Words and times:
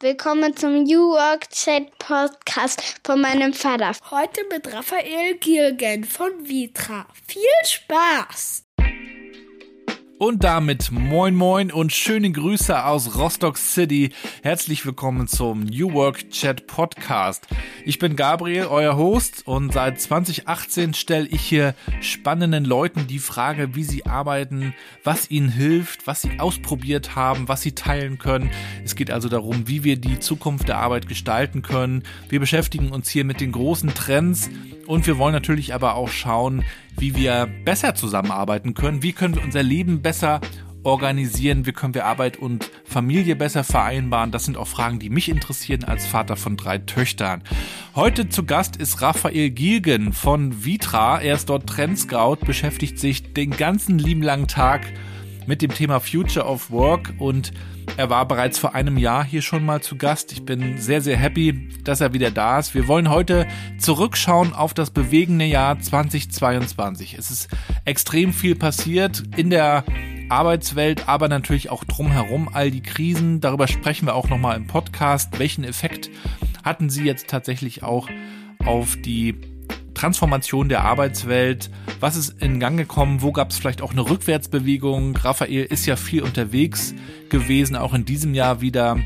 Willkommen 0.00 0.54
zum 0.54 0.82
New 0.82 1.12
Work 1.12 1.48
Chat 1.48 1.98
Podcast 1.98 3.00
von 3.02 3.18
meinem 3.18 3.54
Vater. 3.54 3.92
Heute 4.10 4.42
mit 4.50 4.70
Raphael 4.70 5.38
Gilgen 5.38 6.04
von 6.04 6.46
Vitra. 6.46 7.06
Viel 7.26 7.40
Spaß! 7.64 8.65
Und 10.18 10.44
damit 10.44 10.90
moin 10.90 11.34
moin 11.34 11.70
und 11.70 11.92
schöne 11.92 12.32
Grüße 12.32 12.86
aus 12.86 13.18
Rostock 13.18 13.58
City. 13.58 14.12
Herzlich 14.42 14.86
willkommen 14.86 15.28
zum 15.28 15.64
New 15.64 15.92
Work 15.92 16.30
Chat 16.30 16.66
Podcast. 16.66 17.46
Ich 17.84 17.98
bin 17.98 18.16
Gabriel, 18.16 18.64
euer 18.64 18.96
Host 18.96 19.46
und 19.46 19.74
seit 19.74 20.00
2018 20.00 20.94
stelle 20.94 21.26
ich 21.26 21.42
hier 21.42 21.74
spannenden 22.00 22.64
Leuten 22.64 23.06
die 23.06 23.18
Frage, 23.18 23.74
wie 23.74 23.84
sie 23.84 24.06
arbeiten, 24.06 24.74
was 25.04 25.30
ihnen 25.30 25.50
hilft, 25.50 26.06
was 26.06 26.22
sie 26.22 26.40
ausprobiert 26.40 27.14
haben, 27.14 27.46
was 27.46 27.60
sie 27.60 27.72
teilen 27.72 28.16
können. 28.16 28.50
Es 28.86 28.96
geht 28.96 29.10
also 29.10 29.28
darum, 29.28 29.68
wie 29.68 29.84
wir 29.84 29.98
die 29.98 30.18
Zukunft 30.18 30.68
der 30.68 30.78
Arbeit 30.78 31.08
gestalten 31.08 31.60
können. 31.60 32.04
Wir 32.30 32.40
beschäftigen 32.40 32.90
uns 32.90 33.10
hier 33.10 33.26
mit 33.26 33.42
den 33.42 33.52
großen 33.52 33.92
Trends 33.92 34.48
und 34.86 35.06
wir 35.06 35.18
wollen 35.18 35.32
natürlich 35.32 35.74
aber 35.74 35.94
auch 35.94 36.08
schauen, 36.08 36.64
wie 36.98 37.14
wir 37.14 37.48
besser 37.64 37.94
zusammenarbeiten 37.94 38.74
können. 38.74 39.02
Wie 39.02 39.12
können 39.12 39.34
wir 39.34 39.44
unser 39.44 39.62
Leben 39.62 40.02
besser 40.02 40.40
organisieren? 40.82 41.66
Wie 41.66 41.72
können 41.72 41.94
wir 41.94 42.06
Arbeit 42.06 42.36
und 42.36 42.70
Familie 42.84 43.36
besser 43.36 43.64
vereinbaren? 43.64 44.30
Das 44.30 44.44
sind 44.44 44.56
auch 44.56 44.68
Fragen, 44.68 44.98
die 44.98 45.10
mich 45.10 45.28
interessieren 45.28 45.84
als 45.84 46.06
Vater 46.06 46.36
von 46.36 46.56
drei 46.56 46.78
Töchtern. 46.78 47.42
Heute 47.94 48.28
zu 48.28 48.44
Gast 48.44 48.76
ist 48.76 49.02
Raphael 49.02 49.50
Gilgen 49.50 50.12
von 50.12 50.64
Vitra. 50.64 51.20
Er 51.20 51.34
ist 51.34 51.48
dort 51.48 51.66
Trendscout, 51.66 52.36
beschäftigt 52.46 52.98
sich 52.98 53.34
den 53.34 53.50
ganzen 53.50 53.98
lieben 53.98 54.22
langen 54.22 54.48
Tag 54.48 54.86
mit 55.46 55.62
dem 55.62 55.72
Thema 55.72 56.00
Future 56.00 56.46
of 56.46 56.70
Work 56.70 57.14
und 57.18 57.52
er 57.96 58.10
war 58.10 58.26
bereits 58.26 58.58
vor 58.58 58.74
einem 58.74 58.96
Jahr 58.98 59.24
hier 59.24 59.42
schon 59.42 59.64
mal 59.64 59.80
zu 59.80 59.96
Gast. 59.96 60.32
Ich 60.32 60.44
bin 60.44 60.78
sehr, 60.78 61.00
sehr 61.00 61.16
happy, 61.16 61.68
dass 61.84 62.00
er 62.00 62.12
wieder 62.12 62.30
da 62.30 62.58
ist. 62.58 62.74
Wir 62.74 62.88
wollen 62.88 63.08
heute 63.08 63.46
zurückschauen 63.78 64.52
auf 64.52 64.74
das 64.74 64.90
bewegende 64.90 65.44
Jahr 65.44 65.78
2022. 65.80 67.14
Es 67.18 67.30
ist 67.30 67.48
extrem 67.84 68.32
viel 68.32 68.54
passiert 68.54 69.22
in 69.36 69.50
der 69.50 69.84
Arbeitswelt, 70.28 71.08
aber 71.08 71.28
natürlich 71.28 71.70
auch 71.70 71.84
drumherum 71.84 72.50
all 72.52 72.70
die 72.70 72.82
Krisen. 72.82 73.40
Darüber 73.40 73.68
sprechen 73.68 74.06
wir 74.06 74.14
auch 74.14 74.28
nochmal 74.28 74.56
im 74.56 74.66
Podcast. 74.66 75.38
Welchen 75.38 75.64
Effekt 75.64 76.10
hatten 76.64 76.90
sie 76.90 77.04
jetzt 77.04 77.28
tatsächlich 77.28 77.82
auch 77.82 78.08
auf 78.64 78.96
die 78.96 79.55
Transformation 79.96 80.68
der 80.68 80.84
Arbeitswelt? 80.84 81.70
Was 82.00 82.16
ist 82.16 82.42
in 82.42 82.60
Gang 82.60 82.76
gekommen? 82.76 83.22
Wo 83.22 83.32
gab 83.32 83.50
es 83.50 83.56
vielleicht 83.56 83.80
auch 83.80 83.92
eine 83.92 84.08
Rückwärtsbewegung? 84.08 85.16
Raphael 85.16 85.64
ist 85.64 85.86
ja 85.86 85.96
viel 85.96 86.22
unterwegs 86.22 86.94
gewesen, 87.30 87.76
auch 87.76 87.94
in 87.94 88.04
diesem 88.04 88.34
Jahr 88.34 88.60
wieder 88.60 88.98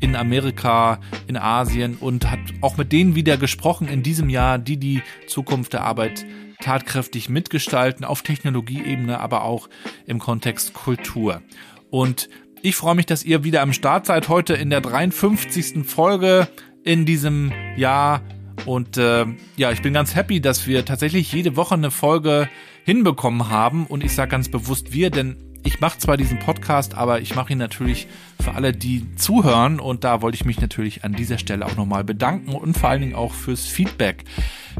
in 0.00 0.16
Amerika, 0.16 1.00
in 1.26 1.36
Asien 1.36 1.96
und 1.96 2.30
hat 2.30 2.38
auch 2.62 2.78
mit 2.78 2.92
denen 2.92 3.14
wieder 3.14 3.36
gesprochen 3.36 3.88
in 3.88 4.02
diesem 4.02 4.30
Jahr, 4.30 4.58
die 4.58 4.78
die 4.78 5.02
Zukunft 5.26 5.74
der 5.74 5.84
Arbeit 5.84 6.24
tatkräftig 6.60 7.28
mitgestalten, 7.28 8.04
auf 8.04 8.22
Technologieebene, 8.22 9.20
aber 9.20 9.44
auch 9.44 9.68
im 10.06 10.18
Kontext 10.18 10.72
Kultur. 10.72 11.42
Und 11.90 12.30
ich 12.62 12.74
freue 12.74 12.94
mich, 12.94 13.06
dass 13.06 13.22
ihr 13.22 13.44
wieder 13.44 13.60
am 13.60 13.74
Start 13.74 14.06
seid, 14.06 14.28
heute 14.28 14.54
in 14.54 14.70
der 14.70 14.80
53. 14.80 15.84
Folge 15.84 16.48
in 16.84 17.04
diesem 17.04 17.52
Jahr 17.76 18.22
und 18.68 18.98
äh, 18.98 19.24
ja, 19.56 19.72
ich 19.72 19.80
bin 19.80 19.94
ganz 19.94 20.14
happy, 20.14 20.42
dass 20.42 20.66
wir 20.66 20.84
tatsächlich 20.84 21.32
jede 21.32 21.56
Woche 21.56 21.74
eine 21.74 21.90
Folge 21.90 22.50
hinbekommen 22.84 23.48
haben. 23.48 23.86
Und 23.86 24.04
ich 24.04 24.14
sage 24.14 24.30
ganz 24.30 24.50
bewusst 24.50 24.92
wir, 24.92 25.08
denn 25.08 25.38
ich 25.64 25.80
mache 25.80 25.98
zwar 25.98 26.18
diesen 26.18 26.38
Podcast, 26.38 26.94
aber 26.94 27.22
ich 27.22 27.34
mache 27.34 27.54
ihn 27.54 27.58
natürlich 27.58 28.08
für 28.38 28.52
alle, 28.52 28.74
die 28.74 29.14
zuhören. 29.16 29.80
Und 29.80 30.04
da 30.04 30.20
wollte 30.20 30.36
ich 30.36 30.44
mich 30.44 30.60
natürlich 30.60 31.02
an 31.02 31.14
dieser 31.14 31.38
Stelle 31.38 31.64
auch 31.64 31.76
nochmal 31.76 32.04
bedanken 32.04 32.52
und 32.52 32.76
vor 32.76 32.90
allen 32.90 33.00
Dingen 33.00 33.14
auch 33.14 33.32
fürs 33.32 33.64
Feedback. 33.64 34.24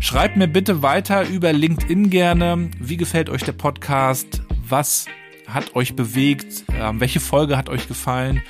Schreibt 0.01 0.37
mir 0.37 0.49
bitte 0.49 0.83
weiter 0.83 1.27
über 1.27 1.55
LinkedIn 1.55 2.11
gerne. 2.11 2.69
Wie 2.79 2.99
gefällt 2.99 3.31
euch 3.31 3.45
der 3.45 3.53
Podcast? 3.53 4.43
Was 4.69 5.07
hat 5.47 5.75
euch 5.75 5.97
bewegt? 5.97 6.65
Ähm, 6.79 7.01
welche 7.01 7.21
Folge 7.21 7.57
hat 7.57 7.71
euch 7.71 7.89
gefallen? 7.89 8.43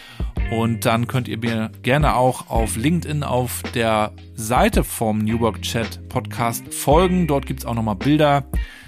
Und 0.51 0.87
dann 0.87 1.07
könnt 1.07 1.29
ihr 1.29 1.37
mir 1.37 1.71
gerne 1.83 2.17
auch 2.17 2.49
auf 2.49 2.77
LinkedIn 2.77 3.23
auf 3.23 3.63
der 3.75 4.13
Seite 4.35 4.83
vom 4.83 5.19
New 5.19 5.41
Work 5.41 5.61
Chat 5.61 6.09
Podcast 6.09 6.73
folgen. 6.73 7.27
Dort 7.27 7.45
gibt's 7.45 7.67
auch 7.67 7.75
nochmal 7.75 7.97
Bilder 7.97 8.45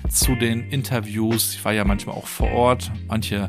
zu 0.09 0.34
den 0.37 0.70
Interviews. 0.70 1.54
Ich 1.54 1.65
war 1.65 1.72
ja 1.72 1.84
manchmal 1.84 2.16
auch 2.16 2.26
vor 2.26 2.50
Ort. 2.53 2.91
Manche 3.09 3.47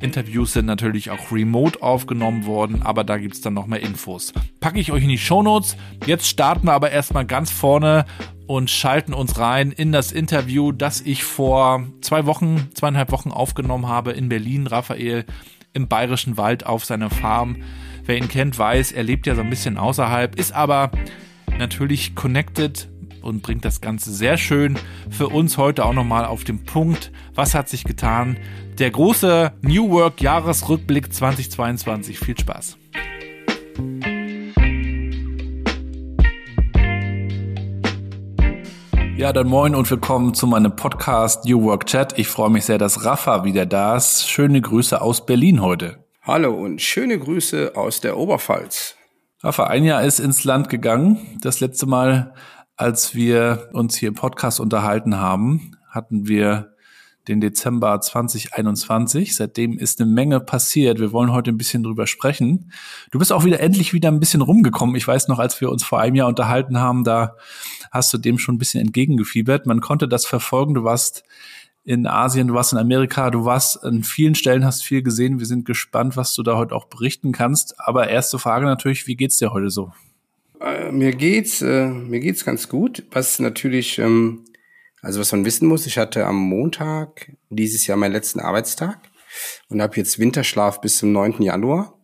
Interviews 0.00 0.52
sind 0.52 0.66
natürlich 0.66 1.10
auch 1.10 1.32
remote 1.32 1.82
aufgenommen 1.82 2.46
worden, 2.46 2.82
aber 2.82 3.02
da 3.02 3.18
gibt's 3.18 3.40
dann 3.40 3.54
noch 3.54 3.66
mehr 3.66 3.80
Infos. 3.80 4.32
Packe 4.60 4.78
ich 4.78 4.92
euch 4.92 5.02
in 5.02 5.08
die 5.08 5.18
Show 5.18 5.42
Notes. 5.42 5.76
Jetzt 6.06 6.28
starten 6.28 6.68
wir 6.68 6.72
aber 6.74 6.92
erstmal 6.92 7.26
ganz 7.26 7.50
vorne 7.50 8.04
und 8.46 8.70
schalten 8.70 9.12
uns 9.12 9.38
rein 9.38 9.72
in 9.72 9.90
das 9.90 10.12
Interview, 10.12 10.70
das 10.70 11.00
ich 11.00 11.24
vor 11.24 11.84
zwei 12.00 12.24
Wochen, 12.26 12.68
zweieinhalb 12.74 13.10
Wochen 13.10 13.32
aufgenommen 13.32 13.88
habe 13.88 14.12
in 14.12 14.28
Berlin. 14.28 14.68
Raphael 14.68 15.24
im 15.72 15.88
bayerischen 15.88 16.36
Wald 16.36 16.66
auf 16.66 16.84
seiner 16.84 17.10
Farm. 17.10 17.62
Wer 18.04 18.16
ihn 18.16 18.28
kennt, 18.28 18.58
weiß, 18.58 18.92
er 18.92 19.02
lebt 19.02 19.26
ja 19.26 19.34
so 19.34 19.42
ein 19.42 19.50
bisschen 19.50 19.78
außerhalb, 19.78 20.34
ist 20.36 20.52
aber 20.52 20.90
natürlich 21.58 22.14
connected 22.14 22.88
und 23.22 23.42
bringt 23.42 23.64
das 23.64 23.80
Ganze 23.80 24.12
sehr 24.12 24.38
schön 24.38 24.78
für 25.10 25.28
uns 25.28 25.58
heute 25.58 25.84
auch 25.84 25.92
nochmal 25.92 26.24
auf 26.24 26.44
den 26.44 26.64
Punkt. 26.64 27.12
Was 27.34 27.54
hat 27.54 27.68
sich 27.68 27.84
getan? 27.84 28.38
Der 28.78 28.90
große 28.90 29.52
New 29.62 29.90
Work 29.90 30.20
Jahresrückblick 30.20 31.12
2022. 31.12 32.18
Viel 32.18 32.38
Spaß. 32.38 32.78
Ja, 39.18 39.32
dann 39.32 39.48
moin 39.48 39.74
und 39.74 39.90
willkommen 39.90 40.32
zu 40.32 40.46
meinem 40.46 40.76
Podcast 40.76 41.44
New 41.44 41.64
Work 41.64 41.86
Chat. 41.86 42.16
Ich 42.20 42.28
freue 42.28 42.50
mich 42.50 42.66
sehr, 42.66 42.78
dass 42.78 43.04
Rafa 43.04 43.42
wieder 43.42 43.66
da 43.66 43.96
ist. 43.96 44.30
Schöne 44.30 44.60
Grüße 44.60 45.02
aus 45.02 45.26
Berlin 45.26 45.60
heute. 45.60 46.04
Hallo 46.22 46.54
und 46.54 46.80
schöne 46.80 47.18
Grüße 47.18 47.72
aus 47.74 48.00
der 48.00 48.16
Oberpfalz. 48.16 48.94
Rafa, 49.42 49.64
ein 49.64 49.82
Jahr 49.82 50.04
ist 50.04 50.20
ins 50.20 50.44
Land 50.44 50.68
gegangen. 50.68 51.36
Das 51.40 51.58
letzte 51.58 51.86
Mal, 51.86 52.32
als 52.76 53.16
wir 53.16 53.70
uns 53.72 53.96
hier 53.96 54.10
im 54.10 54.14
Podcast 54.14 54.60
unterhalten 54.60 55.16
haben, 55.16 55.72
hatten 55.90 56.28
wir 56.28 56.76
den 57.26 57.40
Dezember 57.40 58.00
2021. 58.00 59.34
Seitdem 59.34 59.78
ist 59.78 60.00
eine 60.00 60.08
Menge 60.08 60.38
passiert. 60.38 61.00
Wir 61.00 61.10
wollen 61.10 61.32
heute 61.32 61.50
ein 61.50 61.58
bisschen 61.58 61.82
drüber 61.82 62.06
sprechen. 62.06 62.70
Du 63.10 63.18
bist 63.18 63.32
auch 63.32 63.44
wieder 63.44 63.58
endlich 63.58 63.92
wieder 63.92 64.12
ein 64.12 64.20
bisschen 64.20 64.42
rumgekommen. 64.42 64.94
Ich 64.94 65.08
weiß 65.08 65.26
noch, 65.26 65.40
als 65.40 65.60
wir 65.60 65.70
uns 65.70 65.82
vor 65.82 65.98
einem 65.98 66.14
Jahr 66.14 66.28
unterhalten 66.28 66.78
haben, 66.78 67.02
da 67.02 67.34
hast 67.90 68.12
du 68.12 68.18
dem 68.18 68.38
schon 68.38 68.56
ein 68.56 68.58
bisschen 68.58 68.80
entgegengefiebert. 68.80 69.66
Man 69.66 69.80
konnte 69.80 70.08
das 70.08 70.26
verfolgen. 70.26 70.74
Du 70.74 70.84
warst 70.84 71.24
in 71.84 72.06
Asien, 72.06 72.48
du 72.48 72.54
warst 72.54 72.72
in 72.72 72.78
Amerika, 72.78 73.30
du 73.30 73.44
warst 73.44 73.82
an 73.82 74.02
vielen 74.02 74.34
Stellen, 74.34 74.64
hast 74.64 74.84
viel 74.84 75.02
gesehen. 75.02 75.38
Wir 75.38 75.46
sind 75.46 75.64
gespannt, 75.64 76.16
was 76.16 76.34
du 76.34 76.42
da 76.42 76.56
heute 76.56 76.74
auch 76.74 76.86
berichten 76.86 77.32
kannst. 77.32 77.74
Aber 77.78 78.08
erste 78.08 78.38
Frage 78.38 78.66
natürlich, 78.66 79.06
wie 79.06 79.16
geht's 79.16 79.36
dir 79.36 79.52
heute 79.52 79.70
so? 79.70 79.92
Äh, 80.60 80.92
mir 80.92 81.12
geht's, 81.12 81.62
äh, 81.62 81.88
mir 81.88 82.20
geht's 82.20 82.44
ganz 82.44 82.68
gut. 82.68 83.04
Was 83.10 83.38
natürlich 83.38 83.98
ähm, 83.98 84.44
also 85.00 85.20
was 85.20 85.32
man 85.32 85.44
wissen 85.44 85.68
muss, 85.68 85.86
ich 85.86 85.98
hatte 85.98 86.26
am 86.26 86.36
Montag 86.36 87.32
dieses 87.50 87.86
Jahr 87.86 87.96
meinen 87.96 88.12
letzten 88.12 88.40
Arbeitstag 88.40 88.98
und 89.68 89.80
habe 89.80 89.96
jetzt 89.96 90.18
Winterschlaf 90.18 90.80
bis 90.80 90.98
zum 90.98 91.12
9. 91.12 91.42
Januar. 91.42 91.98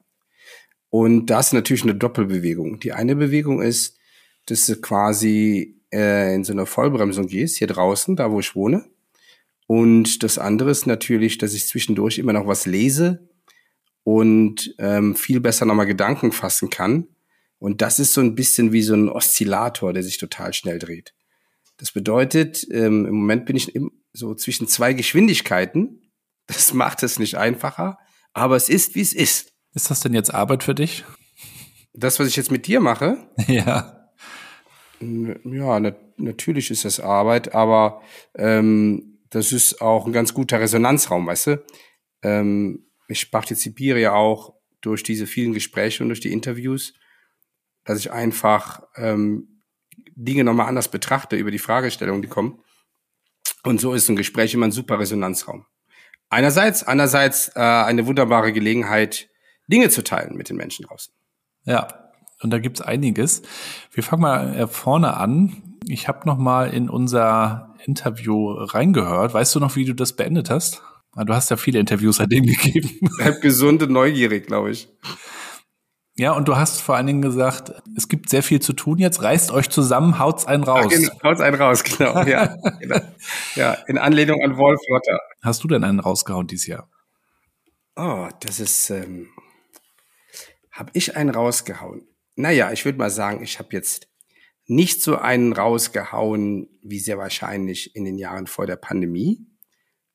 Und 0.91 1.27
das 1.27 1.49
ist 1.49 1.53
natürlich 1.55 1.83
eine 1.83 1.97
Doppelbewegung. 1.97 2.79
Die 2.79 2.93
eine 2.93 3.17
Bewegung 3.17 3.61
ist, 3.61 3.99
dass 4.47 4.67
du 4.67 4.81
quasi 4.81 5.74
äh, 5.95 6.35
in 6.35 6.45
so 6.45 6.53
einer 6.53 6.67
Vollbremsung 6.67 7.29
gehst, 7.29 7.57
hier 7.57 7.69
draußen, 7.69 8.17
da 8.17 8.31
wo 8.31 8.41
ich 8.41 8.55
wohne. 8.57 8.85
Und 9.67 10.23
das 10.23 10.39
andere 10.39 10.71
ist 10.71 10.87
natürlich, 10.87 11.39
dass 11.39 11.55
ich 11.55 11.67
zwischendurch 11.67 12.19
immer 12.19 12.33
noch 12.33 12.47
was 12.47 12.67
lese 12.67 13.29
und 14.03 14.75
ähm, 14.79 15.17
viel 15.17 15.41
besser 15.41 15.65
nochmal 15.65 15.87
Gedanken 15.87 16.33
fassen 16.33 16.69
kann. 16.69 17.07
Und 17.59 17.81
das 17.81 17.99
ist 17.99 18.13
so 18.13 18.21
ein 18.21 18.35
bisschen 18.35 18.73
wie 18.73 18.83
so 18.83 18.95
ein 18.95 19.09
Oszillator, 19.09 19.93
der 19.93 20.03
sich 20.03 20.19
total 20.19 20.53
schnell 20.53 20.79
dreht. 20.79 21.15
Das 21.79 21.93
bedeutet, 21.93 22.67
ähm, 22.71 23.07
im 23.07 23.15
Moment 23.15 23.47
bin 23.47 23.57
ich 23.57 23.75
im, 23.75 23.91
so 24.13 24.35
zwischen 24.35 24.69
zwei 24.69 24.93
Geschwindigkeiten. 24.93 26.03
Das 26.47 26.75
macht 26.75 27.03
es 27.03 27.19
nicht 27.19 27.37
einfacher, 27.37 27.99
aber 28.35 28.57
es 28.57 28.69
ist, 28.69 28.95
wie 28.95 29.01
es 29.01 29.15
ist. 29.15 29.53
Ist 29.73 29.91
das 29.91 30.01
denn 30.01 30.13
jetzt 30.13 30.35
Arbeit 30.35 30.63
für 30.63 30.75
dich? 30.75 31.05
Das, 31.95 32.21
was 32.21 32.29
ich 32.29 32.37
jetzt 32.37 32.51
mit 32.51 32.67
dir 32.67 32.81
mache? 32.81 33.29
Ja. 33.47 34.04
Ja, 35.45 35.81
na, 35.81 35.95
natürlich 36.17 36.71
ist 36.71 36.85
das 36.85 37.01
Arbeit, 37.01 37.55
aber 37.55 38.03
ähm, 38.35 39.19
das 39.31 39.53
ist 39.53 39.81
auch 39.81 40.07
ein 40.07 40.13
ganz 40.13 40.35
guter 40.35 40.61
Resonanzraum, 40.61 41.27
weißt 41.27 41.47
du? 41.49 41.65
Ähm, 42.23 42.87
ich 43.09 43.31
partizipiere 43.31 44.01
ja 44.01 44.13
auch 44.15 44.55
durch 44.81 45.03
diese 45.03 45.27
vielen 45.27 45.53
Gespräche 45.53 46.03
und 46.03 46.09
durch 46.09 46.21
die 46.21 46.33
Interviews, 46.33 46.95
dass 47.85 47.99
ich 47.99 48.13
einfach 48.13 48.83
ähm, 48.97 49.63
Dinge 50.15 50.45
nochmal 50.45 50.69
anders 50.69 50.89
betrachte 50.89 51.37
über 51.37 51.51
die 51.51 51.59
Fragestellungen, 51.59 52.23
die 52.23 52.29
kommen. 52.29 52.63
Und 53.63 53.81
so 53.81 53.95
ist 53.95 54.09
ein 54.09 54.17
Gespräch 54.17 54.55
immer 54.55 54.67
ein 54.67 54.73
super 54.73 54.99
Resonanzraum. 54.99 55.67
Einerseits, 56.29 56.83
einerseits 56.83 57.49
äh, 57.55 57.61
eine 57.61 58.07
wunderbare 58.07 58.53
Gelegenheit, 58.53 59.29
Dinge 59.67 59.89
zu 59.89 60.03
teilen 60.05 60.37
mit 60.37 60.49
den 60.49 60.57
Menschen 60.57 60.85
draußen. 60.85 61.13
Ja, 61.65 62.04
und 62.45 62.51
da 62.51 62.59
gibt's 62.59 62.81
einiges. 62.81 63.43
Wir 63.91 64.03
fangen 64.03 64.23
mal 64.23 64.55
äh, 64.55 64.67
vorne 64.67 65.17
an. 65.17 65.77
Ich 65.87 66.09
habe 66.09 66.27
noch 66.27 66.39
mal 66.39 66.73
in 66.73 66.89
unser 66.89 67.75
Interview 67.85 68.53
reingehört. 68.53 69.35
Weißt 69.35 69.55
du 69.55 69.61
noch, 69.61 69.77
wie 69.77 69.85
du 69.85 69.95
das 69.95 70.15
beendet 70.15 70.51
hast? 70.51 70.83
Ah, 71.17 71.25
du 71.25 71.35
hast 71.35 71.51
ja 71.51 71.57
viele 71.57 71.79
Interviews 71.79 72.17
seitdem 72.17 72.45
gegeben. 72.47 72.91
Bleib 73.19 73.41
gesund 73.41 73.83
und 73.83 73.91
neugierig, 73.91 74.47
glaube 74.47 74.71
ich. 74.71 74.89
Ja, 76.17 76.33
und 76.33 76.47
du 76.47 76.57
hast 76.57 76.81
vor 76.81 76.95
allen 76.95 77.09
Dingen 77.09 77.23
gesagt, 77.23 77.73
es 77.97 78.09
gibt 78.09 78.31
sehr 78.31 78.45
viel 78.45 78.61
zu 78.61 78.73
tun 78.73 78.99
jetzt. 78.99 79.23
Reißt 79.23 79.51
euch 79.51 79.69
zusammen, 79.69 80.21
haut's 80.21 80.47
einen 80.47 80.63
raus. 80.63 80.87
Ach, 80.87 80.91
genau, 80.91 81.13
haut's 81.25 81.41
einen 81.41 81.61
raus, 81.61 81.83
genau. 81.83 82.23
Ja, 82.23 82.57
genau. 82.79 83.01
ja, 83.57 83.73
in 83.89 83.99
Anlehnung 83.99 84.41
an 84.45 84.57
Wolf 84.57 84.81
Lotter. 84.89 85.19
Hast 85.43 85.65
du 85.65 85.69
denn 85.69 85.83
einen 85.83 85.99
rausgehauen 85.99 86.47
dieses 86.47 86.69
Jahr? 86.69 86.89
Oh, 87.97 88.29
das 88.41 88.61
ist. 88.61 88.91
Ähm, 88.91 89.29
habe 90.71 90.91
ich 90.95 91.17
einen 91.17 91.31
rausgehauen? 91.31 92.07
Naja, 92.37 92.73
ich 92.73 92.85
würde 92.85 92.99
mal 92.99 93.11
sagen, 93.11 93.43
ich 93.43 93.59
habe 93.59 93.69
jetzt 93.73 94.09
nicht 94.67 95.03
so 95.03 95.17
einen 95.17 95.53
rausgehauen, 95.53 96.69
wie 96.83 96.99
sehr 96.99 97.19
wahrscheinlich 97.19 97.95
in 97.95 98.05
den 98.05 98.19
Jahren 98.19 98.47
vor 98.47 98.67
der 98.67 98.77
Pandemie. 98.77 99.47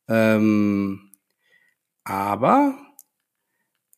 Ähm, 0.08 1.12
aber 2.04 2.78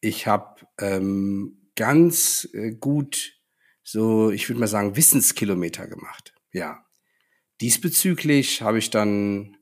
ich 0.01 0.27
habe 0.27 0.65
ähm, 0.79 1.71
ganz 1.75 2.50
äh, 2.53 2.71
gut 2.71 3.39
so, 3.83 4.31
ich 4.31 4.47
würde 4.50 4.59
mal 4.59 4.67
sagen, 4.67 4.95
Wissenskilometer 4.95 5.88
gemacht. 5.88 6.33
Ja. 6.51 6.85
Diesbezüglich 7.62 8.62
habe 8.62 8.79
ich 8.79 8.89
dann 8.89 9.57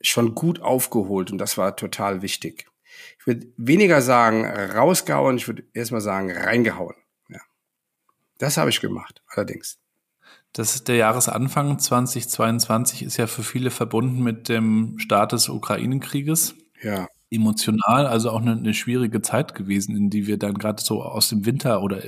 schon 0.00 0.34
gut 0.34 0.60
aufgeholt 0.60 1.30
und 1.30 1.38
das 1.38 1.56
war 1.58 1.76
total 1.76 2.22
wichtig. 2.22 2.66
Ich 3.18 3.26
würde 3.26 3.52
weniger 3.56 4.00
sagen 4.00 4.44
rausgehauen, 4.44 5.36
ich 5.36 5.46
würde 5.46 5.64
erstmal 5.74 6.00
sagen 6.00 6.30
reingehauen. 6.30 6.96
Das 8.38 8.56
habe 8.56 8.70
ich 8.70 8.80
gemacht, 8.80 9.22
allerdings. 9.28 9.78
Das 10.52 10.84
der 10.84 10.96
Jahresanfang 10.96 11.78
2022 11.78 13.02
ist 13.02 13.16
ja 13.16 13.26
für 13.26 13.42
viele 13.42 13.70
verbunden 13.70 14.22
mit 14.22 14.48
dem 14.48 14.98
Start 14.98 15.32
des 15.32 15.48
Ukraine-Krieges. 15.48 16.54
Ja 16.82 17.08
emotional, 17.30 18.06
also 18.06 18.30
auch 18.30 18.40
eine, 18.40 18.52
eine 18.52 18.74
schwierige 18.74 19.22
Zeit 19.22 19.54
gewesen, 19.54 19.96
in 19.96 20.10
die 20.10 20.26
wir 20.26 20.38
dann 20.38 20.54
gerade 20.54 20.82
so 20.82 21.02
aus 21.02 21.28
dem 21.28 21.44
Winter 21.44 21.82
oder 21.82 22.02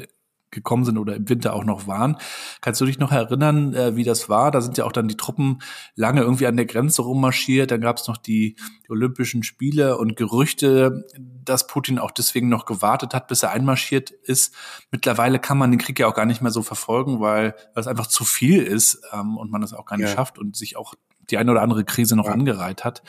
gekommen 0.51 0.85
sind 0.85 0.99
oder 0.99 1.17
im 1.17 1.29
Winter 1.29 1.55
auch 1.55 1.65
noch 1.65 1.87
waren. 1.87 2.17
Kannst 2.61 2.81
du 2.81 2.87
dich 2.87 2.99
noch 2.99 3.13
erinnern, 3.13 3.75
äh, 3.75 3.97
wie 3.97 4.05
das 4.05 4.29
war? 4.29 4.51
Da 4.51 4.61
sind 4.61 4.79
ja 4.79 4.85
auch 4.85 4.93
dann 4.93 5.09
die 5.09 5.17
Truppen 5.17 5.61
lange 5.95 6.23
irgendwie 6.23 6.47
an 6.47 6.57
der 6.57 6.67
Grenze 6.67 7.03
rummarschiert. 7.03 7.71
Dann 7.71 7.81
gab 7.81 7.99
es 7.99 8.09
noch 8.09 8.17
die, 8.17 8.57
die 8.87 8.91
Olympischen 8.91 9.43
Spiele 9.43 9.99
und 9.99 10.17
Gerüchte, 10.17 11.05
dass 11.19 11.67
Putin 11.67 11.99
auch 11.99 12.11
deswegen 12.11 12.49
noch 12.49 12.67
gewartet 12.67 13.15
hat, 13.15 13.29
bis 13.29 13.43
er 13.43 13.51
einmarschiert 13.51 14.11
ist. 14.11 14.55
Mittlerweile 14.91 15.39
kann 15.39 15.59
man 15.59 15.71
den 15.71 15.81
Krieg 15.81 15.99
ja 15.99 16.07
auch 16.07 16.15
gar 16.15 16.27
nicht 16.27 16.43
mehr 16.43 16.53
so 16.53 16.63
verfolgen, 16.63 17.21
weil, 17.21 17.55
es 17.75 17.87
einfach 17.87 18.09
zu 18.09 18.25
viel 18.25 18.63
ist 18.63 19.03
ähm, 19.13 19.37
und 19.37 19.53
man 19.53 19.63
es 19.63 19.73
auch 19.73 19.85
gar 19.85 19.97
nicht 19.97 20.09
ja. 20.09 20.15
schafft 20.15 20.39
und 20.39 20.57
sich 20.57 20.77
auch 20.77 20.95
die 21.31 21.39
eine 21.39 21.51
oder 21.53 21.63
andere 21.63 21.85
Krise 21.85 22.17
noch 22.17 22.27
ja. 22.27 22.33
angereiht 22.33 22.85
hat. 22.85 23.03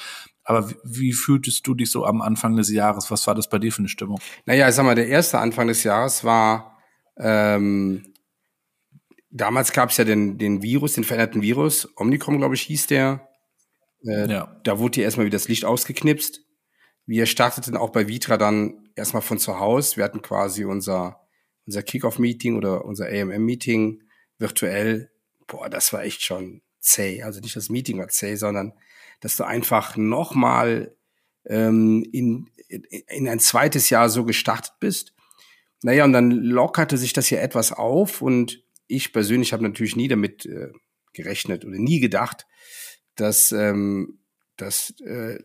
Aber 0.44 0.69
wie, 0.69 0.75
wie 0.83 1.13
fühltest 1.13 1.65
du 1.68 1.75
dich 1.75 1.92
so 1.92 2.06
am 2.06 2.21
Anfang 2.21 2.56
des 2.56 2.71
Jahres? 2.71 3.12
Was 3.12 3.27
war 3.27 3.35
das 3.35 3.50
bei 3.50 3.59
dir 3.59 3.71
für 3.71 3.80
eine 3.80 3.88
Stimmung? 3.88 4.19
Naja, 4.45 4.68
ich 4.68 4.75
sag 4.75 4.83
mal, 4.83 4.95
der 4.95 5.07
erste 5.07 5.39
Anfang 5.39 5.68
des 5.68 5.83
Jahres 5.83 6.24
war, 6.24 6.79
ähm, 7.19 8.13
damals 9.30 9.71
gab 9.71 9.89
es 9.89 9.98
ja 9.98 10.06
den, 10.06 10.38
den 10.38 10.62
Virus, 10.62 10.94
den 10.94 11.04
veränderten 11.04 11.42
Virus, 11.42 11.88
Omnicom, 11.95 12.38
glaube 12.38 12.56
ich, 12.56 12.62
hieß 12.62 12.88
der. 12.88 13.30
Äh, 14.06 14.30
ja. 14.30 14.60
Da 14.63 14.80
wurde 14.80 14.95
hier 14.95 15.04
erstmal 15.04 15.25
wieder 15.25 15.38
das 15.38 15.48
Licht 15.48 15.66
ausgeknipst. 15.66 16.42
Wir 17.06 17.25
starteten 17.25 17.75
auch 17.75 17.89
bei 17.89 18.07
Vitra 18.07 18.38
dann 18.38 18.89
erstmal 18.95 19.21
von 19.21 19.39
zu 19.39 19.60
Hause. 19.60 19.98
Wir 19.98 20.04
hatten 20.04 20.21
quasi 20.21 20.63
unser, 20.66 21.21
unser 21.66 21.83
Kickoff-Meeting 21.83 22.56
oder 22.56 22.86
unser 22.86 23.07
AMM-Meeting 23.07 24.04
virtuell. 24.38 25.12
Boah, 25.48 25.69
das 25.69 25.92
war 25.92 26.04
echt 26.04 26.21
schon 26.21 26.62
zäh. 26.80 27.24
Also 27.24 27.39
nicht 27.39 27.56
das 27.56 27.69
Meeting 27.69 27.98
war 28.00 28.07
zäh, 28.10 28.36
sondern 28.36 28.74
dass 29.19 29.36
du 29.36 29.44
einfach 29.44 29.98
nochmal 29.98 30.95
ähm, 31.45 32.07
in, 32.12 32.50
in 33.07 33.27
ein 33.27 33.39
zweites 33.39 33.89
Jahr 33.89 34.10
so 34.10 34.24
gestartet 34.24 34.74
bist. 34.80 35.13
Naja, 35.81 36.04
und 36.04 36.14
dann 36.14 36.31
lockerte 36.31 36.98
sich 36.98 37.14
das 37.14 37.30
ja 37.30 37.40
etwas 37.40 37.72
auf 37.72 38.22
und 38.22 38.64
ich 38.88 39.14
persönlich 39.14 39.54
habe 39.54 39.64
natürlich 39.64 39.96
nie 39.96 40.08
damit 40.08 40.46
äh, 40.46 40.72
gerechnet 41.14 41.64
oder 41.64 41.78
nie 41.78 42.00
gedacht, 42.00 42.48
dass, 43.16 43.52
ähm, 43.52 44.20
dass 44.58 44.94
äh, 45.02 45.40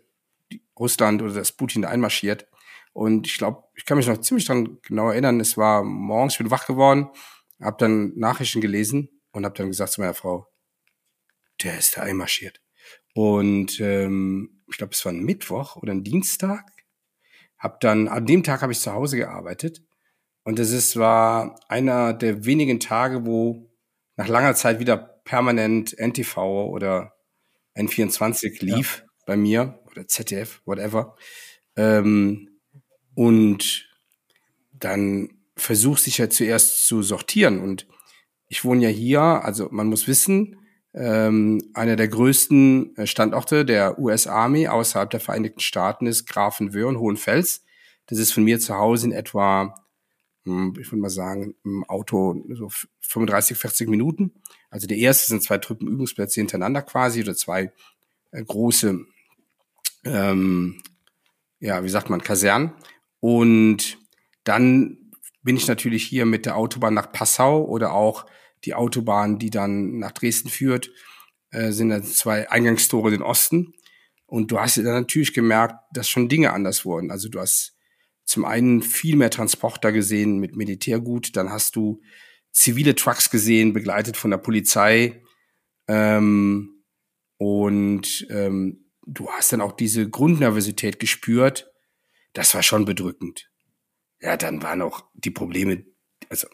Russland 0.78 1.22
oder 1.22 1.34
dass 1.34 1.52
Putin 1.52 1.82
da 1.82 1.88
einmarschiert. 1.88 2.48
Und 2.92 3.26
ich 3.26 3.38
glaube, 3.38 3.64
ich 3.74 3.84
kann 3.84 3.96
mich 3.96 4.06
noch 4.06 4.20
ziemlich 4.20 4.46
dran 4.46 4.78
genau 4.82 5.10
erinnern, 5.10 5.40
es 5.40 5.56
war 5.56 5.82
morgens, 5.82 6.34
ich 6.34 6.38
bin 6.38 6.50
wach 6.50 6.66
geworden, 6.66 7.08
habe 7.60 7.76
dann 7.78 8.12
Nachrichten 8.16 8.60
gelesen 8.60 9.08
und 9.32 9.44
habe 9.44 9.56
dann 9.56 9.68
gesagt 9.68 9.92
zu 9.92 10.00
meiner 10.00 10.14
Frau, 10.14 10.46
der 11.62 11.78
ist 11.78 11.96
da 11.96 12.02
einmarschiert. 12.02 12.60
Und 13.14 13.80
ähm, 13.80 14.62
ich 14.70 14.78
glaube, 14.78 14.92
es 14.92 15.04
war 15.04 15.12
ein 15.12 15.24
Mittwoch 15.24 15.76
oder 15.76 15.92
ein 15.92 16.04
Dienstag. 16.04 16.70
Hab 17.58 17.80
dann, 17.80 18.08
an 18.08 18.26
dem 18.26 18.42
Tag 18.42 18.62
habe 18.62 18.72
ich 18.72 18.80
zu 18.80 18.92
Hause 18.92 19.16
gearbeitet. 19.16 19.82
Und 20.44 20.58
es 20.58 20.72
ist, 20.72 20.96
war 20.96 21.58
einer 21.68 22.12
der 22.12 22.44
wenigen 22.44 22.78
Tage, 22.78 23.26
wo 23.26 23.70
nach 24.16 24.28
langer 24.28 24.54
Zeit 24.54 24.78
wieder 24.78 24.96
permanent 24.96 25.98
NTV 25.98 26.36
oder 26.68 27.14
N24 27.76 28.64
lief 28.64 28.98
ja. 28.98 29.12
bei 29.26 29.36
mir 29.36 29.80
oder 29.90 30.06
ZDF, 30.06 30.60
whatever. 30.64 31.16
Ähm, 31.76 32.60
und 33.14 33.88
dann 34.72 35.30
versuchst 35.56 36.06
dich 36.06 36.18
ja 36.18 36.28
zuerst 36.28 36.86
zu 36.86 37.02
sortieren. 37.02 37.60
Und 37.60 37.86
ich 38.48 38.64
wohne 38.64 38.82
ja 38.82 38.88
hier, 38.88 39.20
also 39.20 39.68
man 39.70 39.86
muss 39.86 40.06
wissen, 40.06 40.56
ähm, 40.92 41.70
einer 41.74 41.96
der 41.96 42.08
größten 42.08 42.96
äh, 42.96 43.06
Standorte 43.06 43.64
der 43.64 43.98
US 43.98 44.26
Army 44.26 44.68
außerhalb 44.68 45.10
der 45.10 45.20
Vereinigten 45.20 45.60
Staaten 45.60 46.06
ist 46.06 46.26
Grafenwöhr 46.26 46.88
und 46.88 46.98
Hohenfels. 46.98 47.64
Das 48.06 48.18
ist 48.18 48.32
von 48.32 48.44
mir 48.44 48.60
zu 48.60 48.74
Hause 48.74 49.06
in 49.06 49.12
etwa, 49.12 49.74
ich 50.44 50.90
würde 50.90 50.96
mal 50.96 51.10
sagen, 51.10 51.54
im 51.64 51.84
Auto 51.84 52.44
so 52.50 52.68
35, 53.00 53.56
40 53.56 53.88
Minuten. 53.88 54.32
Also 54.70 54.86
der 54.86 54.98
erste 54.98 55.28
sind 55.28 55.42
zwei 55.42 55.58
Truppenübungsplätze 55.58 56.40
hintereinander 56.40 56.82
quasi 56.82 57.22
oder 57.22 57.34
zwei 57.34 57.72
äh, 58.30 58.44
große, 58.44 59.00
ähm, 60.04 60.82
ja, 61.60 61.82
wie 61.82 61.88
sagt 61.88 62.10
man, 62.10 62.22
Kasernen. 62.22 62.72
Und 63.20 63.98
dann 64.44 65.12
bin 65.42 65.56
ich 65.56 65.66
natürlich 65.66 66.04
hier 66.04 66.26
mit 66.26 66.44
der 66.44 66.56
Autobahn 66.56 66.94
nach 66.94 67.10
Passau 67.10 67.64
oder 67.64 67.94
auch 67.94 68.26
die 68.64 68.74
Autobahn, 68.74 69.38
die 69.38 69.50
dann 69.50 69.98
nach 69.98 70.12
Dresden 70.12 70.48
führt, 70.48 70.90
äh, 71.50 71.70
sind 71.72 71.90
dann 71.90 72.04
zwei 72.04 72.50
Eingangstore 72.50 73.08
in 73.08 73.14
den 73.14 73.22
Osten. 73.22 73.74
Und 74.26 74.50
du 74.50 74.58
hast 74.58 74.76
dann 74.78 74.84
natürlich 74.84 75.32
gemerkt, 75.32 75.76
dass 75.92 76.08
schon 76.08 76.28
Dinge 76.28 76.52
anders 76.52 76.84
wurden. 76.84 77.10
Also 77.10 77.28
du 77.28 77.40
hast 77.40 77.73
zum 78.24 78.44
einen 78.44 78.82
viel 78.82 79.16
mehr 79.16 79.30
Transporter 79.30 79.92
gesehen 79.92 80.38
mit 80.38 80.56
Militärgut, 80.56 81.36
dann 81.36 81.50
hast 81.50 81.76
du 81.76 82.00
zivile 82.50 82.94
Trucks 82.94 83.30
gesehen, 83.30 83.72
begleitet 83.72 84.16
von 84.16 84.30
der 84.30 84.38
Polizei. 84.38 85.22
Ähm, 85.88 86.84
und 87.36 88.26
ähm, 88.30 88.90
du 89.06 89.28
hast 89.30 89.52
dann 89.52 89.60
auch 89.60 89.72
diese 89.72 90.08
Grundnervosität 90.08 90.98
gespürt. 90.98 91.70
Das 92.32 92.54
war 92.54 92.62
schon 92.62 92.84
bedrückend. 92.84 93.50
Ja, 94.20 94.36
dann 94.36 94.62
waren 94.62 94.82
auch 94.82 95.04
die 95.14 95.30
Probleme, 95.30 95.84
also 96.30 96.48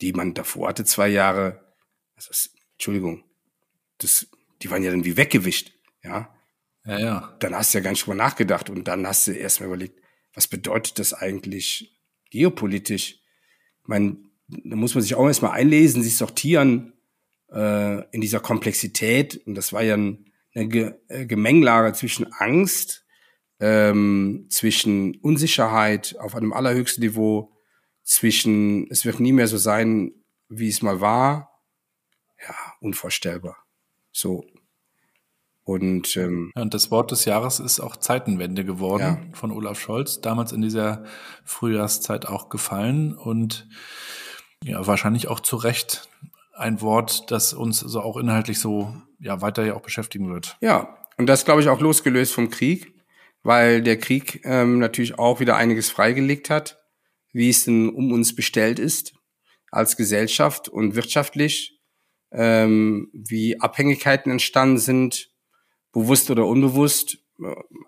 die 0.00 0.12
man 0.12 0.34
davor 0.34 0.68
hatte, 0.68 0.84
zwei 0.84 1.08
Jahre, 1.08 1.74
ist, 2.16 2.54
Entschuldigung, 2.74 3.24
das, 3.98 4.28
die 4.62 4.70
waren 4.70 4.82
ja 4.82 4.90
dann 4.90 5.04
wie 5.04 5.16
weggewischt, 5.16 5.72
ja. 6.02 6.32
Ja, 6.84 6.98
ja. 6.98 7.36
Dann 7.40 7.54
hast 7.54 7.74
du 7.74 7.78
ja 7.78 7.84
gar 7.84 7.90
nicht 7.90 8.04
drüber 8.04 8.14
nachgedacht 8.14 8.70
und 8.70 8.84
dann 8.84 9.06
hast 9.06 9.26
du 9.26 9.32
erstmal 9.32 9.68
überlegt, 9.68 10.00
was 10.36 10.46
bedeutet 10.46 10.98
das 11.00 11.14
eigentlich 11.14 11.98
geopolitisch? 12.30 13.20
Ich 13.82 13.88
meine, 13.88 14.18
da 14.48 14.76
muss 14.76 14.94
man 14.94 15.02
sich 15.02 15.16
auch 15.16 15.26
erstmal 15.26 15.52
einlesen, 15.52 16.02
sich 16.02 16.16
sortieren 16.16 16.92
äh, 17.50 18.08
in 18.10 18.20
dieser 18.20 18.40
Komplexität. 18.40 19.40
Und 19.46 19.54
das 19.54 19.72
war 19.72 19.82
ja 19.82 19.96
ein, 19.96 20.30
eine 20.54 20.68
Ge 20.68 20.94
äh, 21.08 21.26
Gemengelage 21.26 21.94
zwischen 21.94 22.32
Angst, 22.34 23.04
ähm, 23.60 24.46
zwischen 24.50 25.16
Unsicherheit 25.16 26.16
auf 26.20 26.34
einem 26.34 26.52
allerhöchsten 26.52 27.02
Niveau, 27.02 27.52
zwischen 28.02 28.88
es 28.90 29.04
wird 29.04 29.18
nie 29.18 29.32
mehr 29.32 29.48
so 29.48 29.56
sein, 29.56 30.12
wie 30.48 30.68
es 30.68 30.82
mal 30.82 31.00
war. 31.00 31.62
Ja, 32.46 32.54
unvorstellbar. 32.80 33.56
So. 34.12 34.44
Und, 35.66 36.16
ähm, 36.16 36.52
ja, 36.56 36.62
und 36.62 36.72
das 36.72 36.90
Wort 36.90 37.10
des 37.10 37.26
Jahres 37.26 37.60
ist 37.60 37.80
auch 37.80 37.96
Zeitenwende 37.96 38.64
geworden 38.64 39.02
ja. 39.02 39.36
von 39.36 39.50
Olaf 39.50 39.78
Scholz, 39.78 40.20
damals 40.20 40.52
in 40.52 40.62
dieser 40.62 41.04
Frühjahrszeit 41.44 42.26
auch 42.26 42.48
gefallen 42.48 43.14
und 43.14 43.68
ja, 44.64 44.86
wahrscheinlich 44.86 45.28
auch 45.28 45.40
zu 45.40 45.56
Recht 45.56 46.08
ein 46.54 46.80
Wort, 46.80 47.30
das 47.30 47.52
uns 47.52 47.80
so 47.80 48.00
auch 48.00 48.16
inhaltlich 48.16 48.60
so 48.60 48.94
ja 49.18 49.42
weiter 49.42 49.64
ja 49.64 49.74
auch 49.74 49.82
beschäftigen 49.82 50.32
wird. 50.32 50.56
Ja, 50.60 50.96
und 51.18 51.26
das 51.26 51.44
glaube 51.44 51.60
ich 51.60 51.68
auch 51.68 51.80
losgelöst 51.80 52.32
vom 52.32 52.48
Krieg, 52.48 52.94
weil 53.42 53.82
der 53.82 53.98
Krieg 53.98 54.40
ähm, 54.44 54.78
natürlich 54.78 55.18
auch 55.18 55.40
wieder 55.40 55.56
einiges 55.56 55.90
freigelegt 55.90 56.48
hat 56.48 56.78
wie 57.36 57.50
es 57.50 57.66
denn 57.66 57.90
um 57.90 58.12
uns 58.12 58.34
bestellt 58.34 58.78
ist. 58.78 59.12
als 59.72 59.96
Gesellschaft 59.98 60.68
und 60.68 60.94
wirtschaftlich, 60.94 61.78
ähm, 62.32 63.10
wie 63.12 63.60
Abhängigkeiten 63.60 64.32
entstanden 64.32 64.78
sind, 64.78 65.28
bewusst 65.96 66.30
oder 66.30 66.46
unbewusst, 66.46 67.18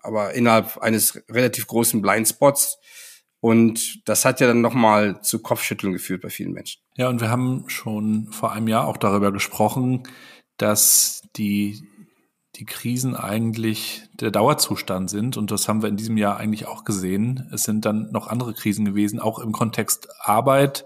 aber 0.01 0.33
innerhalb 0.33 0.79
eines 0.79 1.21
relativ 1.29 1.67
großen 1.67 2.01
Blindspots. 2.01 2.79
Und 3.39 4.07
das 4.09 4.25
hat 4.25 4.41
ja 4.41 4.47
dann 4.47 4.61
nochmal 4.61 5.21
zu 5.21 5.39
Kopfschütteln 5.41 5.93
geführt 5.93 6.23
bei 6.23 6.29
vielen 6.29 6.51
Menschen. 6.51 6.81
Ja, 6.97 7.07
und 7.07 7.21
wir 7.21 7.29
haben 7.29 7.65
schon 7.67 8.31
vor 8.31 8.51
einem 8.51 8.67
Jahr 8.67 8.87
auch 8.87 8.97
darüber 8.97 9.31
gesprochen, 9.31 10.03
dass 10.57 11.21
die, 11.35 11.87
die 12.55 12.65
Krisen 12.65 13.15
eigentlich 13.15 14.09
der 14.13 14.31
Dauerzustand 14.31 15.09
sind. 15.11 15.37
Und 15.37 15.51
das 15.51 15.67
haben 15.67 15.83
wir 15.83 15.89
in 15.89 15.95
diesem 15.95 16.17
Jahr 16.17 16.37
eigentlich 16.37 16.67
auch 16.67 16.85
gesehen. 16.85 17.47
Es 17.53 17.63
sind 17.63 17.85
dann 17.85 18.11
noch 18.11 18.27
andere 18.27 18.55
Krisen 18.55 18.85
gewesen, 18.85 19.19
auch 19.19 19.37
im 19.37 19.51
Kontext 19.51 20.09
Arbeit 20.19 20.85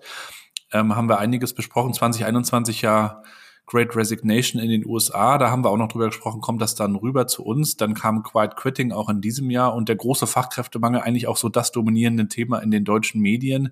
ähm, 0.73 0.95
haben 0.95 1.07
wir 1.07 1.19
einiges 1.19 1.53
besprochen. 1.53 1.93
2021 1.93 2.81
ja 2.81 3.23
Great 3.65 3.95
Resignation 3.95 4.61
in 4.61 4.69
den 4.69 4.85
USA, 4.85 5.37
da 5.37 5.49
haben 5.49 5.63
wir 5.63 5.69
auch 5.69 5.77
noch 5.77 5.87
drüber 5.87 6.07
gesprochen, 6.07 6.41
kommt 6.41 6.61
das 6.61 6.75
dann 6.75 6.95
rüber 6.95 7.27
zu 7.27 7.43
uns. 7.43 7.77
Dann 7.77 7.93
kam 7.93 8.23
Quiet 8.23 8.55
Quitting 8.55 8.91
auch 8.91 9.09
in 9.09 9.21
diesem 9.21 9.49
Jahr 9.49 9.73
und 9.73 9.89
der 9.89 9.95
große 9.95 10.27
Fachkräftemangel 10.27 11.01
eigentlich 11.01 11.27
auch 11.27 11.37
so 11.37 11.49
das 11.49 11.71
dominierende 11.71 12.27
Thema 12.27 12.59
in 12.59 12.71
den 12.71 12.83
deutschen 12.83 13.21
Medien. 13.21 13.69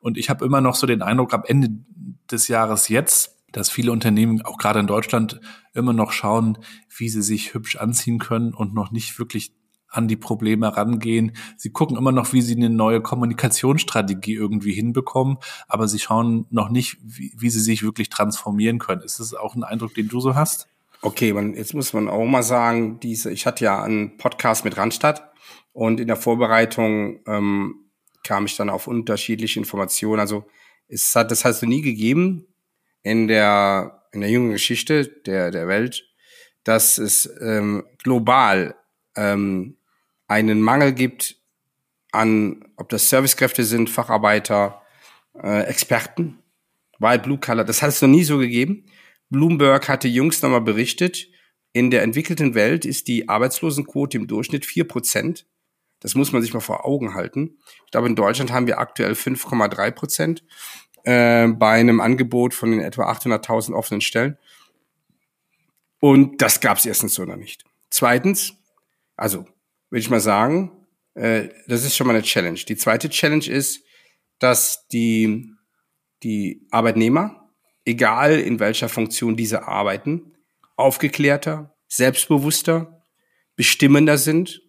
Und 0.00 0.18
ich 0.18 0.28
habe 0.28 0.44
immer 0.44 0.60
noch 0.60 0.74
so 0.74 0.86
den 0.86 1.02
Eindruck, 1.02 1.32
am 1.32 1.44
Ende 1.44 1.70
des 2.30 2.48
Jahres 2.48 2.88
jetzt, 2.88 3.36
dass 3.52 3.70
viele 3.70 3.90
Unternehmen, 3.90 4.42
auch 4.42 4.58
gerade 4.58 4.80
in 4.80 4.86
Deutschland, 4.86 5.40
immer 5.72 5.94
noch 5.94 6.12
schauen, 6.12 6.58
wie 6.94 7.08
sie 7.08 7.22
sich 7.22 7.54
hübsch 7.54 7.76
anziehen 7.76 8.18
können 8.18 8.52
und 8.52 8.74
noch 8.74 8.90
nicht 8.90 9.18
wirklich 9.18 9.54
an 9.88 10.08
die 10.08 10.16
Probleme 10.16 10.76
rangehen. 10.76 11.36
Sie 11.56 11.70
gucken 11.70 11.96
immer 11.96 12.12
noch, 12.12 12.32
wie 12.32 12.42
sie 12.42 12.56
eine 12.56 12.70
neue 12.70 13.00
Kommunikationsstrategie 13.00 14.34
irgendwie 14.34 14.72
hinbekommen, 14.72 15.38
aber 15.68 15.88
sie 15.88 15.98
schauen 15.98 16.46
noch 16.50 16.68
nicht, 16.68 16.98
wie, 17.02 17.32
wie 17.36 17.50
sie 17.50 17.60
sich 17.60 17.82
wirklich 17.82 18.08
transformieren 18.08 18.78
können. 18.78 19.02
Ist 19.02 19.20
das 19.20 19.34
auch 19.34 19.54
ein 19.54 19.64
Eindruck, 19.64 19.94
den 19.94 20.08
du 20.08 20.20
so 20.20 20.34
hast? 20.34 20.68
Okay, 21.02 21.32
man, 21.32 21.54
jetzt 21.54 21.74
muss 21.74 21.92
man 21.92 22.08
auch 22.08 22.24
mal 22.24 22.42
sagen, 22.42 23.00
diese, 23.00 23.30
ich 23.30 23.46
hatte 23.46 23.64
ja 23.64 23.82
einen 23.82 24.16
Podcast 24.16 24.64
mit 24.64 24.76
Randstadt 24.76 25.30
und 25.72 26.00
in 26.00 26.06
der 26.06 26.16
Vorbereitung 26.16 27.20
ähm, 27.26 27.86
kam 28.24 28.46
ich 28.46 28.56
dann 28.56 28.70
auf 28.70 28.86
unterschiedliche 28.86 29.60
Informationen. 29.60 30.20
Also 30.20 30.46
es 30.88 31.14
hat, 31.14 31.30
das 31.30 31.44
hast 31.44 31.62
du 31.62 31.66
nie 31.66 31.82
gegeben 31.82 32.46
in 33.02 33.28
der 33.28 34.02
in 34.12 34.20
der 34.20 34.30
jungen 34.30 34.52
Geschichte 34.52 35.06
der 35.26 35.50
der 35.50 35.68
Welt, 35.68 36.02
dass 36.64 36.98
es 36.98 37.30
ähm, 37.40 37.84
global 38.02 38.74
ähm, 39.16 39.76
einen 40.28 40.60
Mangel 40.60 40.92
gibt 40.92 41.36
an, 42.12 42.64
ob 42.76 42.88
das 42.88 43.08
Servicekräfte 43.08 43.64
sind, 43.64 43.90
Facharbeiter, 43.90 44.82
äh, 45.42 45.64
Experten, 45.64 46.38
White 46.98 47.24
Blue 47.24 47.38
Color. 47.38 47.64
Das 47.64 47.82
hat 47.82 47.90
es 47.90 48.02
noch 48.02 48.08
nie 48.08 48.24
so 48.24 48.38
gegeben. 48.38 48.86
Bloomberg 49.28 49.88
hatte 49.88 50.08
jüngst 50.08 50.42
nochmal 50.42 50.60
berichtet, 50.60 51.28
in 51.72 51.90
der 51.90 52.02
entwickelten 52.02 52.54
Welt 52.54 52.86
ist 52.86 53.06
die 53.06 53.28
Arbeitslosenquote 53.28 54.16
im 54.16 54.26
Durchschnitt 54.26 54.64
vier 54.64 54.88
Prozent. 54.88 55.46
Das 56.00 56.14
muss 56.14 56.32
man 56.32 56.40
sich 56.40 56.54
mal 56.54 56.60
vor 56.60 56.86
Augen 56.86 57.12
halten. 57.12 57.58
Ich 57.84 57.90
glaube, 57.90 58.06
in 58.06 58.16
Deutschland 58.16 58.50
haben 58.50 58.66
wir 58.66 58.78
aktuell 58.78 59.12
5,3 59.12 59.90
Prozent 59.90 60.44
äh, 61.04 61.48
bei 61.48 61.72
einem 61.72 62.00
Angebot 62.00 62.54
von 62.54 62.70
den 62.70 62.80
etwa 62.80 63.10
800.000 63.10 63.74
offenen 63.74 64.00
Stellen. 64.00 64.38
Und 66.00 66.40
das 66.40 66.60
gab 66.60 66.78
es 66.78 66.86
erstens 66.86 67.12
so 67.12 67.24
noch 67.24 67.36
nicht. 67.36 67.64
Zweitens, 67.90 68.54
also, 69.16 69.46
würde 69.90 70.00
ich 70.00 70.10
mal 70.10 70.20
sagen, 70.20 70.86
äh, 71.14 71.48
das 71.66 71.84
ist 71.84 71.96
schon 71.96 72.06
mal 72.06 72.14
eine 72.14 72.22
Challenge. 72.22 72.58
Die 72.58 72.76
zweite 72.76 73.08
Challenge 73.08 73.46
ist, 73.46 73.82
dass 74.38 74.86
die, 74.88 75.50
die 76.22 76.66
Arbeitnehmer, 76.70 77.50
egal 77.84 78.38
in 78.38 78.60
welcher 78.60 78.88
Funktion 78.88 79.36
diese 79.36 79.66
arbeiten, 79.66 80.34
aufgeklärter, 80.76 81.74
selbstbewusster, 81.88 83.02
bestimmender 83.56 84.18
sind, 84.18 84.60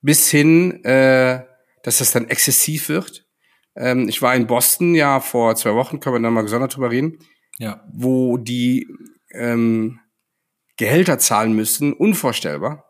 bis 0.00 0.30
hin, 0.30 0.82
äh, 0.84 1.44
dass 1.82 1.98
das 1.98 2.12
dann 2.12 2.28
exzessiv 2.28 2.88
wird. 2.88 3.26
Ähm, 3.76 4.08
ich 4.08 4.22
war 4.22 4.34
in 4.34 4.46
Boston 4.46 4.94
ja 4.94 5.20
vor 5.20 5.54
zwei 5.56 5.74
Wochen, 5.74 6.00
können 6.00 6.16
wir 6.16 6.22
da 6.22 6.30
mal 6.30 6.42
gesondert 6.42 6.74
drüber 6.74 6.90
reden, 6.90 7.18
ja. 7.58 7.84
wo 7.92 8.38
die 8.38 8.88
ähm, 9.32 10.00
Gehälter 10.76 11.18
zahlen 11.18 11.54
müssen, 11.54 11.92
unvorstellbar 11.92 12.87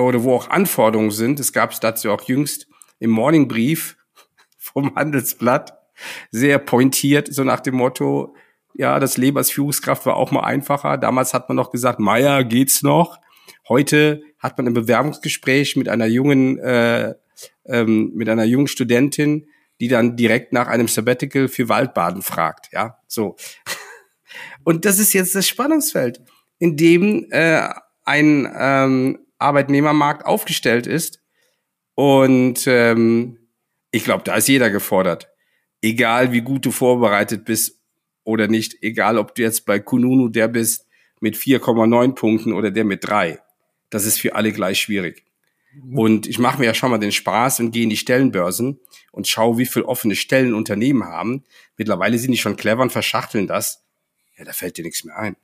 oder 0.00 0.22
wo 0.22 0.34
auch 0.34 0.50
Anforderungen 0.50 1.10
sind. 1.10 1.40
Es 1.40 1.52
gab 1.52 1.72
es 1.72 1.80
dazu 1.80 2.10
auch 2.10 2.22
jüngst 2.22 2.68
im 2.98 3.10
Morningbrief 3.10 3.96
vom 4.58 4.94
Handelsblatt 4.94 5.78
sehr 6.30 6.58
pointiert, 6.58 7.32
so 7.32 7.44
nach 7.44 7.60
dem 7.60 7.76
Motto, 7.76 8.34
ja, 8.74 9.00
das 9.00 9.16
Leben 9.16 9.38
als 9.38 9.50
Führungskraft 9.50 10.04
war 10.06 10.16
auch 10.16 10.30
mal 10.30 10.44
einfacher. 10.44 10.98
Damals 10.98 11.32
hat 11.32 11.48
man 11.48 11.56
noch 11.56 11.70
gesagt, 11.70 11.98
Meier, 11.98 12.44
geht's 12.44 12.82
noch? 12.82 13.18
Heute 13.68 14.22
hat 14.38 14.58
man 14.58 14.66
ein 14.66 14.74
Bewerbungsgespräch 14.74 15.76
mit 15.76 15.88
einer 15.88 16.06
jungen, 16.06 16.58
äh, 16.58 17.14
ähm, 17.64 18.12
mit 18.14 18.28
einer 18.28 18.44
jungen 18.44 18.68
Studentin, 18.68 19.48
die 19.80 19.88
dann 19.88 20.16
direkt 20.16 20.52
nach 20.52 20.68
einem 20.68 20.88
Sabbatical 20.88 21.48
für 21.48 21.68
Waldbaden 21.68 22.22
fragt. 22.22 22.68
Ja, 22.72 22.98
so. 23.06 23.36
Und 24.64 24.84
das 24.84 24.98
ist 24.98 25.12
jetzt 25.14 25.34
das 25.34 25.48
Spannungsfeld, 25.48 26.20
in 26.58 26.76
dem 26.76 27.26
äh, 27.30 27.68
ein 28.04 28.52
ähm, 28.58 29.25
Arbeitnehmermarkt 29.38 30.24
aufgestellt 30.24 30.86
ist. 30.86 31.20
Und 31.94 32.66
ähm, 32.66 33.38
ich 33.90 34.04
glaube, 34.04 34.24
da 34.24 34.36
ist 34.36 34.48
jeder 34.48 34.70
gefordert. 34.70 35.28
Egal 35.82 36.32
wie 36.32 36.40
gut 36.40 36.66
du 36.66 36.70
vorbereitet 36.70 37.44
bist 37.44 37.80
oder 38.24 38.48
nicht, 38.48 38.82
egal 38.82 39.18
ob 39.18 39.34
du 39.34 39.42
jetzt 39.42 39.66
bei 39.66 39.78
Kununu 39.78 40.28
der 40.28 40.48
bist 40.48 40.86
mit 41.20 41.36
4,9 41.36 42.14
Punkten 42.14 42.52
oder 42.52 42.70
der 42.70 42.84
mit 42.84 43.06
drei. 43.06 43.40
Das 43.90 44.04
ist 44.04 44.20
für 44.20 44.34
alle 44.34 44.52
gleich 44.52 44.80
schwierig. 44.80 45.24
Und 45.94 46.26
ich 46.26 46.38
mache 46.38 46.58
mir 46.58 46.66
ja 46.66 46.74
schon 46.74 46.90
mal 46.90 46.98
den 46.98 47.12
Spaß 47.12 47.60
und 47.60 47.70
gehe 47.70 47.82
in 47.82 47.90
die 47.90 47.96
Stellenbörsen 47.96 48.80
und 49.12 49.28
schaue, 49.28 49.58
wie 49.58 49.66
viel 49.66 49.82
offene 49.82 50.16
Stellen 50.16 50.54
Unternehmen 50.54 51.04
haben. 51.04 51.44
Mittlerweile 51.76 52.18
sind 52.18 52.32
die 52.32 52.38
schon 52.38 52.56
clever 52.56 52.82
und 52.82 52.92
verschachteln 52.92 53.46
das. 53.46 53.84
Ja, 54.36 54.44
da 54.44 54.52
fällt 54.52 54.78
dir 54.78 54.84
nichts 54.84 55.04
mehr 55.04 55.16
ein. 55.16 55.36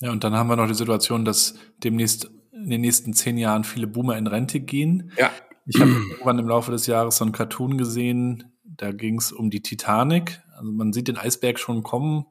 Ja, 0.00 0.10
und 0.10 0.24
dann 0.24 0.34
haben 0.34 0.48
wir 0.48 0.56
noch 0.56 0.66
die 0.66 0.74
Situation, 0.74 1.24
dass 1.24 1.54
demnächst 1.78 2.30
in 2.62 2.70
den 2.70 2.80
nächsten 2.80 3.12
zehn 3.14 3.38
Jahren 3.38 3.64
viele 3.64 3.86
Boomer 3.86 4.16
in 4.16 4.26
Rente 4.26 4.60
gehen. 4.60 5.12
Ja. 5.16 5.30
Ich 5.66 5.80
habe 5.80 5.90
irgendwann 6.10 6.38
im 6.38 6.48
Laufe 6.48 6.70
des 6.70 6.86
Jahres 6.86 7.16
so 7.16 7.24
einen 7.24 7.32
Cartoon 7.32 7.78
gesehen, 7.78 8.52
da 8.64 8.92
ging 8.92 9.18
es 9.18 9.32
um 9.32 9.50
die 9.50 9.62
Titanic. 9.62 10.40
Also 10.56 10.70
man 10.72 10.92
sieht 10.92 11.08
den 11.08 11.18
Eisberg 11.18 11.58
schon 11.58 11.82
kommen, 11.82 12.26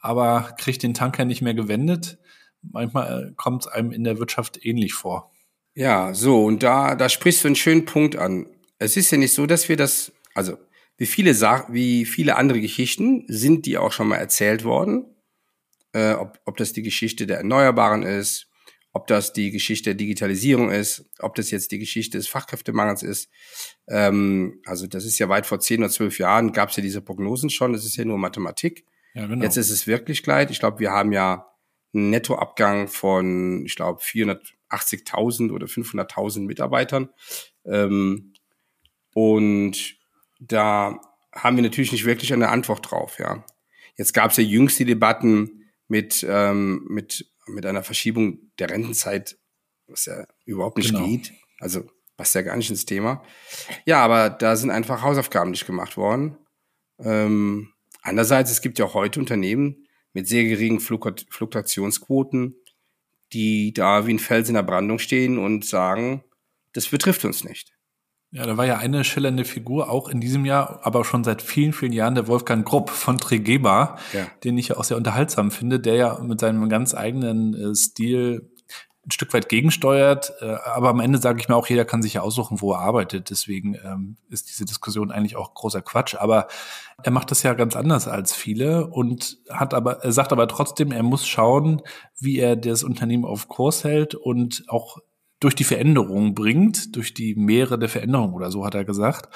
aber 0.00 0.54
kriegt 0.58 0.82
den 0.82 0.94
Tanker 0.94 1.24
nicht 1.24 1.42
mehr 1.42 1.54
gewendet. 1.54 2.18
Manchmal 2.62 3.30
äh, 3.30 3.32
kommt 3.36 3.64
es 3.64 3.68
einem 3.68 3.90
in 3.90 4.04
der 4.04 4.18
Wirtschaft 4.18 4.64
ähnlich 4.64 4.92
vor. 4.94 5.32
Ja, 5.74 6.14
so, 6.14 6.44
und 6.44 6.62
da, 6.62 6.94
da 6.94 7.08
sprichst 7.08 7.44
du 7.44 7.48
einen 7.48 7.56
schönen 7.56 7.84
Punkt 7.84 8.16
an. 8.16 8.46
Es 8.78 8.96
ist 8.96 9.10
ja 9.10 9.18
nicht 9.18 9.34
so, 9.34 9.46
dass 9.46 9.68
wir 9.68 9.76
das, 9.76 10.12
also 10.34 10.56
wie 10.96 11.06
viele, 11.06 11.32
wie 11.70 12.04
viele 12.04 12.36
andere 12.36 12.60
Geschichten 12.60 13.24
sind 13.28 13.66
die 13.66 13.78
auch 13.78 13.92
schon 13.92 14.08
mal 14.08 14.16
erzählt 14.16 14.64
worden. 14.64 15.06
Äh, 15.92 16.12
ob, 16.12 16.38
ob 16.44 16.56
das 16.56 16.72
die 16.72 16.82
Geschichte 16.82 17.26
der 17.26 17.38
Erneuerbaren 17.38 18.02
ist, 18.02 18.49
ob 18.92 19.06
das 19.06 19.32
die 19.32 19.50
Geschichte 19.50 19.90
der 19.90 19.94
Digitalisierung 19.94 20.70
ist, 20.70 21.10
ob 21.20 21.34
das 21.34 21.50
jetzt 21.50 21.70
die 21.72 21.78
Geschichte 21.78 22.18
des 22.18 22.28
Fachkräftemangels 22.28 23.02
ist. 23.02 23.30
Ähm, 23.88 24.60
also 24.64 24.86
das 24.86 25.04
ist 25.04 25.18
ja 25.18 25.28
weit 25.28 25.46
vor 25.46 25.60
zehn 25.60 25.80
oder 25.80 25.90
zwölf 25.90 26.18
Jahren, 26.18 26.52
gab 26.52 26.70
es 26.70 26.76
ja 26.76 26.82
diese 26.82 27.00
Prognosen 27.00 27.50
schon, 27.50 27.72
das 27.72 27.84
ist 27.84 27.96
ja 27.96 28.04
nur 28.04 28.18
Mathematik. 28.18 28.84
Ja, 29.14 29.26
genau. 29.26 29.42
Jetzt 29.42 29.56
ist 29.56 29.70
es 29.70 29.86
Wirklichkeit. 29.86 30.50
Ich 30.50 30.60
glaube, 30.60 30.80
wir 30.80 30.90
haben 30.90 31.12
ja 31.12 31.46
einen 31.92 32.10
Nettoabgang 32.10 32.88
von, 32.88 33.64
ich 33.66 33.76
glaube, 33.76 34.00
480.000 34.00 35.52
oder 35.52 35.66
500.000 35.66 36.46
Mitarbeitern. 36.46 37.10
Ähm, 37.64 38.34
und 39.14 39.96
da 40.38 41.00
haben 41.32 41.56
wir 41.56 41.62
natürlich 41.62 41.92
nicht 41.92 42.04
wirklich 42.04 42.32
eine 42.32 42.48
Antwort 42.48 42.90
drauf. 42.90 43.18
Ja, 43.18 43.44
Jetzt 44.00 44.14
gab 44.14 44.30
es 44.30 44.38
ja 44.38 44.44
jüngst 44.44 44.78
die 44.78 44.86
Debatten 44.86 45.66
mit, 45.86 46.24
ähm, 46.26 46.86
mit 46.88 47.29
mit 47.54 47.66
einer 47.66 47.82
Verschiebung 47.82 48.50
der 48.58 48.70
Rentenzeit, 48.70 49.38
was 49.86 50.06
ja 50.06 50.24
überhaupt 50.44 50.78
nicht 50.78 50.92
genau. 50.92 51.06
geht. 51.06 51.32
Also 51.58 51.88
passt 52.16 52.34
ja 52.34 52.42
gar 52.42 52.56
nicht 52.56 52.70
ins 52.70 52.86
Thema. 52.86 53.22
Ja, 53.86 54.02
aber 54.04 54.30
da 54.30 54.56
sind 54.56 54.70
einfach 54.70 55.02
Hausaufgaben 55.02 55.50
nicht 55.50 55.66
gemacht 55.66 55.96
worden. 55.96 56.36
Ähm, 56.98 57.72
andererseits, 58.02 58.50
es 58.50 58.60
gibt 58.60 58.78
ja 58.78 58.84
auch 58.84 58.94
heute 58.94 59.20
Unternehmen 59.20 59.86
mit 60.12 60.28
sehr 60.28 60.44
geringen 60.44 60.80
Fluktuationsquoten, 60.80 62.56
die 63.32 63.72
da 63.72 64.06
wie 64.06 64.14
ein 64.14 64.18
Fels 64.18 64.48
in 64.48 64.54
der 64.54 64.62
Brandung 64.62 64.98
stehen 64.98 65.38
und 65.38 65.64
sagen, 65.64 66.24
das 66.72 66.88
betrifft 66.88 67.24
uns 67.24 67.44
nicht. 67.44 67.72
Ja, 68.32 68.46
da 68.46 68.56
war 68.56 68.64
ja 68.64 68.78
eine 68.78 69.02
schillernde 69.02 69.44
Figur, 69.44 69.90
auch 69.90 70.08
in 70.08 70.20
diesem 70.20 70.44
Jahr, 70.44 70.80
aber 70.82 71.04
schon 71.04 71.24
seit 71.24 71.42
vielen, 71.42 71.72
vielen 71.72 71.92
Jahren, 71.92 72.14
der 72.14 72.28
Wolfgang 72.28 72.66
Grupp 72.66 72.90
von 72.90 73.18
Trigema, 73.18 73.96
ja. 74.12 74.26
den 74.44 74.56
ich 74.56 74.68
ja 74.68 74.76
auch 74.76 74.84
sehr 74.84 74.96
unterhaltsam 74.96 75.50
finde, 75.50 75.80
der 75.80 75.94
ja 75.96 76.18
mit 76.20 76.38
seinem 76.38 76.68
ganz 76.68 76.94
eigenen 76.94 77.54
äh, 77.54 77.74
Stil 77.74 78.50
ein 79.04 79.10
Stück 79.10 79.32
weit 79.32 79.48
gegensteuert. 79.48 80.32
Äh, 80.40 80.56
aber 80.64 80.90
am 80.90 81.00
Ende 81.00 81.18
sage 81.18 81.40
ich 81.40 81.48
mir 81.48 81.56
auch, 81.56 81.66
jeder 81.66 81.84
kann 81.84 82.02
sich 82.02 82.14
ja 82.14 82.20
aussuchen, 82.20 82.60
wo 82.60 82.72
er 82.72 82.80
arbeitet. 82.80 83.30
Deswegen 83.30 83.74
ähm, 83.84 84.16
ist 84.28 84.48
diese 84.48 84.64
Diskussion 84.64 85.10
eigentlich 85.10 85.36
auch 85.36 85.54
großer 85.54 85.82
Quatsch. 85.82 86.14
Aber 86.14 86.46
er 87.02 87.10
macht 87.10 87.30
das 87.30 87.42
ja 87.42 87.54
ganz 87.54 87.76
anders 87.76 88.06
als 88.06 88.34
viele 88.34 88.86
und 88.86 89.38
hat 89.48 89.74
aber, 89.74 90.04
er 90.04 90.12
sagt 90.12 90.32
aber 90.32 90.46
trotzdem, 90.48 90.92
er 90.92 91.02
muss 91.02 91.26
schauen, 91.26 91.82
wie 92.18 92.38
er 92.38 92.56
das 92.56 92.84
Unternehmen 92.84 93.24
auf 93.24 93.48
Kurs 93.48 93.84
hält 93.84 94.14
und 94.14 94.64
auch 94.68 94.98
durch 95.40 95.54
die 95.54 95.64
Veränderungen 95.64 96.34
bringt, 96.34 96.94
durch 96.94 97.14
die 97.14 97.34
Meere 97.34 97.78
der 97.78 97.88
Veränderungen 97.88 98.34
oder 98.34 98.50
so 98.50 98.64
hat 98.64 98.74
er 98.74 98.84
gesagt. 98.84 99.28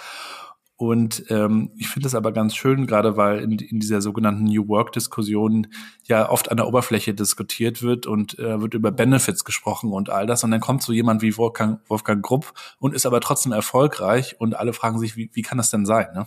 Und 0.76 1.26
ähm, 1.30 1.70
ich 1.78 1.88
finde 1.88 2.08
es 2.08 2.16
aber 2.16 2.32
ganz 2.32 2.56
schön, 2.56 2.86
gerade 2.86 3.16
weil 3.16 3.38
in, 3.38 3.52
in 3.52 3.78
dieser 3.78 4.00
sogenannten 4.00 4.44
New 4.44 4.66
Work-Diskussion 4.66 5.68
ja 6.02 6.28
oft 6.28 6.50
an 6.50 6.56
der 6.56 6.66
Oberfläche 6.66 7.14
diskutiert 7.14 7.80
wird 7.80 8.06
und 8.06 8.38
äh, 8.40 8.60
wird 8.60 8.74
über 8.74 8.90
Benefits 8.90 9.44
gesprochen 9.44 9.92
und 9.92 10.10
all 10.10 10.26
das. 10.26 10.42
Und 10.42 10.50
dann 10.50 10.60
kommt 10.60 10.82
so 10.82 10.92
jemand 10.92 11.22
wie 11.22 11.36
Wolfgang, 11.36 11.80
Wolfgang 11.88 12.24
Grupp 12.24 12.52
und 12.80 12.92
ist 12.92 13.06
aber 13.06 13.20
trotzdem 13.20 13.52
erfolgreich 13.52 14.40
und 14.40 14.56
alle 14.56 14.72
fragen 14.72 14.98
sich, 14.98 15.16
wie, 15.16 15.30
wie 15.32 15.42
kann 15.42 15.58
das 15.58 15.70
denn 15.70 15.86
sein? 15.86 16.08
Ne? 16.12 16.26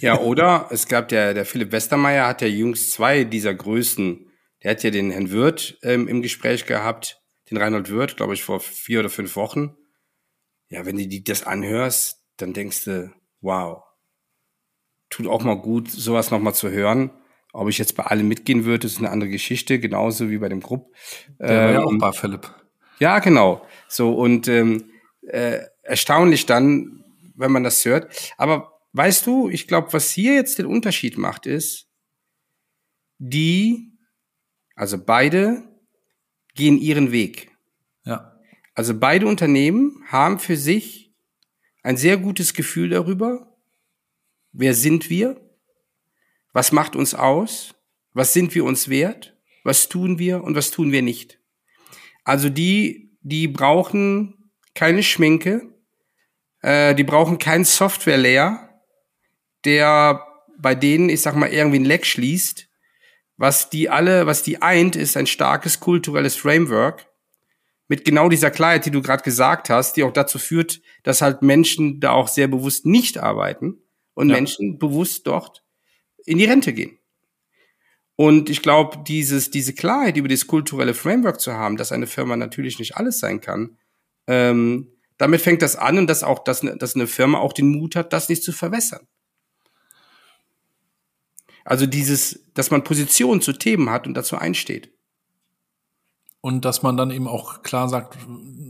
Ja, 0.00 0.18
oder 0.18 0.66
es 0.70 0.88
gab 0.88 1.08
der, 1.08 1.34
der 1.34 1.44
Philipp 1.44 1.70
Westermeier 1.70 2.26
hat 2.26 2.40
ja 2.40 2.48
jüngst 2.48 2.92
zwei 2.92 3.24
dieser 3.24 3.52
Größen. 3.52 4.30
Der 4.62 4.70
hat 4.70 4.82
ja 4.82 4.90
den 4.90 5.10
Herrn 5.10 5.30
Wirth 5.30 5.76
ähm, 5.82 6.08
im 6.08 6.22
Gespräch 6.22 6.64
gehabt, 6.64 7.22
den 7.50 7.58
Reinhold 7.58 7.90
Wirth, 7.90 8.16
glaube 8.16 8.34
ich, 8.34 8.42
vor 8.42 8.60
vier 8.60 9.00
oder 9.00 9.10
fünf 9.10 9.36
Wochen. 9.36 9.76
Ja, 10.68 10.86
wenn 10.86 10.96
du 10.96 11.06
die 11.06 11.22
das 11.22 11.44
anhörst, 11.44 12.22
dann 12.36 12.52
denkst 12.52 12.84
du, 12.84 13.12
wow, 13.40 13.82
tut 15.10 15.26
auch 15.26 15.44
mal 15.44 15.54
gut, 15.54 15.90
sowas 15.90 16.30
nochmal 16.30 16.54
zu 16.54 16.70
hören. 16.70 17.10
Ob 17.52 17.68
ich 17.68 17.78
jetzt 17.78 17.94
bei 17.94 18.04
allem 18.04 18.26
mitgehen 18.26 18.64
würde, 18.64 18.86
ist 18.86 18.98
eine 18.98 19.10
andere 19.10 19.30
Geschichte, 19.30 19.78
genauso 19.78 20.28
wie 20.28 20.38
bei 20.38 20.48
dem 20.48 20.60
Grupp. 20.60 20.92
Der 21.38 21.48
ähm, 21.48 21.56
war 21.56 21.72
ja 21.72 21.82
auch 21.84 21.92
ähm, 21.92 21.98
bei 21.98 22.12
Philipp. 22.12 22.52
Ja, 22.98 23.18
genau. 23.20 23.64
So, 23.86 24.14
und 24.14 24.48
ähm, 24.48 24.90
äh, 25.22 25.60
erstaunlich 25.82 26.46
dann, 26.46 27.04
wenn 27.36 27.52
man 27.52 27.62
das 27.62 27.84
hört. 27.84 28.32
Aber 28.38 28.80
weißt 28.92 29.26
du, 29.26 29.48
ich 29.48 29.68
glaube, 29.68 29.92
was 29.92 30.10
hier 30.10 30.34
jetzt 30.34 30.58
den 30.58 30.66
Unterschied 30.66 31.16
macht, 31.16 31.46
ist, 31.46 31.88
die, 33.18 33.92
also 34.74 34.98
beide 34.98 35.62
gehen 36.54 36.78
ihren 36.78 37.12
Weg. 37.12 37.50
Ja. 38.04 38.40
Also 38.74 38.98
beide 38.98 39.26
Unternehmen 39.26 40.04
haben 40.08 40.38
für 40.38 40.56
sich 40.56 41.12
ein 41.82 41.96
sehr 41.96 42.16
gutes 42.16 42.54
Gefühl 42.54 42.88
darüber, 42.88 43.54
wer 44.52 44.74
sind 44.74 45.10
wir, 45.10 45.40
was 46.52 46.72
macht 46.72 46.96
uns 46.96 47.14
aus, 47.14 47.74
was 48.12 48.32
sind 48.32 48.54
wir 48.54 48.64
uns 48.64 48.88
wert, 48.88 49.36
was 49.64 49.88
tun 49.88 50.18
wir 50.18 50.42
und 50.42 50.54
was 50.54 50.70
tun 50.70 50.92
wir 50.92 51.02
nicht. 51.02 51.40
Also 52.24 52.48
die, 52.48 53.16
die 53.20 53.48
brauchen 53.48 54.50
keine 54.74 55.02
Schminke, 55.02 55.74
äh, 56.62 56.94
die 56.94 57.04
brauchen 57.04 57.38
keinen 57.38 57.64
Software-Layer, 57.64 58.70
der 59.64 60.26
bei 60.58 60.74
denen, 60.74 61.08
ich 61.08 61.20
sag 61.20 61.36
mal, 61.36 61.50
irgendwie 61.50 61.78
ein 61.78 61.84
Leck 61.84 62.06
schließt. 62.06 62.68
Was 63.36 63.70
die 63.70 63.90
alle, 63.90 64.26
was 64.26 64.42
die 64.42 64.62
eint, 64.62 64.96
ist 64.96 65.16
ein 65.16 65.26
starkes 65.26 65.80
kulturelles 65.80 66.36
Framework, 66.36 67.06
mit 67.88 68.04
genau 68.04 68.28
dieser 68.28 68.50
Klarheit, 68.50 68.86
die 68.86 68.90
du 68.90 69.02
gerade 69.02 69.22
gesagt 69.22 69.68
hast, 69.70 69.96
die 69.96 70.04
auch 70.04 70.12
dazu 70.12 70.38
führt, 70.38 70.80
dass 71.02 71.20
halt 71.20 71.42
Menschen 71.42 72.00
da 72.00 72.12
auch 72.12 72.28
sehr 72.28 72.48
bewusst 72.48 72.86
nicht 72.86 73.18
arbeiten 73.18 73.82
und 74.14 74.30
ja. 74.30 74.36
Menschen 74.36 74.78
bewusst 74.78 75.26
dort 75.26 75.64
in 76.24 76.38
die 76.38 76.46
Rente 76.46 76.72
gehen. 76.72 76.98
Und 78.16 78.48
ich 78.48 78.62
glaube, 78.62 79.02
dieses, 79.06 79.50
diese 79.50 79.74
Klarheit 79.74 80.16
über 80.16 80.28
das 80.28 80.46
kulturelle 80.46 80.94
Framework 80.94 81.40
zu 81.40 81.52
haben, 81.52 81.76
dass 81.76 81.92
eine 81.92 82.06
Firma 82.06 82.36
natürlich 82.36 82.78
nicht 82.78 82.96
alles 82.96 83.18
sein 83.18 83.40
kann, 83.40 83.76
ähm, 84.26 84.92
damit 85.18 85.40
fängt 85.40 85.62
das 85.62 85.76
an 85.76 85.98
und 85.98 86.06
dass 86.08 86.22
auch, 86.22 86.42
dass, 86.42 86.60
dass 86.60 86.94
eine 86.94 87.06
Firma 87.06 87.38
auch 87.38 87.52
den 87.52 87.68
Mut 87.68 87.96
hat, 87.96 88.12
das 88.12 88.28
nicht 88.28 88.42
zu 88.42 88.52
verwässern. 88.52 89.06
Also 91.64 91.86
dieses, 91.86 92.40
dass 92.54 92.70
man 92.70 92.84
Positionen 92.84 93.40
zu 93.40 93.52
Themen 93.52 93.90
hat 93.90 94.06
und 94.06 94.14
dazu 94.14 94.36
einsteht. 94.36 94.90
Und 96.40 96.66
dass 96.66 96.82
man 96.82 96.96
dann 96.96 97.10
eben 97.10 97.26
auch 97.26 97.62
klar 97.62 97.88
sagt, 97.88 98.18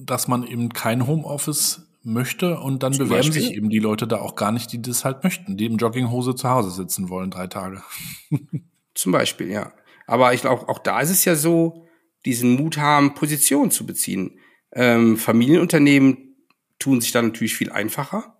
dass 0.04 0.28
man 0.28 0.46
eben 0.46 0.68
kein 0.68 1.08
Homeoffice 1.08 1.88
möchte 2.04 2.60
und 2.60 2.82
dann 2.82 2.92
Zum 2.92 3.06
bewerben 3.06 3.28
Beispiel? 3.28 3.42
sich 3.42 3.54
eben 3.54 3.68
die 3.68 3.80
Leute 3.80 4.06
da 4.06 4.20
auch 4.20 4.36
gar 4.36 4.52
nicht, 4.52 4.72
die 4.72 4.80
das 4.80 5.04
halt 5.04 5.24
möchten, 5.24 5.56
die 5.56 5.66
im 5.66 5.76
Jogginghose 5.76 6.36
zu 6.36 6.48
Hause 6.48 6.70
sitzen 6.70 7.08
wollen, 7.08 7.30
drei 7.30 7.48
Tage. 7.48 7.82
Zum 8.94 9.10
Beispiel, 9.10 9.50
ja. 9.50 9.72
Aber 10.06 10.34
ich 10.34 10.42
glaube, 10.42 10.68
auch 10.68 10.78
da 10.78 11.00
ist 11.00 11.10
es 11.10 11.24
ja 11.24 11.34
so, 11.34 11.86
diesen 12.24 12.54
Mut 12.54 12.78
haben, 12.78 13.14
Positionen 13.14 13.70
zu 13.70 13.86
beziehen. 13.86 14.38
Ähm, 14.72 15.16
Familienunternehmen 15.16 16.36
tun 16.78 17.00
sich 17.00 17.12
da 17.12 17.22
natürlich 17.22 17.54
viel 17.56 17.70
einfacher, 17.70 18.36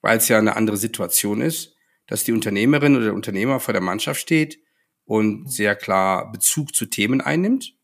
weil 0.00 0.18
es 0.18 0.28
ja 0.28 0.38
eine 0.38 0.56
andere 0.56 0.76
Situation 0.76 1.40
ist, 1.40 1.75
dass 2.06 2.24
die 2.24 2.32
Unternehmerin 2.32 2.96
oder 2.96 3.06
der 3.06 3.14
Unternehmer 3.14 3.60
vor 3.60 3.72
der 3.72 3.82
Mannschaft 3.82 4.20
steht 4.20 4.58
und 5.04 5.50
sehr 5.50 5.76
klar 5.76 6.30
Bezug 6.30 6.74
zu 6.74 6.86
Themen 6.86 7.20
einnimmt 7.20 7.76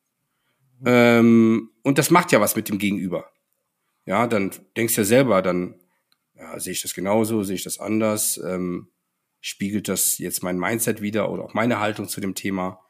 ähm, 0.84 1.70
und 1.82 1.98
das 1.98 2.10
macht 2.10 2.32
ja 2.32 2.40
was 2.40 2.56
mit 2.56 2.68
dem 2.68 2.78
Gegenüber. 2.78 3.30
Ja, 4.04 4.26
dann 4.26 4.50
denkst 4.76 4.94
du 4.94 5.02
ja 5.02 5.04
selber, 5.04 5.42
dann 5.42 5.76
ja, 6.34 6.58
sehe 6.58 6.72
ich 6.72 6.82
das 6.82 6.94
genauso, 6.94 7.42
sehe 7.42 7.56
ich 7.56 7.62
das 7.62 7.78
anders, 7.78 8.40
ähm, 8.44 8.88
spiegelt 9.40 9.88
das 9.88 10.18
jetzt 10.18 10.42
mein 10.42 10.58
Mindset 10.58 11.00
wieder 11.00 11.30
oder 11.30 11.44
auch 11.44 11.54
meine 11.54 11.78
Haltung 11.78 12.08
zu 12.08 12.20
dem 12.20 12.34
Thema. 12.34 12.80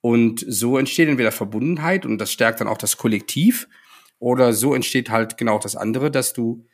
Und 0.00 0.44
so 0.46 0.78
entsteht 0.78 1.08
entweder 1.08 1.32
Verbundenheit 1.32 2.06
und 2.06 2.18
das 2.18 2.32
stärkt 2.32 2.60
dann 2.60 2.68
auch 2.68 2.78
das 2.78 2.96
Kollektiv 2.96 3.68
oder 4.18 4.52
so 4.52 4.74
entsteht 4.74 5.10
halt 5.10 5.36
genau 5.36 5.58
das 5.58 5.76
andere, 5.76 6.10
dass 6.10 6.32
du, 6.32 6.66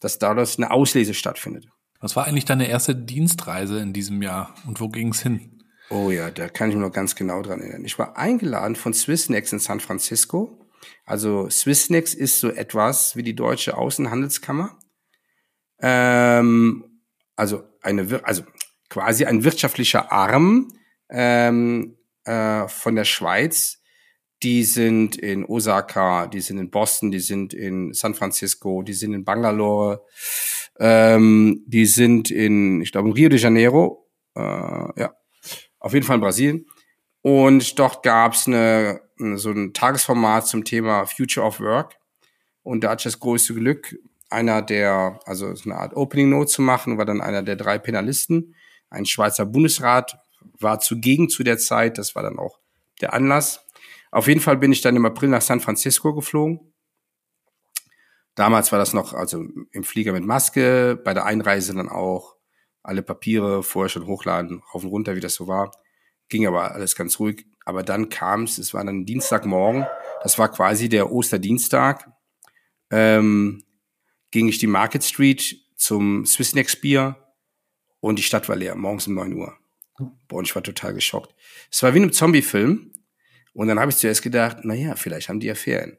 dass 0.00 0.18
daraus 0.18 0.56
eine 0.56 0.70
Auslese 0.70 1.12
stattfindet. 1.12 1.68
Was 2.00 2.14
war 2.14 2.26
eigentlich 2.26 2.44
deine 2.44 2.68
erste 2.68 2.94
Dienstreise 2.94 3.80
in 3.80 3.92
diesem 3.92 4.22
Jahr 4.22 4.54
und 4.66 4.80
wo 4.80 4.88
ging 4.88 5.08
es 5.08 5.22
hin? 5.22 5.64
Oh 5.90 6.10
ja, 6.10 6.30
da 6.30 6.48
kann 6.48 6.68
ich 6.68 6.76
mich 6.76 6.84
noch 6.84 6.92
ganz 6.92 7.14
genau 7.14 7.42
dran 7.42 7.60
erinnern. 7.60 7.84
Ich 7.84 7.98
war 7.98 8.16
eingeladen 8.16 8.76
von 8.76 8.92
Swissnex 8.92 9.52
in 9.52 9.58
San 9.58 9.80
Francisco. 9.80 10.68
Also 11.04 11.48
Swissnex 11.48 12.14
ist 12.14 12.40
so 12.40 12.50
etwas 12.50 13.16
wie 13.16 13.22
die 13.22 13.34
deutsche 13.34 13.76
Außenhandelskammer. 13.76 14.78
Ähm, 15.80 17.02
also 17.36 17.64
eine, 17.82 18.20
also 18.24 18.42
quasi 18.90 19.24
ein 19.24 19.44
wirtschaftlicher 19.44 20.12
Arm 20.12 20.68
ähm, 21.10 21.96
äh, 22.24 22.68
von 22.68 22.94
der 22.94 23.04
Schweiz. 23.04 23.78
Die 24.42 24.62
sind 24.62 25.16
in 25.16 25.44
Osaka, 25.44 26.28
die 26.28 26.40
sind 26.40 26.58
in 26.58 26.70
Boston, 26.70 27.10
die 27.10 27.18
sind 27.18 27.54
in 27.54 27.92
San 27.92 28.14
Francisco, 28.14 28.82
die 28.82 28.92
sind 28.92 29.14
in 29.14 29.24
Bangalore, 29.24 30.04
ähm, 30.78 31.64
die 31.66 31.86
sind 31.86 32.30
in, 32.30 32.80
ich 32.80 32.92
glaube, 32.92 33.08
in 33.08 33.14
Rio 33.14 33.28
de 33.28 33.38
Janeiro. 33.38 34.08
Äh, 34.34 34.40
ja, 34.40 35.14
auf 35.80 35.92
jeden 35.92 36.06
Fall 36.06 36.16
in 36.16 36.22
Brasilien. 36.22 36.66
Und 37.22 37.78
dort 37.78 38.02
gab 38.02 38.34
es 38.34 38.46
eine, 38.46 39.00
so 39.34 39.50
ein 39.50 39.72
Tagesformat 39.72 40.46
zum 40.46 40.64
Thema 40.64 41.04
Future 41.06 41.46
of 41.46 41.60
Work. 41.60 41.96
Und 42.62 42.84
da 42.84 42.90
hatte 42.90 43.00
ich 43.00 43.12
das 43.12 43.20
größte 43.20 43.54
Glück, 43.54 43.96
einer 44.30 44.62
der, 44.62 45.20
also 45.24 45.54
so 45.54 45.70
eine 45.70 45.78
Art 45.78 45.96
Opening 45.96 46.30
Note 46.30 46.50
zu 46.50 46.62
machen, 46.62 46.98
war 46.98 47.06
dann 47.06 47.20
einer 47.20 47.42
der 47.42 47.56
drei 47.56 47.78
Penalisten. 47.78 48.54
Ein 48.90 49.06
Schweizer 49.06 49.46
Bundesrat 49.46 50.18
war 50.60 50.80
zugegen 50.80 51.28
zu 51.28 51.42
der 51.42 51.58
Zeit, 51.58 51.98
das 51.98 52.14
war 52.14 52.22
dann 52.22 52.38
auch 52.38 52.58
der 53.00 53.14
Anlass. 53.14 53.64
Auf 54.10 54.28
jeden 54.28 54.40
Fall 54.40 54.56
bin 54.56 54.72
ich 54.72 54.80
dann 54.80 54.96
im 54.96 55.06
April 55.06 55.28
nach 55.28 55.42
San 55.42 55.60
Francisco 55.60 56.14
geflogen. 56.14 56.67
Damals 58.38 58.70
war 58.70 58.78
das 58.78 58.94
noch, 58.94 59.14
also 59.14 59.44
im 59.72 59.82
Flieger 59.82 60.12
mit 60.12 60.24
Maske, 60.24 60.96
bei 61.02 61.12
der 61.12 61.24
Einreise 61.24 61.74
dann 61.74 61.88
auch 61.88 62.36
alle 62.84 63.02
Papiere 63.02 63.64
vorher 63.64 63.88
schon 63.88 64.06
hochladen, 64.06 64.62
rauf 64.72 64.84
und 64.84 64.90
runter, 64.90 65.16
wie 65.16 65.20
das 65.20 65.34
so 65.34 65.48
war. 65.48 65.72
Ging 66.28 66.46
aber 66.46 66.70
alles 66.72 66.94
ganz 66.94 67.18
ruhig. 67.18 67.46
Aber 67.64 67.82
dann 67.82 68.10
kam 68.10 68.44
es, 68.44 68.58
es 68.58 68.72
war 68.72 68.84
dann 68.84 69.04
Dienstagmorgen, 69.04 69.88
das 70.22 70.38
war 70.38 70.52
quasi 70.52 70.88
der 70.88 71.10
Osterdienstag, 71.10 72.12
ähm, 72.92 73.64
ging 74.30 74.46
ich 74.46 74.58
die 74.58 74.68
Market 74.68 75.02
Street 75.02 75.56
zum 75.74 76.24
Swiss 76.24 76.54
Next 76.54 76.80
Bier 76.80 77.16
und 77.98 78.20
die 78.20 78.22
Stadt 78.22 78.48
war 78.48 78.54
leer, 78.54 78.76
morgens 78.76 79.08
um 79.08 79.14
neun 79.14 79.32
Uhr. 79.32 79.56
Boah, 80.28 80.38
und 80.38 80.46
ich 80.46 80.54
war 80.54 80.62
total 80.62 80.94
geschockt. 80.94 81.34
Es 81.72 81.82
war 81.82 81.92
wie 81.92 81.96
in 81.96 82.04
einem 82.04 82.12
Zombie-Film. 82.12 82.92
Und 83.52 83.66
dann 83.66 83.80
habe 83.80 83.90
ich 83.90 83.96
zuerst 83.96 84.22
gedacht, 84.22 84.58
na 84.62 84.74
ja, 84.74 84.94
vielleicht 84.94 85.28
haben 85.28 85.40
die 85.40 85.48
ja 85.48 85.56
Ferien. 85.56 85.98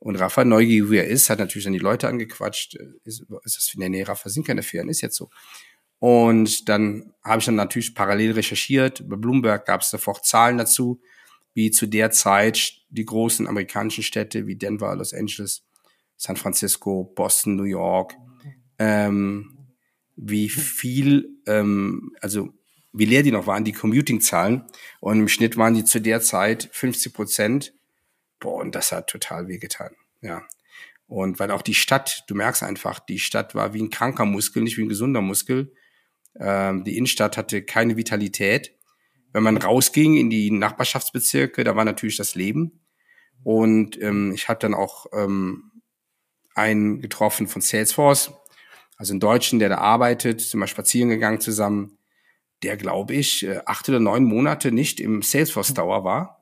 Und 0.00 0.16
Rafa, 0.16 0.44
neugierig 0.44 0.90
wie 0.90 0.96
er 0.96 1.06
ist, 1.06 1.30
hat 1.30 1.38
natürlich 1.38 1.64
dann 1.64 1.74
die 1.74 1.78
Leute 1.78 2.08
angequatscht. 2.08 2.74
Ist, 3.04 3.20
ist 3.44 3.56
das, 3.56 3.72
nee, 3.76 3.88
nee, 3.88 4.02
Rafa 4.02 4.28
sind 4.30 4.46
keine 4.46 4.62
Ferien, 4.62 4.88
ist 4.88 5.02
jetzt 5.02 5.16
so. 5.16 5.30
Und 5.98 6.70
dann 6.70 7.12
habe 7.22 7.40
ich 7.40 7.44
dann 7.44 7.56
natürlich 7.56 7.94
parallel 7.94 8.32
recherchiert. 8.32 9.06
Bei 9.08 9.16
Bloomberg 9.16 9.66
gab 9.66 9.82
es 9.82 9.90
sofort 9.90 10.24
Zahlen 10.24 10.56
dazu, 10.56 11.00
wie 11.52 11.70
zu 11.70 11.86
der 11.86 12.10
Zeit 12.10 12.72
die 12.88 13.04
großen 13.04 13.46
amerikanischen 13.46 14.02
Städte 14.02 14.46
wie 14.46 14.56
Denver, 14.56 14.96
Los 14.96 15.12
Angeles, 15.12 15.62
San 16.16 16.36
Francisco, 16.36 17.04
Boston, 17.14 17.56
New 17.56 17.64
York, 17.64 18.14
ähm, 18.78 19.58
wie 20.16 20.48
viel, 20.48 21.28
ähm, 21.46 22.12
also 22.22 22.50
wie 22.92 23.04
leer 23.04 23.22
die 23.22 23.32
noch 23.32 23.46
waren, 23.46 23.64
die 23.64 23.72
Commuting-Zahlen. 23.72 24.64
Und 25.00 25.20
im 25.20 25.28
Schnitt 25.28 25.58
waren 25.58 25.74
die 25.74 25.84
zu 25.84 26.00
der 26.00 26.22
Zeit 26.22 26.70
50 26.72 27.12
Prozent. 27.12 27.74
Boah, 28.40 28.60
und 28.60 28.74
das 28.74 28.90
hat 28.90 29.08
total 29.08 29.48
wehgetan. 29.48 29.94
Ja. 30.22 30.42
Und 31.06 31.38
weil 31.38 31.50
auch 31.50 31.62
die 31.62 31.74
Stadt, 31.74 32.24
du 32.28 32.34
merkst 32.34 32.62
einfach, 32.62 33.00
die 33.00 33.18
Stadt 33.18 33.54
war 33.54 33.74
wie 33.74 33.82
ein 33.82 33.90
kranker 33.90 34.24
Muskel, 34.24 34.62
nicht 34.62 34.78
wie 34.78 34.82
ein 34.82 34.88
gesunder 34.88 35.20
Muskel. 35.20 35.72
Ähm, 36.38 36.84
die 36.84 36.96
Innenstadt 36.96 37.36
hatte 37.36 37.62
keine 37.62 37.96
Vitalität. 37.96 38.76
Wenn 39.32 39.42
man 39.42 39.56
rausging 39.56 40.16
in 40.16 40.30
die 40.30 40.50
Nachbarschaftsbezirke, 40.50 41.64
da 41.64 41.76
war 41.76 41.84
natürlich 41.84 42.16
das 42.16 42.34
Leben. 42.34 42.80
Und 43.42 44.00
ähm, 44.00 44.32
ich 44.34 44.48
habe 44.48 44.60
dann 44.60 44.74
auch 44.74 45.06
ähm, 45.12 45.70
einen 46.54 47.00
getroffen 47.00 47.46
von 47.46 47.62
Salesforce, 47.62 48.32
also 48.96 49.12
einen 49.12 49.20
Deutschen, 49.20 49.58
der 49.58 49.68
da 49.68 49.78
arbeitet, 49.78 50.40
sind 50.40 50.60
mal 50.60 50.66
spazieren 50.66 51.08
gegangen 51.08 51.40
zusammen, 51.40 51.98
der, 52.62 52.76
glaube 52.76 53.14
ich, 53.14 53.44
äh, 53.44 53.60
acht 53.66 53.88
oder 53.88 54.00
neun 54.00 54.24
Monate 54.24 54.72
nicht 54.72 55.00
im 55.00 55.22
Salesforce 55.22 55.74
Tower 55.74 56.04
war 56.04 56.39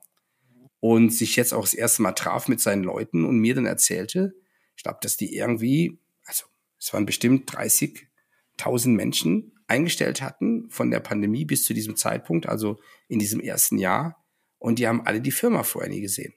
und 0.79 1.13
sich 1.13 1.35
jetzt 1.35 1.53
auch 1.53 1.61
das 1.61 1.73
erste 1.73 2.01
Mal 2.01 2.13
traf 2.13 2.47
mit 2.47 2.61
seinen 2.61 2.83
Leuten 2.83 3.25
und 3.25 3.39
mir 3.39 3.55
dann 3.55 3.65
erzählte, 3.65 4.33
ich 4.75 4.83
glaube, 4.83 4.99
dass 5.01 5.17
die 5.17 5.35
irgendwie, 5.35 5.99
also 6.25 6.45
es 6.79 6.93
waren 6.93 7.05
bestimmt 7.05 7.51
30.000 7.51 8.89
Menschen 8.89 9.51
eingestellt 9.67 10.21
hatten 10.21 10.69
von 10.69 10.89
der 10.89 10.99
Pandemie 10.99 11.45
bis 11.45 11.63
zu 11.63 11.73
diesem 11.73 11.95
Zeitpunkt, 11.95 12.47
also 12.47 12.79
in 13.07 13.19
diesem 13.19 13.39
ersten 13.39 13.77
Jahr. 13.77 14.23
Und 14.57 14.79
die 14.79 14.87
haben 14.87 15.05
alle 15.05 15.21
die 15.21 15.31
Firma 15.31 15.63
vorher 15.63 15.89
nie 15.89 16.01
gesehen. 16.01 16.33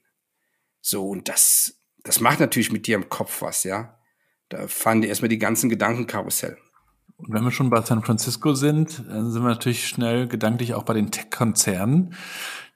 So, 0.81 1.07
und 1.07 1.29
das, 1.29 1.81
das 2.03 2.19
macht 2.19 2.39
natürlich 2.39 2.71
mit 2.71 2.85
dir 2.85 2.95
im 2.95 3.09
Kopf 3.09 3.41
was, 3.41 3.63
ja. 3.63 3.97
Da 4.49 4.67
fahren 4.67 5.01
dir 5.01 5.07
erstmal 5.07 5.29
die 5.29 5.39
ganzen 5.39 5.69
Gedankenkarussell. 5.69 6.57
Und 7.17 7.33
wenn 7.33 7.43
wir 7.43 7.51
schon 7.51 7.69
bei 7.69 7.81
San 7.81 8.03
Francisco 8.03 8.53
sind, 8.53 9.03
dann 9.07 9.31
sind 9.31 9.41
wir 9.41 9.49
natürlich 9.49 9.87
schnell 9.87 10.27
gedanklich 10.27 10.73
auch 10.73 10.83
bei 10.83 10.93
den 10.93 11.09
Tech-Konzernen. 11.09 12.15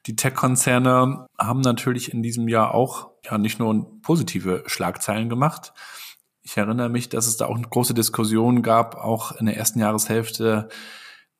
Die 0.06 0.16
Tech-Konzerne 0.16 1.28
haben 1.38 1.62
natürlich 1.62 2.14
in 2.14 2.24
diesem 2.24 2.48
Jahr 2.48 2.74
auch 2.74 3.12
ja 3.26 3.38
nicht 3.38 3.60
nur 3.60 4.00
positive 4.02 4.64
Schlagzeilen 4.68 5.30
gemacht. 5.30 5.74
Ich 6.44 6.56
erinnere 6.56 6.90
mich, 6.90 7.10
dass 7.10 7.28
es 7.28 7.36
da 7.36 7.48
auch 7.48 7.58
eine 7.58 7.68
große 7.68 7.94
Diskussion 7.94 8.62
gab, 8.62 8.96
auch 8.96 9.34
in 9.34 9.48
der 9.48 9.58
ersten 9.58 9.80
Jahreshälfte. 9.80 10.70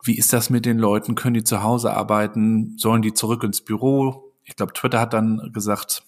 Wie 0.04 0.18
ist 0.18 0.34
das 0.34 0.50
mit 0.50 0.66
den 0.66 0.78
Leuten? 0.78 1.16
Können 1.16 1.36
die 1.36 1.46
zu 1.46 1.64
Hause 1.64 1.94
arbeiten? 1.94 2.78
Sollen 2.78 3.02
die 3.02 3.14
zurück 3.14 3.44
ins 3.44 3.64
Büro? 3.64 4.34
Ich 4.44 4.56
glaube, 4.58 4.74
Twitter 4.74 5.00
hat 5.00 5.14
dann 5.14 5.52
gesagt, 5.54 6.04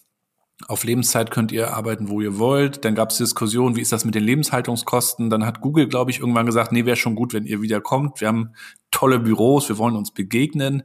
auf 0.68 0.84
Lebenszeit 0.84 1.32
könnt 1.32 1.52
ihr 1.52 1.74
arbeiten, 1.74 2.10
wo 2.10 2.20
ihr 2.20 2.38
wollt. 2.38 2.84
Dann 2.84 2.96
gab 2.96 3.12
es 3.12 3.18
Diskussionen, 3.18 3.76
wie 3.76 3.82
ist 3.82 3.94
das 3.94 4.04
mit 4.04 4.16
den 4.16 4.24
Lebenshaltungskosten? 4.24 5.30
Dann 5.30 5.46
hat 5.46 5.62
Google, 5.62 5.88
glaube 5.88 6.12
ich, 6.12 6.20
irgendwann 6.20 6.46
gesagt, 6.46 6.72
nee, 6.72 6.86
wäre 6.86 6.98
schon 6.98 7.16
gut, 7.16 7.34
wenn 7.34 7.46
ihr 7.46 7.62
wieder 7.62 7.80
kommt. 7.80 8.20
Wir 8.20 8.28
haben 8.28 8.54
tolle 8.92 9.20
Büros, 9.20 9.70
wir 9.70 9.78
wollen 9.78 9.96
uns 9.96 10.12
begegnen. 10.12 10.84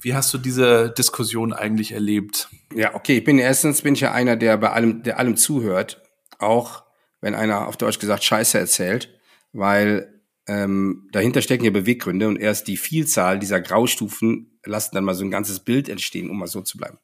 Wie 0.00 0.14
hast 0.14 0.32
du 0.32 0.38
diese 0.38 0.90
Diskussion 0.90 1.52
eigentlich 1.52 1.92
erlebt? 1.92 2.48
Ja, 2.74 2.94
okay, 2.94 3.18
ich 3.18 3.24
bin 3.24 3.38
erstens 3.38 3.82
bin 3.82 3.94
ich 3.94 4.00
ja 4.00 4.12
einer, 4.12 4.36
der 4.36 4.56
bei 4.56 4.70
allem, 4.70 5.02
der 5.02 5.18
allem 5.18 5.36
zuhört, 5.36 6.02
auch 6.38 6.84
wenn 7.20 7.34
einer 7.34 7.68
auf 7.68 7.76
Deutsch 7.76 7.98
gesagt 7.98 8.24
Scheiße 8.24 8.58
erzählt, 8.58 9.20
weil 9.52 10.22
ähm, 10.46 11.08
dahinter 11.12 11.42
stecken 11.42 11.64
ja 11.64 11.70
Beweggründe 11.70 12.26
und 12.28 12.36
erst 12.36 12.66
die 12.66 12.76
Vielzahl 12.76 13.38
dieser 13.38 13.60
Graustufen 13.60 14.58
lassen 14.64 14.94
dann 14.94 15.04
mal 15.04 15.14
so 15.14 15.24
ein 15.24 15.30
ganzes 15.30 15.60
Bild 15.60 15.88
entstehen, 15.88 16.30
um 16.30 16.38
mal 16.38 16.46
so 16.46 16.62
zu 16.62 16.78
bleiben. 16.78 16.98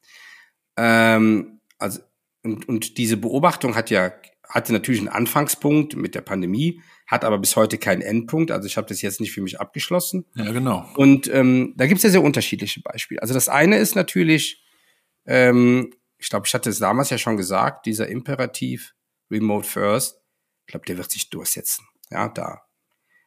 Ähm, 0.77 1.61
also 1.79 2.01
und, 2.43 2.69
und 2.69 2.97
diese 2.97 3.17
Beobachtung 3.17 3.75
hat 3.75 3.91
ja 3.91 4.13
hatte 4.49 4.73
natürlich 4.73 5.01
einen 5.01 5.09
Anfangspunkt 5.09 5.97
mit 5.97 6.15
der 6.15 6.21
Pandemie, 6.21 6.81
hat 7.07 7.25
aber 7.25 7.39
bis 7.39 7.57
heute 7.57 7.79
keinen 7.79 8.03
Endpunkt. 8.03 8.51
Also 8.51 8.67
ich 8.67 8.77
habe 8.77 8.87
das 8.87 9.03
jetzt 9.03 9.21
nicht 9.21 9.33
für 9.33 9.43
mich 9.43 9.61
abgeschlossen. 9.61 10.27
Ja, 10.35 10.51
genau. 10.53 10.89
Und 10.97 11.29
ähm, 11.29 11.75
da 11.77 11.87
gibt 11.87 11.99
es 11.99 12.05
ja 12.05 12.11
sehr 12.11 12.23
unterschiedliche 12.23 12.81
Beispiele. 12.81 13.23
Also 13.23 13.35
das 13.35 13.49
eine 13.49 13.79
ist 13.79 13.95
natürlich, 13.95 14.65
ähm, 15.27 15.93
ich 16.19 16.31
glaube, 16.31 16.47
ich 16.47 16.55
hatte 16.55 16.71
es 16.71 16.79
damals 16.79 17.11
ja 17.11 17.19
schon 17.19 17.37
gesagt, 17.37 17.87
dieser 17.87 18.09
Imperativ 18.09 18.95
Remote 19.31 19.67
First, 19.67 20.21
ich 20.67 20.73
glaube, 20.73 20.87
der 20.87 20.97
wird 20.99 21.11
sich 21.11 21.31
durchsetzen. 21.31 21.87
Ja, 22.11 22.29
da 22.29 22.63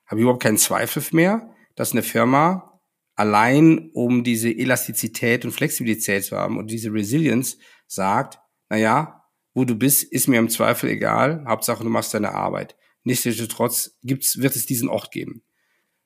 habe 0.05 0.19
ich 0.19 0.21
überhaupt 0.21 0.43
keinen 0.43 0.57
Zweifel 0.57 1.03
mehr, 1.11 1.49
dass 1.75 1.91
eine 1.91 2.03
Firma 2.03 2.81
allein 3.15 3.91
um 3.93 4.23
diese 4.23 4.49
Elastizität 4.49 5.43
und 5.43 5.51
Flexibilität 5.51 6.23
zu 6.23 6.37
haben 6.37 6.57
und 6.57 6.71
diese 6.71 6.91
Resilience 6.91 7.57
sagt, 7.85 8.39
na 8.69 8.77
ja, 8.77 9.18
wo 9.59 9.65
du 9.65 9.75
bist, 9.75 10.03
ist 10.03 10.29
mir 10.29 10.39
im 10.39 10.47
Zweifel 10.47 10.89
egal. 10.89 11.43
Hauptsache, 11.45 11.83
du 11.83 11.89
machst 11.89 12.13
deine 12.13 12.33
Arbeit. 12.33 12.77
Nichtsdestotrotz 13.03 13.97
gibt's, 14.03 14.39
wird 14.39 14.55
es 14.55 14.65
diesen 14.65 14.87
Ort 14.87 15.11
geben. 15.11 15.43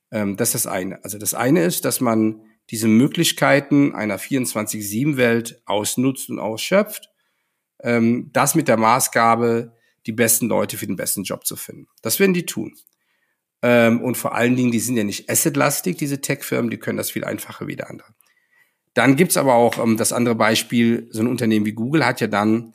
Ähm, 0.10 0.38
das 0.38 0.56
ist 0.56 0.66
das 0.66 0.72
eine. 0.74 1.04
Also 1.04 1.20
das 1.20 1.36
eine 1.36 1.64
ist, 1.64 1.86
dass 1.86 2.02
man 2.02 2.42
diese 2.72 2.88
Möglichkeiten 2.88 3.94
einer 3.94 4.18
24-7-Welt 4.18 5.62
ausnutzt 5.66 6.32
und 6.32 6.40
ausschöpft. 6.40 7.12
Ähm, 7.84 8.32
das 8.34 8.56
mit 8.56 8.68
der 8.68 8.78
Maßgabe, 8.78 9.78
die 10.08 10.14
besten 10.14 10.48
Leute 10.48 10.78
für 10.78 10.88
den 10.88 10.96
besten 10.96 11.22
Job 11.22 11.46
zu 11.46 11.56
finden. 11.56 11.86
Das 12.02 12.20
werden 12.20 12.34
die 12.34 12.48
tun. 12.48 12.74
Ähm, 13.62 14.02
und 14.02 14.18
vor 14.18 14.34
allen 14.34 14.56
Dingen, 14.56 14.72
die 14.72 14.80
sind 14.80 14.98
ja 14.98 15.04
nicht 15.04 15.30
assetlastig, 15.30 15.98
diese 15.98 16.22
Tech-Firmen, 16.22 16.72
die 16.72 16.80
können 16.80 16.98
das 16.98 17.12
viel 17.12 17.24
einfacher 17.24 17.68
wie 17.68 17.76
der 17.76 17.92
andere. 17.92 18.16
Dann 18.96 19.16
gibt's 19.16 19.38
aber 19.38 19.54
auch 19.54 19.78
ähm, 19.78 19.96
das 19.96 20.12
andere 20.12 20.34
Beispiel, 20.34 21.08
so 21.12 21.22
ein 21.22 21.28
Unternehmen 21.28 21.68
wie 21.68 21.74
Google 21.74 22.04
hat 22.04 22.20
ja 22.20 22.26
dann 22.26 22.74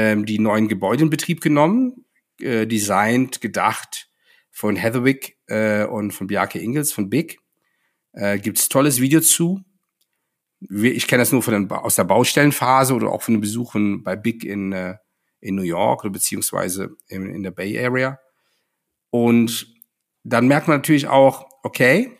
ähm, 0.00 0.24
die 0.24 0.38
neuen 0.38 0.68
Gebäude 0.68 1.02
in 1.04 1.10
Betrieb 1.10 1.42
genommen, 1.42 2.06
äh, 2.40 2.66
designt, 2.66 3.42
gedacht 3.42 4.08
von 4.50 4.74
Heatherwick 4.76 5.36
äh, 5.46 5.84
und 5.84 6.12
von 6.12 6.26
Bjarke 6.26 6.58
Ingels 6.58 6.92
von 6.92 7.10
Big. 7.10 7.38
Äh, 8.12 8.38
gibt's 8.38 8.70
tolles 8.70 9.00
Video 9.00 9.20
zu. 9.20 9.60
Ich 10.70 11.06
kenne 11.06 11.20
das 11.22 11.32
nur 11.32 11.42
von 11.42 11.52
den, 11.52 11.70
aus 11.70 11.96
der 11.96 12.04
Baustellenphase 12.04 12.94
oder 12.94 13.10
auch 13.10 13.22
von 13.22 13.34
den 13.34 13.40
Besuchen 13.40 14.02
bei 14.02 14.16
Big 14.16 14.44
in, 14.44 14.72
äh, 14.72 14.96
in 15.40 15.54
New 15.54 15.62
York 15.62 16.02
oder 16.02 16.12
beziehungsweise 16.12 16.96
in, 17.08 17.26
in 17.26 17.42
der 17.42 17.50
Bay 17.50 17.78
Area. 17.78 18.18
Und 19.10 19.74
dann 20.22 20.48
merkt 20.48 20.66
man 20.66 20.78
natürlich 20.78 21.08
auch, 21.08 21.46
okay, 21.62 22.16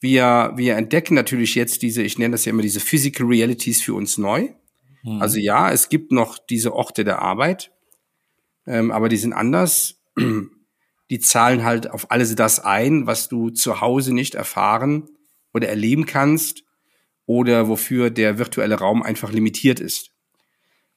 wir, 0.00 0.52
wir 0.56 0.76
entdecken 0.76 1.14
natürlich 1.14 1.54
jetzt 1.54 1.82
diese, 1.82 2.02
ich 2.02 2.18
nenne 2.18 2.32
das 2.32 2.46
ja 2.46 2.50
immer 2.50 2.62
diese 2.62 2.80
Physical 2.80 3.26
Realities 3.26 3.82
für 3.82 3.94
uns 3.94 4.16
neu. 4.16 4.48
Mhm. 5.02 5.20
Also 5.20 5.38
ja, 5.38 5.70
es 5.70 5.88
gibt 5.88 6.12
noch 6.12 6.38
diese 6.38 6.74
Orte 6.74 7.04
der 7.04 7.20
Arbeit, 7.20 7.72
ähm, 8.66 8.90
aber 8.90 9.08
die 9.08 9.16
sind 9.16 9.32
anders. 9.32 10.00
Die 11.10 11.18
zahlen 11.18 11.64
halt 11.64 11.90
auf 11.90 12.12
alles 12.12 12.36
das 12.36 12.60
ein, 12.60 13.04
was 13.04 13.28
du 13.28 13.50
zu 13.50 13.80
Hause 13.80 14.14
nicht 14.14 14.36
erfahren 14.36 15.08
oder 15.52 15.68
erleben 15.68 16.06
kannst 16.06 16.62
oder 17.26 17.66
wofür 17.66 18.10
der 18.10 18.38
virtuelle 18.38 18.76
Raum 18.76 19.02
einfach 19.02 19.32
limitiert 19.32 19.80
ist. 19.80 20.12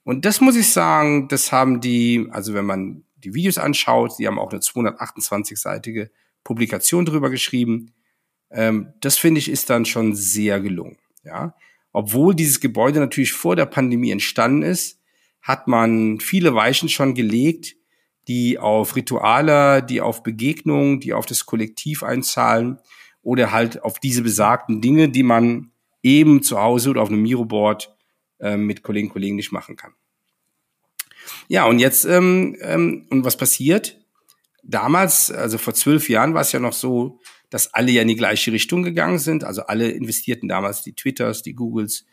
Und 0.03 0.25
das 0.25 0.39
muss 0.39 0.55
ich 0.55 0.71
sagen, 0.71 1.27
das 1.29 1.51
haben 1.51 1.81
die, 1.81 2.27
also 2.29 2.53
wenn 2.53 2.65
man 2.65 3.05
die 3.15 3.33
Videos 3.33 3.57
anschaut, 3.57 4.19
die 4.19 4.27
haben 4.27 4.37
auch 4.37 4.51
eine 4.51 4.59
228-seitige 4.59 6.09
Publikation 6.43 7.05
drüber 7.05 7.29
geschrieben. 7.29 7.93
Ähm, 8.51 8.93
das 8.99 9.17
finde 9.17 9.39
ich 9.39 9.49
ist 9.49 9.69
dann 9.69 9.85
schon 9.85 10.13
sehr 10.15 10.59
gelungen. 10.59 10.97
Ja, 11.23 11.55
obwohl 11.93 12.35
dieses 12.35 12.59
Gebäude 12.59 12.99
natürlich 12.99 13.31
vor 13.33 13.55
der 13.55 13.67
Pandemie 13.67 14.11
entstanden 14.11 14.63
ist, 14.63 14.99
hat 15.41 15.67
man 15.67 16.19
viele 16.19 16.55
Weichen 16.55 16.89
schon 16.89 17.13
gelegt, 17.13 17.75
die 18.27 18.57
auf 18.57 18.95
Rituale, 18.95 19.83
die 19.83 20.01
auf 20.01 20.23
Begegnungen, 20.23 20.99
die 20.99 21.13
auf 21.13 21.25
das 21.25 21.45
Kollektiv 21.45 22.03
einzahlen 22.03 22.79
oder 23.21 23.51
halt 23.51 23.83
auf 23.83 23.99
diese 23.99 24.23
besagten 24.23 24.81
Dinge, 24.81 25.09
die 25.09 25.23
man 25.23 25.71
eben 26.01 26.41
zu 26.41 26.59
Hause 26.59 26.89
oder 26.89 27.01
auf 27.01 27.09
einem 27.09 27.21
Miroboard 27.21 27.95
äh, 28.39 28.57
mit 28.57 28.83
Kollegen 28.83 29.07
und 29.07 29.13
Kollegen 29.13 29.35
nicht 29.35 29.51
machen 29.51 29.75
kann. 29.75 29.93
Ja, 31.47 31.65
und 31.65 31.79
jetzt, 31.79 32.05
ähm, 32.05 32.57
ähm, 32.61 33.05
und 33.09 33.23
was 33.23 33.37
passiert? 33.37 33.99
Damals, 34.63 35.29
also 35.29 35.57
vor 35.57 35.73
zwölf 35.73 36.09
Jahren 36.09 36.33
war 36.33 36.41
es 36.41 36.51
ja 36.51 36.59
noch 36.59 36.73
so, 36.73 37.19
dass 37.53 37.71
alle 37.71 37.91
ja 37.91 38.01
in 38.01 38.07
die 38.07 38.15
gleiche 38.15 38.51
Richtung 38.51 38.81
gegangen 38.81 39.19
sind. 39.19 39.43
Also 39.43 39.61
alle 39.67 39.91
investierten 39.91 40.49
damals, 40.49 40.81
die 40.81 40.95
Twitters, 40.95 41.43
die 41.43 41.53
Googles, 41.53 42.03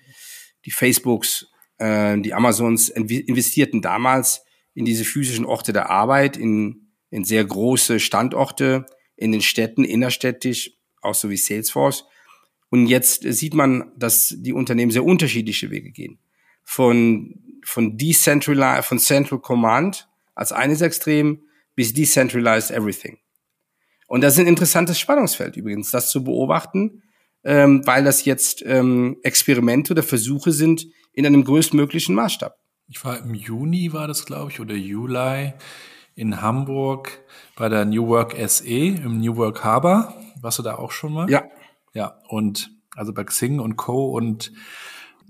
die 0.67 0.71
Facebooks, 0.71 1.47
äh, 1.79 2.19
die 2.21 2.35
Amazons, 2.35 2.91
investierten 2.91 3.81
damals 3.81 4.45
in 4.75 4.85
diese 4.85 5.07
physischen 5.07 5.47
Orte 5.47 5.73
der 5.73 5.89
Arbeit, 5.89 6.37
in, 6.37 6.91
in 7.09 7.25
sehr 7.25 7.43
große 7.43 8.01
Standorte, 8.01 8.85
in 9.17 9.33
den 9.33 9.41
Städten, 9.41 9.83
innerstädtisch, 9.83 10.73
auch 11.01 11.15
so 11.15 11.31
wie 11.31 11.39
Salesforce. 11.39 12.05
Und 12.69 12.87
jetzt 12.87 13.23
sieht 13.23 13.55
man, 13.55 13.93
dass 13.97 14.35
die 14.37 14.53
Unternehmen 14.53 14.91
sehr 14.91 15.07
unterschiedliche 15.07 15.71
Wege 15.71 15.91
gehen. 15.91 16.19
Von, 16.65 17.61
von 17.65 17.97
decentralized, 17.97 18.85
von 18.85 18.99
Central 18.99 19.41
Command 19.41 20.07
als 20.35 20.53
eines 20.53 20.83
Extrem 20.83 21.45
bis 21.75 21.95
decentralized 21.95 22.71
everything. 22.71 23.17
Und 24.11 24.23
das 24.23 24.33
ist 24.33 24.41
ein 24.41 24.49
interessantes 24.49 24.99
Spannungsfeld 24.99 25.57
übrigens, 25.57 25.93
das 25.93 26.11
zu 26.11 26.25
beobachten, 26.25 27.05
ähm, 27.45 27.87
weil 27.87 28.03
das 28.03 28.25
jetzt 28.25 28.61
ähm, 28.67 29.19
Experimente 29.23 29.93
oder 29.93 30.03
Versuche 30.03 30.51
sind 30.51 30.85
in 31.13 31.27
einem 31.27 31.45
größtmöglichen 31.45 32.17
Maßstab. 32.17 32.57
Ich 32.89 33.05
war 33.05 33.21
im 33.21 33.35
Juni, 33.35 33.93
war 33.93 34.09
das, 34.09 34.27
glaube 34.27 34.51
ich, 34.51 34.59
oder 34.59 34.75
Juli 34.75 35.53
in 36.17 36.43
Hamburg 36.43 37.21
bei 37.55 37.69
der 37.69 37.85
New 37.85 38.09
Work 38.09 38.35
SE 38.49 38.67
im 38.67 39.21
New 39.21 39.37
Work 39.37 39.63
Harbor. 39.63 40.13
Warst 40.41 40.59
du 40.59 40.65
da 40.65 40.75
auch 40.75 40.91
schon 40.91 41.13
mal? 41.13 41.31
Ja. 41.31 41.45
Ja, 41.95 42.19
und 42.27 42.69
also 42.97 43.13
bei 43.13 43.23
Xing 43.23 43.61
und 43.61 43.77
Co. 43.77 44.11
und 44.11 44.51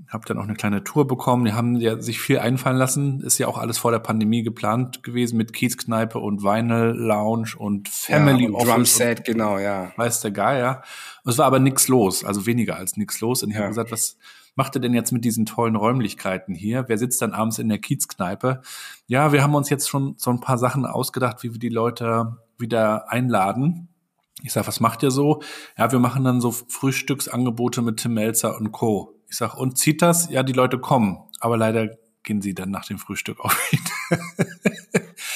habe 0.08 0.24
dann 0.26 0.38
auch 0.38 0.44
eine 0.44 0.54
kleine 0.54 0.82
Tour 0.82 1.06
bekommen. 1.06 1.44
Die 1.44 1.52
haben 1.52 1.76
ja 1.76 2.00
sich 2.00 2.20
viel 2.20 2.38
einfallen 2.38 2.76
lassen. 2.76 3.20
Ist 3.20 3.38
ja 3.38 3.46
auch 3.46 3.58
alles 3.58 3.78
vor 3.78 3.90
der 3.90 3.98
Pandemie 3.98 4.42
geplant 4.42 5.02
gewesen 5.02 5.36
mit 5.36 5.52
Kiezkneipe 5.52 6.18
und 6.18 6.42
Vinyl 6.42 6.94
Lounge 6.96 7.54
und 7.56 7.88
Family 7.88 8.44
ja, 8.44 8.50
und 8.50 8.66
Drum 8.66 8.84
Set, 8.84 9.24
genau, 9.24 9.58
ja. 9.58 9.92
Weiß 9.96 10.20
der 10.20 10.30
Geier. 10.32 10.82
Es 11.24 11.38
war 11.38 11.46
aber 11.46 11.58
nichts 11.58 11.88
los, 11.88 12.24
also 12.24 12.46
weniger 12.46 12.76
als 12.76 12.96
nichts 12.96 13.20
los. 13.20 13.42
Und 13.42 13.50
ich 13.50 13.56
ja. 13.56 13.62
habe 13.62 13.70
gesagt, 13.70 13.92
was 13.92 14.16
macht 14.56 14.74
ihr 14.76 14.80
denn 14.80 14.94
jetzt 14.94 15.12
mit 15.12 15.24
diesen 15.24 15.46
tollen 15.46 15.76
Räumlichkeiten 15.76 16.54
hier? 16.54 16.84
Wer 16.88 16.98
sitzt 16.98 17.22
dann 17.22 17.32
abends 17.32 17.58
in 17.58 17.68
der 17.68 17.78
Kiezkneipe? 17.78 18.62
Ja, 19.06 19.32
wir 19.32 19.42
haben 19.42 19.54
uns 19.54 19.70
jetzt 19.70 19.88
schon 19.88 20.14
so 20.16 20.30
ein 20.30 20.40
paar 20.40 20.58
Sachen 20.58 20.86
ausgedacht, 20.86 21.42
wie 21.42 21.52
wir 21.52 21.60
die 21.60 21.68
Leute 21.68 22.36
wieder 22.58 23.10
einladen. 23.10 23.88
Ich 24.42 24.52
sag, 24.52 24.66
was 24.66 24.80
macht 24.80 25.02
ihr 25.02 25.10
so? 25.10 25.42
Ja, 25.76 25.92
wir 25.92 25.98
machen 25.98 26.24
dann 26.24 26.40
so 26.40 26.50
Frühstücksangebote 26.50 27.82
mit 27.82 27.98
Tim 27.98 28.14
Melzer 28.14 28.56
und 28.56 28.72
Co. 28.72 29.19
Ich 29.30 29.36
sag, 29.36 29.56
und 29.56 29.78
zieht 29.78 30.02
das? 30.02 30.28
Ja, 30.28 30.42
die 30.42 30.52
Leute 30.52 30.78
kommen. 30.78 31.18
Aber 31.38 31.56
leider 31.56 31.96
gehen 32.22 32.42
sie 32.42 32.54
dann 32.54 32.70
nach 32.70 32.84
dem 32.84 32.98
Frühstück 32.98 33.40
auch 33.40 33.54
wieder. 33.70 34.46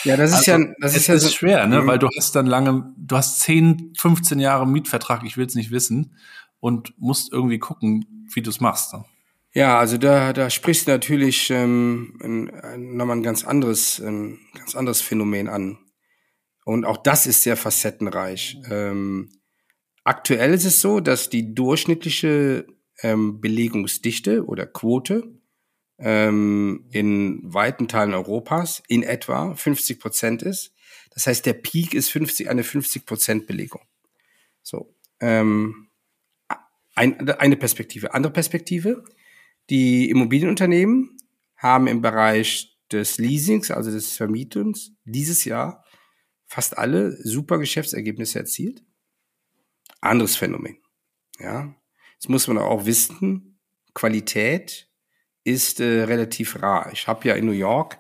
Ja, 0.04 0.16
das 0.16 0.30
ist 0.30 0.48
also, 0.48 0.50
ja, 0.50 0.74
das 0.80 0.96
ist 0.96 1.06
ja 1.06 1.16
so 1.16 1.28
schwer, 1.28 1.66
ne? 1.66 1.80
Mhm. 1.80 1.86
Weil 1.86 1.98
du 1.98 2.08
hast 2.16 2.34
dann 2.34 2.46
lange, 2.46 2.92
du 2.96 3.16
hast 3.16 3.40
10, 3.40 3.94
15 3.96 4.38
Jahre 4.38 4.66
Mietvertrag, 4.66 5.24
ich 5.24 5.36
will 5.36 5.46
es 5.46 5.54
nicht 5.54 5.70
wissen, 5.70 6.16
und 6.60 6.92
musst 6.98 7.32
irgendwie 7.32 7.58
gucken, 7.58 8.26
wie 8.32 8.42
du 8.42 8.50
es 8.50 8.60
machst. 8.60 8.92
Ne? 8.92 9.04
Ja, 9.52 9.78
also 9.78 9.96
da, 9.96 10.32
da 10.32 10.50
sprichst 10.50 10.88
du 10.88 10.90
natürlich 10.90 11.50
ähm, 11.50 12.18
ein, 12.22 12.96
nochmal 12.96 13.18
ein 13.18 13.22
ganz 13.22 13.44
anderes, 13.44 14.00
ein 14.00 14.40
ganz 14.54 14.74
anderes 14.74 15.00
Phänomen 15.00 15.48
an. 15.48 15.78
Und 16.64 16.84
auch 16.84 16.96
das 16.96 17.26
ist 17.26 17.42
sehr 17.42 17.56
facettenreich. 17.56 18.58
Ähm, 18.70 19.30
aktuell 20.02 20.52
ist 20.52 20.64
es 20.64 20.80
so, 20.80 21.00
dass 21.00 21.30
die 21.30 21.54
durchschnittliche 21.54 22.66
ähm, 23.02 23.40
Belegungsdichte 23.40 24.44
oder 24.46 24.66
Quote 24.66 25.34
ähm, 25.98 26.86
in 26.90 27.40
weiten 27.42 27.88
Teilen 27.88 28.14
Europas 28.14 28.82
in 28.88 29.02
etwa 29.02 29.54
50 29.54 30.00
Prozent 30.00 30.42
ist. 30.42 30.72
Das 31.10 31.26
heißt, 31.26 31.46
der 31.46 31.54
Peak 31.54 31.94
ist 31.94 32.10
50, 32.10 32.48
eine 32.50 32.64
50 32.64 33.06
Prozent 33.06 33.46
Belegung. 33.46 33.82
So, 34.62 34.94
ähm, 35.20 35.88
ein, 36.94 37.28
eine 37.30 37.56
Perspektive. 37.56 38.14
Andere 38.14 38.32
Perspektive, 38.32 39.04
die 39.70 40.10
Immobilienunternehmen 40.10 41.16
haben 41.56 41.86
im 41.86 42.02
Bereich 42.02 42.76
des 42.90 43.18
Leasings, 43.18 43.70
also 43.70 43.90
des 43.90 44.16
Vermietens, 44.16 44.92
dieses 45.04 45.44
Jahr 45.44 45.84
fast 46.46 46.76
alle 46.78 47.12
super 47.12 47.58
Geschäftsergebnisse 47.58 48.38
erzielt. 48.38 48.84
Anderes 50.00 50.36
Phänomen. 50.36 50.78
Ja, 51.38 51.74
Jetzt 52.24 52.30
muss 52.30 52.48
man 52.48 52.56
auch 52.56 52.86
wissen, 52.86 53.58
Qualität 53.92 54.88
ist 55.44 55.78
äh, 55.80 56.04
relativ 56.04 56.62
rar. 56.62 56.88
Ich 56.90 57.06
habe 57.06 57.28
ja 57.28 57.34
in 57.34 57.44
New 57.44 57.52
York, 57.52 57.98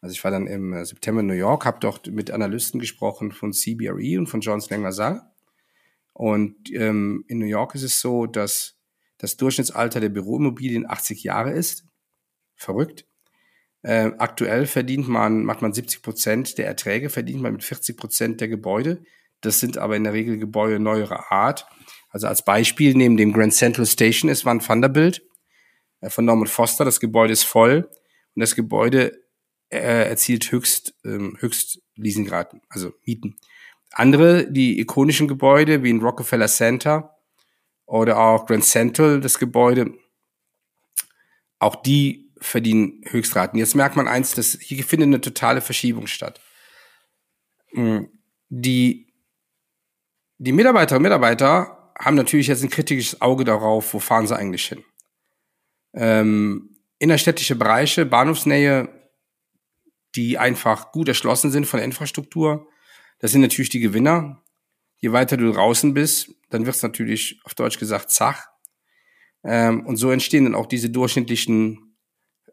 also 0.00 0.12
ich 0.12 0.22
war 0.22 0.30
dann 0.30 0.46
im 0.46 0.72
äh, 0.72 0.84
September 0.84 1.20
in 1.20 1.26
New 1.26 1.34
York, 1.34 1.64
habe 1.64 1.80
dort 1.80 2.06
mit 2.06 2.30
Analysten 2.30 2.78
gesprochen 2.78 3.32
von 3.32 3.52
CBRE 3.52 4.20
und 4.20 4.28
von 4.28 4.40
Jones 4.40 4.70
Lang 4.70 4.84
LaSalle. 4.84 5.22
Und 6.12 6.72
ähm, 6.74 7.24
in 7.26 7.40
New 7.40 7.46
York 7.46 7.74
ist 7.74 7.82
es 7.82 8.00
so, 8.00 8.26
dass 8.26 8.78
das 9.18 9.36
Durchschnittsalter 9.36 9.98
der 9.98 10.10
Büroimmobilien 10.10 10.88
80 10.88 11.24
Jahre 11.24 11.50
ist. 11.50 11.88
Verrückt. 12.54 13.04
Äh, 13.82 14.12
aktuell 14.18 14.66
verdient 14.66 15.08
man, 15.08 15.44
macht 15.44 15.60
man 15.60 15.72
70 15.72 16.02
Prozent 16.02 16.58
der 16.58 16.68
Erträge, 16.68 17.10
verdient 17.10 17.42
man 17.42 17.54
mit 17.54 17.64
40 17.64 17.96
Prozent 17.96 18.40
der 18.40 18.46
Gebäude. 18.46 19.02
Das 19.40 19.58
sind 19.58 19.76
aber 19.76 19.96
in 19.96 20.04
der 20.04 20.12
Regel 20.12 20.38
Gebäude 20.38 20.78
neuerer 20.78 21.32
Art. 21.32 21.66
Also 22.08 22.26
als 22.26 22.44
Beispiel 22.44 22.94
neben 22.94 23.16
dem 23.16 23.32
Grand 23.32 23.54
Central 23.54 23.86
Station 23.86 24.30
ist 24.30 24.44
Van 24.44 24.66
Vanderbilt 24.66 25.22
äh, 26.00 26.10
von 26.10 26.24
Norman 26.24 26.46
Foster. 26.46 26.84
Das 26.84 27.00
Gebäude 27.00 27.32
ist 27.32 27.44
voll 27.44 27.88
und 28.34 28.40
das 28.40 28.54
Gebäude 28.54 29.20
äh, 29.70 30.08
erzielt 30.08 30.50
höchst, 30.52 30.94
ähm, 31.04 31.36
höchst 31.40 31.82
Leasingraten, 31.96 32.62
also 32.68 32.92
Mieten. 33.04 33.36
Andere, 33.92 34.50
die 34.50 34.78
ikonischen 34.80 35.28
Gebäude 35.28 35.82
wie 35.82 35.90
in 35.90 36.00
Rockefeller 36.00 36.48
Center 36.48 37.16
oder 37.86 38.18
auch 38.18 38.46
Grand 38.46 38.64
Central, 38.64 39.20
das 39.20 39.38
Gebäude, 39.38 39.94
auch 41.58 41.76
die 41.76 42.30
verdienen 42.38 43.00
Höchstraten. 43.06 43.58
Jetzt 43.58 43.74
merkt 43.74 43.96
man 43.96 44.08
eins, 44.08 44.34
dass 44.34 44.58
hier 44.60 44.84
findet 44.84 45.06
eine 45.06 45.20
totale 45.20 45.60
Verschiebung 45.60 46.06
statt. 46.06 46.40
Hm, 47.70 48.08
die, 48.48 49.12
die 50.38 50.52
Mitarbeiterinnen 50.52 51.06
und 51.06 51.10
Mitarbeiter 51.10 51.75
haben 51.98 52.16
natürlich 52.16 52.46
jetzt 52.46 52.62
ein 52.62 52.70
kritisches 52.70 53.20
Auge 53.20 53.44
darauf, 53.44 53.94
wo 53.94 53.98
fahren 53.98 54.26
sie 54.26 54.36
eigentlich 54.36 54.66
hin. 54.66 54.84
Ähm, 55.94 56.76
innerstädtische 56.98 57.56
Bereiche, 57.56 58.06
Bahnhofsnähe, 58.06 58.88
die 60.14 60.38
einfach 60.38 60.92
gut 60.92 61.08
erschlossen 61.08 61.50
sind 61.50 61.66
von 61.66 61.78
der 61.78 61.84
Infrastruktur, 61.84 62.68
das 63.18 63.32
sind 63.32 63.40
natürlich 63.40 63.70
die 63.70 63.80
Gewinner. 63.80 64.42
Je 64.98 65.12
weiter 65.12 65.36
du 65.36 65.50
draußen 65.52 65.94
bist, 65.94 66.34
dann 66.50 66.66
wird 66.66 66.76
es 66.76 66.82
natürlich 66.82 67.40
auf 67.44 67.54
Deutsch 67.54 67.78
gesagt 67.78 68.10
zach. 68.10 68.46
Ähm, 69.44 69.86
und 69.86 69.96
so 69.96 70.10
entstehen 70.10 70.44
dann 70.44 70.54
auch 70.54 70.66
diese 70.66 70.90
durchschnittlichen 70.90 71.96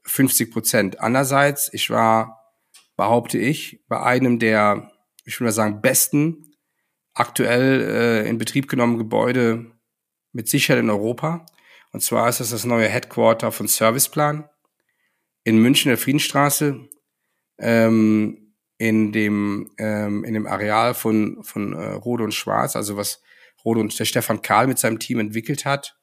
50 0.04 0.52
Prozent. 0.52 1.00
Andererseits, 1.00 1.74
ich 1.74 1.90
war, 1.90 2.54
behaupte 2.96 3.38
ich, 3.38 3.84
bei 3.88 4.02
einem 4.02 4.40
der, 4.40 4.92
ich 5.26 5.36
würde 5.40 5.46
mal 5.46 5.52
sagen, 5.52 5.82
besten 5.82 6.53
aktuell 7.14 7.82
äh, 7.82 8.30
in 8.30 8.38
Betrieb 8.38 8.68
genommene 8.68 9.00
Gebäude 9.00 9.72
mit 10.32 10.48
Sicherheit 10.48 10.82
in 10.84 10.90
Europa. 10.90 11.46
Und 11.92 12.02
zwar 12.02 12.28
ist 12.30 12.40
das 12.40 12.50
das 12.50 12.66
neue 12.66 12.88
Headquarter 12.88 13.52
von 13.52 13.68
Serviceplan 13.68 14.50
in 15.44 15.62
München, 15.62 15.90
der 15.90 15.98
Friedenstraße, 15.98 16.90
ähm, 17.60 18.56
in 18.78 19.12
dem 19.12 19.72
ähm, 19.78 20.24
in 20.24 20.34
dem 20.34 20.48
Areal 20.48 20.94
von 20.94 21.44
von 21.44 21.74
äh, 21.74 21.92
Rode 21.92 22.24
und 22.24 22.34
Schwarz, 22.34 22.76
also 22.76 22.98
was 22.98 23.22
Rode 23.64 23.80
und 23.80 23.98
der 23.98 24.06
Stefan 24.06 24.42
Karl 24.42 24.68
mit 24.68 24.80
seinem 24.80 25.00
Team 25.00 25.20
entwickelt 25.20 25.66
hat. 25.66 25.98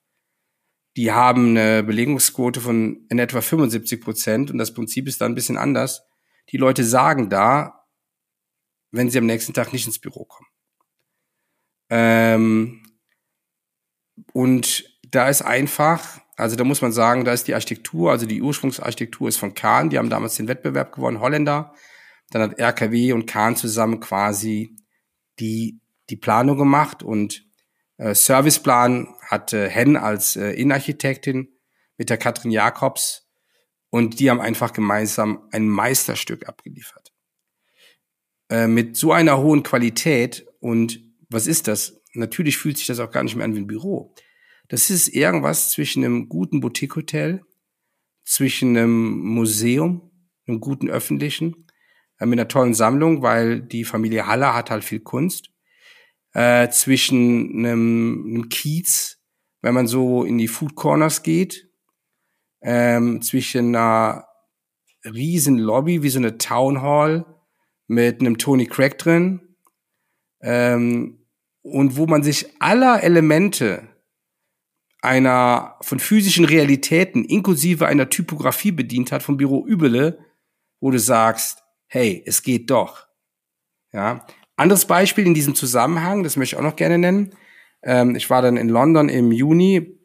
Die 0.97 1.13
haben 1.13 1.57
eine 1.57 1.83
Belegungsquote 1.83 2.61
von 2.61 3.07
in 3.11 3.19
etwa 3.19 3.41
75 3.41 4.01
Prozent 4.01 4.51
und 4.51 4.59
das 4.59 4.75
Prinzip 4.75 5.09
ist 5.09 5.21
da 5.21 5.27
ein 5.27 5.35
bisschen 5.35 5.57
anders. 5.57 6.03
Die 6.51 6.57
Leute 6.57 6.85
sagen 6.85 7.31
da, 7.31 7.87
wenn 8.91 9.11
sie 9.11 9.19
am 9.19 9.27
nächsten 9.27 9.55
Tag 9.55 9.73
nicht 9.73 9.87
ins 9.87 10.01
Büro 10.01 10.25
kommen. 10.25 10.49
Ähm, 11.91 12.83
und 14.33 14.85
da 15.11 15.29
ist 15.29 15.43
einfach, 15.43 16.21
also 16.37 16.57
da 16.57 16.65
muss 16.65 16.83
man 16.83 16.93
sagen, 16.93 17.25
da 17.25 17.33
ist 17.33 17.49
die 17.49 17.55
Architektur, 17.55 18.11
also 18.11 18.27
die 18.27 18.43
Ursprungsarchitektur 18.43 19.29
ist 19.29 19.39
von 19.39 19.55
Kahn, 19.55 19.91
die 19.91 19.99
haben 19.99 20.11
damals 20.11 20.37
den 20.37 20.49
Wettbewerb 20.49 20.93
gewonnen, 20.95 21.21
Holländer. 21.21 21.75
Dann 22.31 22.43
hat 22.43 22.59
RKW 22.59 23.13
und 23.13 23.27
Kahn 23.27 23.57
zusammen 23.57 23.99
quasi 23.99 24.77
die, 25.41 25.81
die 26.11 26.17
Planung 26.17 26.57
gemacht 26.57 27.03
und 27.03 27.45
äh, 27.97 28.15
Serviceplan 28.15 29.09
hatte 29.27 29.69
Hen 29.69 29.97
als 29.97 30.37
äh, 30.37 30.53
Innenarchitektin 30.53 31.49
mit 31.97 32.09
der 32.09 32.19
Katrin 32.19 32.53
Jakobs 32.53 33.29
und 33.91 34.21
die 34.21 34.31
haben 34.31 34.41
einfach 34.41 34.73
gemeinsam 34.73 35.49
ein 35.51 35.69
Meisterstück 35.69 36.49
abgeliefert. 36.49 37.13
Äh, 38.49 38.69
mit 38.69 38.97
so 38.97 39.13
einer 39.13 39.39
hohen 39.39 39.65
Qualität 39.65 40.47
und 40.61 41.10
was 41.31 41.47
ist 41.47 41.69
das? 41.69 42.03
Natürlich 42.13 42.59
fühlt 42.59 42.77
sich 42.77 42.87
das 42.87 43.01
auch 43.01 43.11
gar 43.11 43.23
nicht 43.23 43.37
mehr 43.37 43.45
an 43.45 43.55
wie 43.55 43.61
ein 43.61 43.67
Büro. 43.67 44.15
Das 44.69 44.91
ist 44.91 45.09
irgendwas 45.09 45.71
zwischen 45.71 46.05
einem 46.05 46.29
guten 46.29 46.61
Boutique-Hotel, 46.61 47.43
zwischen 48.25 48.77
einem 48.77 49.19
Museum, 49.21 50.11
einem 50.47 50.61
guten 50.61 50.89
öffentlichen, 50.89 51.67
äh, 52.19 52.27
mit 52.27 52.39
einer 52.39 52.49
tollen 52.49 52.75
Sammlung, 52.75 53.23
weil 53.23 53.61
die 53.61 53.85
Familie 53.85 54.27
Haller 54.27 54.55
hat 54.55 54.71
halt 54.71 54.85
viel 54.85 55.01
Kunst, 55.01 55.51
äh, 56.33 56.69
zwischen 56.69 57.59
einem, 57.59 58.25
einem 58.27 58.49
Kiez, 58.49 59.19
wenn 59.63 59.75
man 59.75 59.87
so 59.87 60.25
in 60.25 60.39
die 60.39 60.49
Food 60.49 60.75
Corners 60.75 61.23
geht, 61.23 61.69
ähm, 62.63 63.23
zwischen 63.23 63.75
einer 63.75 64.27
riesen 65.05 65.59
Lobby, 65.59 66.03
wie 66.03 66.11
so 66.11 66.19
eine 66.19 66.39
Town 66.39 66.83
Hall 66.83 67.27
mit 67.87 68.21
einem 68.21 68.39
Tony 68.39 68.67
Craig 68.67 68.99
drin, 68.99 69.57
ähm, 70.43 71.20
und 71.63 71.97
wo 71.97 72.07
man 72.07 72.23
sich 72.23 72.47
aller 72.61 73.03
Elemente 73.03 73.89
einer 75.03 75.77
von 75.81 75.99
physischen 75.99 76.45
Realitäten 76.45 77.25
inklusive 77.25 77.87
einer 77.87 78.11
Typografie 78.11 78.73
bedient 78.73 79.13
hat 79.13 79.23
vom 79.23 79.37
Büro 79.37 79.67
Übele, 79.67 80.19
wo 80.81 80.91
du 80.91 80.99
sagst, 80.99 81.63
hey, 81.87 82.23
es 82.27 82.43
geht 82.43 82.71
doch. 82.71 83.07
Ja. 83.93 84.27
Anderes 84.57 84.85
Beispiel 84.85 85.27
in 85.27 85.35
diesem 85.35 85.55
Zusammenhang, 85.55 86.23
das 86.23 86.37
möchte 86.37 86.55
ich 86.55 86.61
auch 86.61 86.65
noch 86.65 86.77
gerne 86.77 86.99
nennen. 86.99 87.35
Ähm, 87.83 88.15
ich 88.15 88.29
war 88.29 88.43
dann 88.43 88.57
in 88.57 88.69
London 88.69 89.09
im 89.09 89.33
Juni, 89.33 89.99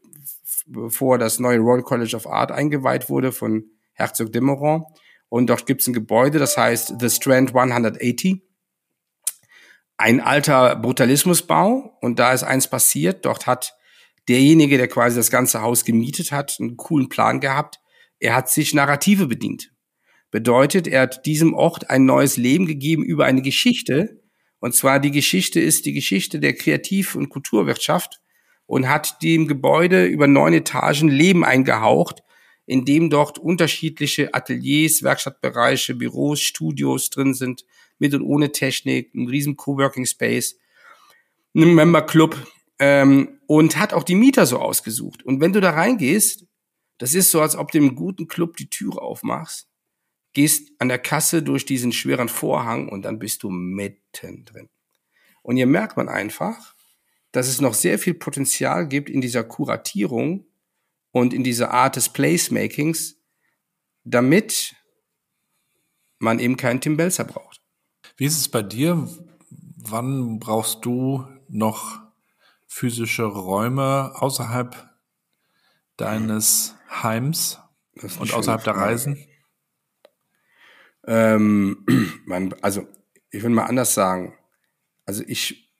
bevor 0.66 1.18
das 1.18 1.40
neue 1.40 1.60
Royal 1.60 1.84
College 1.84 2.16
of 2.16 2.28
Art 2.28 2.52
eingeweiht 2.52 3.10
wurde 3.10 3.32
von 3.32 3.66
Herzog 3.94 4.32
de 4.32 4.42
Meuron. 4.42 4.86
Und 5.28 5.48
dort 5.48 5.66
gibt 5.66 5.82
es 5.82 5.88
ein 5.88 5.94
Gebäude, 5.94 6.40
das 6.40 6.58
heißt 6.58 6.96
The 7.00 7.10
Strand 7.10 7.54
180 7.54 8.42
ein 9.98 10.20
alter 10.20 10.76
Brutalismusbau 10.76 11.98
und 12.02 12.20
da 12.20 12.34
ist 12.34 12.44
eins 12.44 12.70
passiert. 12.70 13.26
Dort 13.26 13.48
hat 13.48 13.76
derjenige, 14.28 14.78
der 14.78 14.88
quasi 14.88 15.16
das 15.16 15.32
ganze 15.32 15.62
Haus 15.62 15.86
gemietet 15.86 16.32
hat, 16.32 16.58
einen 16.60 16.78
coolen 16.78 17.10
Plan 17.10 17.40
gehabt. 17.40 17.80
Er 18.20 18.36
hat 18.36 18.50
sich 18.50 18.74
Narrative 18.74 19.28
bedient. 19.28 19.72
Bedeutet, 20.32 20.88
er 20.88 21.04
hat 21.04 21.26
diesem 21.26 21.54
Ort 21.54 21.90
ein 21.90 22.06
neues 22.06 22.36
Leben 22.38 22.66
gegeben 22.66 23.04
über 23.04 23.26
eine 23.26 23.42
Geschichte. 23.42 24.22
Und 24.60 24.74
zwar 24.74 25.00
die 25.00 25.12
Geschichte 25.12 25.60
ist 25.60 25.86
die 25.86 25.94
Geschichte 25.94 26.40
der 26.40 26.54
Kreativ- 26.54 27.16
und 27.16 27.30
Kulturwirtschaft 27.30 28.20
und 28.66 28.90
hat 28.90 29.22
dem 29.22 29.48
Gebäude 29.48 30.06
über 30.06 30.28
neun 30.28 30.54
Etagen 30.54 31.08
Leben 31.08 31.46
eingehaucht, 31.46 32.24
in 32.66 32.84
dem 32.84 33.10
dort 33.10 33.38
unterschiedliche 33.38 34.34
Ateliers, 34.34 35.04
Werkstattbereiche, 35.04 35.94
Büros, 35.94 36.42
Studios 36.42 37.12
drin 37.12 37.34
sind, 37.34 37.64
mit 38.00 38.14
und 38.14 38.22
ohne 38.24 38.52
Technik, 38.52 39.14
ein 39.14 39.28
riesen 39.28 39.58
Coworking 39.58 40.06
Space, 40.06 40.58
ein 41.54 41.74
Member 41.74 42.02
Club, 42.02 42.36
ähm, 42.80 43.40
und 43.48 43.78
hat 43.78 43.94
auch 43.94 44.04
die 44.04 44.16
Mieter 44.16 44.46
so 44.46 44.60
ausgesucht. 44.60 45.24
Und 45.24 45.40
wenn 45.40 45.54
du 45.54 45.62
da 45.62 45.72
reingehst, 45.72 46.46
das 46.98 47.14
ist 47.14 47.32
so, 47.32 47.42
als 47.42 47.56
ob 47.56 47.72
du 47.72 47.78
im 47.78 47.96
guten 47.96 48.28
Club 48.28 48.58
die 48.58 48.70
Türe 48.70 49.02
aufmachst, 49.02 49.68
gehst 50.34 50.72
an 50.80 50.90
der 50.90 51.00
Kasse 51.00 51.44
durch 51.44 51.66
diesen 51.66 51.92
schweren 51.92 52.30
Vorhang 52.30 52.90
und 52.90 53.04
dann 53.04 53.20
bist 53.20 53.44
du 53.44 53.50
mitten 53.50 54.46
drin. 54.46 54.70
Und 55.42 55.58
hier 55.58 55.68
merkt 55.68 55.98
man 55.98 56.10
einfach, 56.10 56.76
dass 57.32 57.48
es 57.48 57.62
noch 57.62 57.74
sehr 57.74 58.00
viel 58.00 58.14
Potenzial 58.14 58.88
gibt 58.88 59.10
in 59.10 59.22
dieser 59.22 59.44
Kuratierung 59.44 60.46
und 61.12 61.34
in 61.34 61.44
dieser 61.44 61.72
Art 61.72 61.96
des 61.96 62.10
Placemakings, 62.10 63.18
damit 64.04 64.76
man 66.20 66.40
eben 66.40 66.58
keinen 66.58 66.82
Tim 66.82 66.98
Belzer 66.98 67.26
braucht. 67.26 67.62
Wie 68.18 68.26
ist 68.26 68.40
es 68.40 68.48
bei 68.48 68.62
dir? 68.62 69.10
Wann 69.78 70.40
brauchst 70.40 70.86
du 70.86 71.28
noch 71.50 72.02
physische 72.66 73.26
Räume 73.26 74.14
außerhalb 74.16 74.90
deines 75.98 76.76
Heims 76.90 77.60
und 78.20 78.34
außerhalb 78.34 78.64
der 78.64 78.76
Reisen? 78.76 79.18
Ähm, 81.06 81.86
man, 82.26 82.54
also 82.62 82.88
ich 83.32 83.44
würde 83.44 83.56
mal 83.56 83.66
anders 83.66 83.94
sagen. 83.94 84.38
Also 85.06 85.24
ich, 85.28 85.74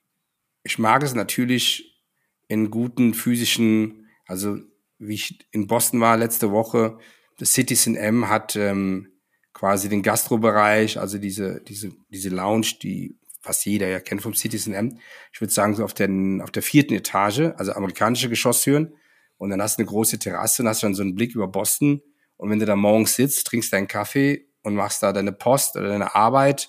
ich 0.62 0.78
mag 0.78 1.02
es 1.02 1.14
natürlich 1.14 2.02
in 2.48 2.70
guten 2.70 3.14
physischen, 3.14 4.08
also 4.26 4.58
wie 4.98 5.14
ich 5.14 5.48
in 5.52 5.66
Boston 5.66 6.00
war 6.00 6.16
letzte 6.16 6.50
Woche, 6.52 6.98
das 7.38 7.52
Citizen 7.52 7.96
M 7.96 8.28
hat 8.28 8.56
ähm, 8.56 9.15
quasi 9.56 9.88
den 9.88 10.02
Gastrobereich, 10.02 10.98
also 10.98 11.16
diese, 11.16 11.62
diese, 11.62 11.90
diese 12.10 12.28
Lounge, 12.28 12.74
die 12.82 13.16
fast 13.40 13.64
jeder 13.64 13.88
ja 13.88 14.00
kennt 14.00 14.20
vom 14.20 14.34
Citizen 14.34 14.74
M. 14.74 14.98
Ich 15.32 15.40
würde 15.40 15.52
sagen, 15.52 15.74
so 15.74 15.82
auf, 15.82 15.94
den, 15.94 16.42
auf 16.42 16.50
der 16.50 16.62
vierten 16.62 16.92
Etage, 16.92 17.52
also 17.56 17.72
amerikanische 17.72 18.28
Geschosshöhen. 18.28 18.94
Und 19.38 19.48
dann 19.48 19.62
hast 19.62 19.78
du 19.78 19.80
eine 19.80 19.88
große 19.88 20.18
Terrasse 20.18 20.62
und 20.62 20.68
hast 20.68 20.82
dann 20.82 20.94
so 20.94 21.00
einen 21.00 21.14
Blick 21.14 21.34
über 21.34 21.48
Boston. 21.48 22.02
Und 22.36 22.50
wenn 22.50 22.58
du 22.58 22.66
da 22.66 22.76
morgens 22.76 23.14
sitzt, 23.14 23.46
trinkst 23.46 23.72
deinen 23.72 23.88
Kaffee 23.88 24.46
und 24.62 24.74
machst 24.74 25.02
da 25.02 25.14
deine 25.14 25.32
Post 25.32 25.76
oder 25.76 25.88
deine 25.88 26.14
Arbeit, 26.14 26.68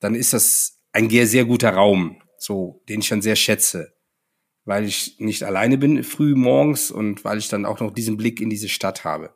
dann 0.00 0.14
ist 0.14 0.34
das 0.34 0.82
ein 0.92 1.08
sehr, 1.08 1.26
sehr 1.26 1.46
guter 1.46 1.70
Raum, 1.70 2.20
so, 2.36 2.82
den 2.90 3.00
ich 3.00 3.08
dann 3.08 3.22
sehr 3.22 3.36
schätze. 3.36 3.94
Weil 4.66 4.84
ich 4.84 5.18
nicht 5.18 5.44
alleine 5.44 5.78
bin 5.78 6.04
früh 6.04 6.34
morgens 6.34 6.90
und 6.90 7.24
weil 7.24 7.38
ich 7.38 7.48
dann 7.48 7.64
auch 7.64 7.80
noch 7.80 7.94
diesen 7.94 8.18
Blick 8.18 8.38
in 8.38 8.50
diese 8.50 8.68
Stadt 8.68 9.04
habe. 9.04 9.32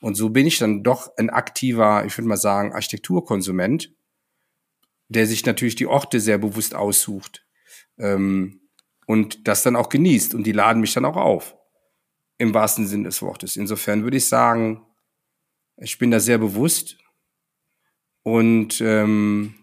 Und 0.00 0.14
so 0.14 0.30
bin 0.30 0.46
ich 0.46 0.58
dann 0.58 0.82
doch 0.82 1.16
ein 1.16 1.30
aktiver, 1.30 2.04
ich 2.06 2.16
würde 2.16 2.28
mal 2.28 2.36
sagen, 2.36 2.72
Architekturkonsument 2.72 3.92
der 5.10 5.26
sich 5.26 5.44
natürlich 5.44 5.74
die 5.74 5.88
Orte 5.88 6.20
sehr 6.20 6.38
bewusst 6.38 6.74
aussucht 6.74 7.44
ähm, 7.98 8.60
und 9.06 9.46
das 9.48 9.62
dann 9.64 9.76
auch 9.76 9.88
genießt 9.88 10.34
und 10.34 10.44
die 10.44 10.52
laden 10.52 10.80
mich 10.80 10.94
dann 10.94 11.04
auch 11.04 11.16
auf, 11.16 11.56
im 12.38 12.54
wahrsten 12.54 12.86
Sinne 12.86 13.04
des 13.04 13.20
Wortes. 13.20 13.56
Insofern 13.56 14.04
würde 14.04 14.16
ich 14.16 14.26
sagen, 14.26 14.86
ich 15.76 15.98
bin 15.98 16.12
da 16.12 16.20
sehr 16.20 16.38
bewusst 16.38 16.96
und 18.22 18.80
ähm, 18.80 19.54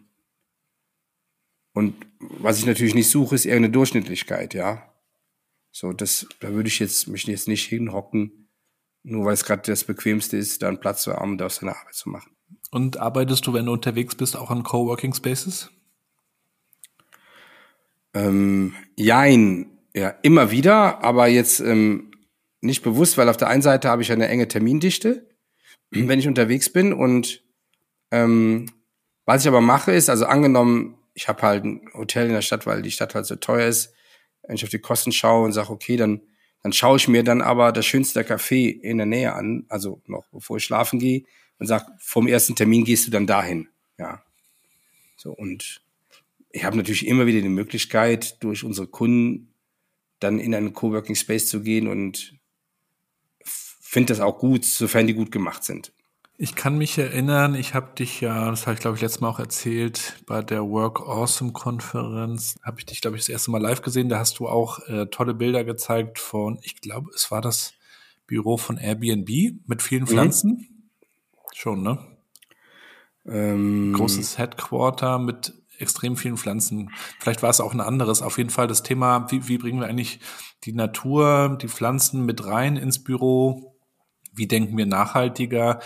und 1.73 2.07
was 2.19 2.57
ich 2.57 2.65
natürlich 2.65 2.95
nicht 2.95 3.09
suche, 3.09 3.35
ist 3.35 3.45
eher 3.45 3.55
eine 3.55 3.69
Durchschnittlichkeit, 3.69 4.55
ja. 4.55 4.91
So, 5.71 5.93
das, 5.93 6.27
da 6.39 6.51
würde 6.51 6.67
ich 6.69 6.79
jetzt 6.79 7.07
mich 7.07 7.25
jetzt 7.25 7.47
nicht 7.47 7.67
hinhocken, 7.67 8.46
nur 9.07 9.25
weil 9.25 9.33
es 9.33 9.45
gerade 9.45 9.61
das 9.65 9.85
Bequemste 9.85 10.37
ist, 10.37 10.61
da 10.61 10.67
einen 10.67 10.79
Platz 10.79 11.03
zu 11.03 11.13
haben, 11.13 11.37
da 11.37 11.49
seine 11.49 11.75
Arbeit 11.75 11.95
zu 11.95 12.09
machen. 12.09 12.31
Und 12.71 12.97
arbeitest 12.97 13.47
du, 13.47 13.53
wenn 13.53 13.65
du 13.65 13.71
unterwegs 13.71 14.15
bist, 14.15 14.35
auch 14.35 14.51
an 14.51 14.63
Coworking 14.63 15.13
Spaces? 15.13 15.71
Ähm, 18.13 18.75
jein, 18.97 19.67
ja, 19.95 20.09
immer 20.23 20.51
wieder, 20.51 21.03
aber 21.03 21.27
jetzt 21.27 21.59
ähm, 21.61 22.11
nicht 22.59 22.83
bewusst, 22.83 23.17
weil 23.17 23.29
auf 23.29 23.37
der 23.37 23.47
einen 23.47 23.61
Seite 23.61 23.89
habe 23.89 24.01
ich 24.01 24.11
eine 24.11 24.27
enge 24.27 24.47
Termindichte, 24.47 25.29
wenn 25.91 26.19
ich 26.19 26.27
unterwegs 26.27 26.71
bin 26.71 26.91
und 26.91 27.43
ähm, 28.11 28.65
was 29.25 29.43
ich 29.43 29.47
aber 29.47 29.61
mache 29.61 29.93
ist, 29.93 30.09
also 30.09 30.25
angenommen, 30.25 30.97
ich 31.13 31.27
habe 31.27 31.41
halt 31.41 31.63
ein 31.63 31.89
Hotel 31.93 32.27
in 32.27 32.33
der 32.33 32.41
Stadt, 32.41 32.65
weil 32.65 32.81
die 32.81 32.91
Stadt 32.91 33.15
halt 33.15 33.25
so 33.25 33.35
teuer 33.35 33.67
ist, 33.67 33.93
wenn 34.43 34.55
ich 34.55 34.63
auf 34.63 34.69
die 34.69 34.79
Kosten 34.79 35.11
schaue 35.11 35.45
und 35.45 35.53
sage, 35.53 35.69
okay, 35.69 35.97
dann 35.97 36.21
dann 36.63 36.73
schaue 36.73 36.97
ich 36.97 37.07
mir 37.07 37.23
dann 37.23 37.41
aber 37.41 37.71
das 37.71 37.85
schönste 37.85 38.21
Café 38.21 38.69
in 38.69 38.97
der 38.97 39.05
Nähe 39.05 39.33
an, 39.33 39.65
also 39.69 40.01
noch 40.07 40.25
bevor 40.31 40.57
ich 40.57 40.63
schlafen 40.63 40.99
gehe, 40.99 41.23
und 41.59 41.67
sag, 41.67 41.87
vom 41.99 42.27
ersten 42.27 42.55
Termin 42.55 42.83
gehst 42.83 43.07
du 43.07 43.11
dann 43.11 43.27
dahin. 43.27 43.69
Ja. 43.97 44.23
So, 45.15 45.31
und 45.31 45.81
ich 46.51 46.63
habe 46.63 46.77
natürlich 46.77 47.07
immer 47.07 47.25
wieder 47.25 47.41
die 47.41 47.49
Möglichkeit, 47.49 48.41
durch 48.43 48.63
unsere 48.63 48.87
Kunden 48.87 49.53
dann 50.19 50.39
in 50.39 50.53
einen 50.55 50.73
Coworking 50.73 51.15
Space 51.15 51.47
zu 51.47 51.61
gehen 51.61 51.87
und 51.87 52.35
finde 53.43 54.13
das 54.13 54.19
auch 54.19 54.37
gut, 54.37 54.65
sofern 54.65 55.07
die 55.07 55.13
gut 55.13 55.31
gemacht 55.31 55.63
sind. 55.63 55.91
Ich 56.39 56.53
kann 56.53 56.77
mich 56.77 56.95
erinnern, 56.99 57.55
ich 57.55 57.73
habe 57.73 57.95
dich 57.95 58.21
ja, 58.21 58.51
das 58.51 58.67
habe 58.67 58.75
ich 58.75 58.79
glaube 58.79 58.95
ich 58.95 59.01
letztes 59.01 59.21
Mal 59.21 59.29
auch 59.29 59.39
erzählt, 59.39 60.21
bei 60.27 60.43
der 60.43 60.69
Work 60.69 61.01
Awesome 61.01 61.51
Konferenz, 61.51 62.59
habe 62.63 62.77
ich 62.79 62.85
dich 62.85 63.01
glaube 63.01 63.17
ich 63.17 63.23
das 63.23 63.29
erste 63.29 63.49
Mal 63.49 63.59
live 63.59 63.81
gesehen, 63.81 64.07
da 64.07 64.19
hast 64.19 64.37
du 64.37 64.47
auch 64.47 64.87
äh, 64.87 65.07
tolle 65.07 65.33
Bilder 65.33 65.63
gezeigt 65.63 66.19
von, 66.19 66.59
ich 66.61 66.79
glaube, 66.79 67.09
es 67.15 67.31
war 67.31 67.41
das 67.41 67.73
Büro 68.27 68.57
von 68.57 68.77
Airbnb 68.77 69.29
mit 69.65 69.81
vielen 69.81 70.03
mhm. 70.03 70.07
Pflanzen. 70.07 70.51
Mhm. 70.51 70.67
Schon, 71.53 71.81
ne? 71.81 71.97
Ähm, 73.25 73.93
Großes 73.93 74.37
Headquarter 74.37 75.17
mit 75.17 75.53
extrem 75.79 76.17
vielen 76.17 76.37
Pflanzen. 76.37 76.91
Vielleicht 77.19 77.41
war 77.41 77.49
es 77.49 77.61
auch 77.61 77.73
ein 77.73 77.81
anderes. 77.81 78.21
Auf 78.21 78.37
jeden 78.37 78.51
Fall 78.51 78.67
das 78.67 78.83
Thema, 78.83 79.31
wie, 79.31 79.47
wie 79.47 79.57
bringen 79.57 79.79
wir 79.79 79.87
eigentlich 79.87 80.19
die 80.65 80.73
Natur, 80.73 81.57
die 81.59 81.67
Pflanzen 81.67 82.25
mit 82.25 82.45
rein 82.45 82.77
ins 82.77 83.03
Büro? 83.03 83.75
Wie 84.33 84.47
denken 84.47 84.77
wir 84.77 84.85
nachhaltiger? 84.85 85.79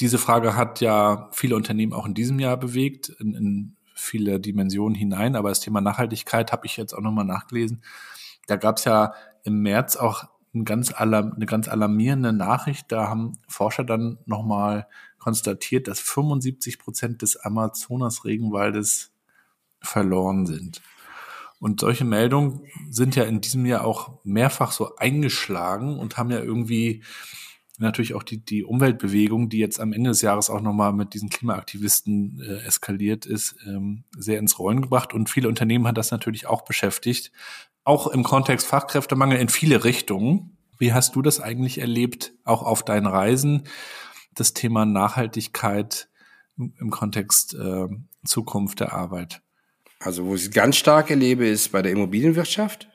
Diese 0.00 0.18
Frage 0.18 0.56
hat 0.56 0.80
ja 0.80 1.28
viele 1.32 1.56
Unternehmen 1.56 1.92
auch 1.92 2.06
in 2.06 2.14
diesem 2.14 2.38
Jahr 2.38 2.56
bewegt, 2.56 3.08
in, 3.08 3.34
in 3.34 3.76
viele 3.94 4.40
Dimensionen 4.40 4.94
hinein. 4.94 5.36
Aber 5.36 5.50
das 5.50 5.60
Thema 5.60 5.80
Nachhaltigkeit 5.80 6.52
habe 6.52 6.66
ich 6.66 6.76
jetzt 6.76 6.94
auch 6.94 7.02
nochmal 7.02 7.26
nachgelesen. 7.26 7.82
Da 8.46 8.56
gab 8.56 8.78
es 8.78 8.84
ja 8.84 9.12
im 9.44 9.60
März 9.60 9.96
auch 9.96 10.24
ein 10.54 10.64
ganz 10.64 10.92
eine 10.92 11.46
ganz 11.46 11.68
alarmierende 11.68 12.32
Nachricht. 12.32 12.90
Da 12.90 13.08
haben 13.08 13.34
Forscher 13.46 13.84
dann 13.84 14.18
nochmal 14.26 14.88
konstatiert, 15.18 15.86
dass 15.86 16.00
75 16.00 16.78
Prozent 16.78 17.22
des 17.22 17.36
Amazonas-Regenwaldes 17.36 19.12
verloren 19.80 20.46
sind. 20.46 20.82
Und 21.60 21.80
solche 21.80 22.06
Meldungen 22.06 22.62
sind 22.90 23.16
ja 23.16 23.24
in 23.24 23.42
diesem 23.42 23.66
Jahr 23.66 23.84
auch 23.84 24.18
mehrfach 24.24 24.72
so 24.72 24.96
eingeschlagen 24.96 25.98
und 25.98 26.16
haben 26.16 26.30
ja 26.30 26.40
irgendwie 26.40 27.02
natürlich 27.80 28.14
auch 28.14 28.22
die, 28.22 28.38
die 28.38 28.64
Umweltbewegung, 28.64 29.48
die 29.48 29.58
jetzt 29.58 29.80
am 29.80 29.92
Ende 29.92 30.10
des 30.10 30.22
Jahres 30.22 30.50
auch 30.50 30.60
nochmal 30.60 30.92
mit 30.92 31.14
diesen 31.14 31.30
Klimaaktivisten 31.30 32.40
äh, 32.40 32.66
eskaliert 32.66 33.26
ist, 33.26 33.56
ähm, 33.66 34.04
sehr 34.16 34.38
ins 34.38 34.58
Rollen 34.58 34.82
gebracht. 34.82 35.14
Und 35.14 35.30
viele 35.30 35.48
Unternehmen 35.48 35.86
hat 35.86 35.96
das 35.96 36.10
natürlich 36.10 36.46
auch 36.46 36.62
beschäftigt, 36.62 37.32
auch 37.84 38.06
im 38.06 38.22
Kontext 38.22 38.66
Fachkräftemangel 38.66 39.38
in 39.38 39.48
viele 39.48 39.84
Richtungen. 39.84 40.56
Wie 40.78 40.92
hast 40.92 41.16
du 41.16 41.22
das 41.22 41.40
eigentlich 41.40 41.78
erlebt, 41.78 42.32
auch 42.44 42.62
auf 42.62 42.84
deinen 42.84 43.06
Reisen, 43.06 43.64
das 44.34 44.54
Thema 44.54 44.86
Nachhaltigkeit 44.86 46.08
im 46.56 46.90
Kontext 46.90 47.54
äh, 47.54 47.88
Zukunft 48.24 48.80
der 48.80 48.92
Arbeit? 48.92 49.42
Also 49.98 50.24
wo 50.24 50.34
ich 50.34 50.42
es 50.42 50.50
ganz 50.50 50.76
stark 50.76 51.10
erlebe, 51.10 51.46
ist 51.46 51.72
bei 51.72 51.82
der 51.82 51.92
Immobilienwirtschaft. 51.92 52.88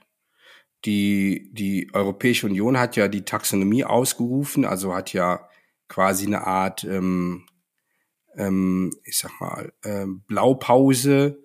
Die, 0.86 1.50
die 1.52 1.90
Europäische 1.94 2.48
Union 2.48 2.80
hat 2.80 2.96
ja 2.96 3.08
die 3.08 3.26
Taxonomie 3.26 3.84
ausgerufen, 3.84 4.66
also 4.66 4.94
hat 4.94 5.14
ja 5.14 5.50
quasi 5.88 6.28
eine 6.28 6.46
Art, 6.46 6.84
ähm, 6.84 7.48
ähm, 8.36 8.94
ich 9.04 9.18
sag 9.18 9.40
mal, 9.40 9.74
ähm, 9.84 10.22
Blaupause, 10.28 11.42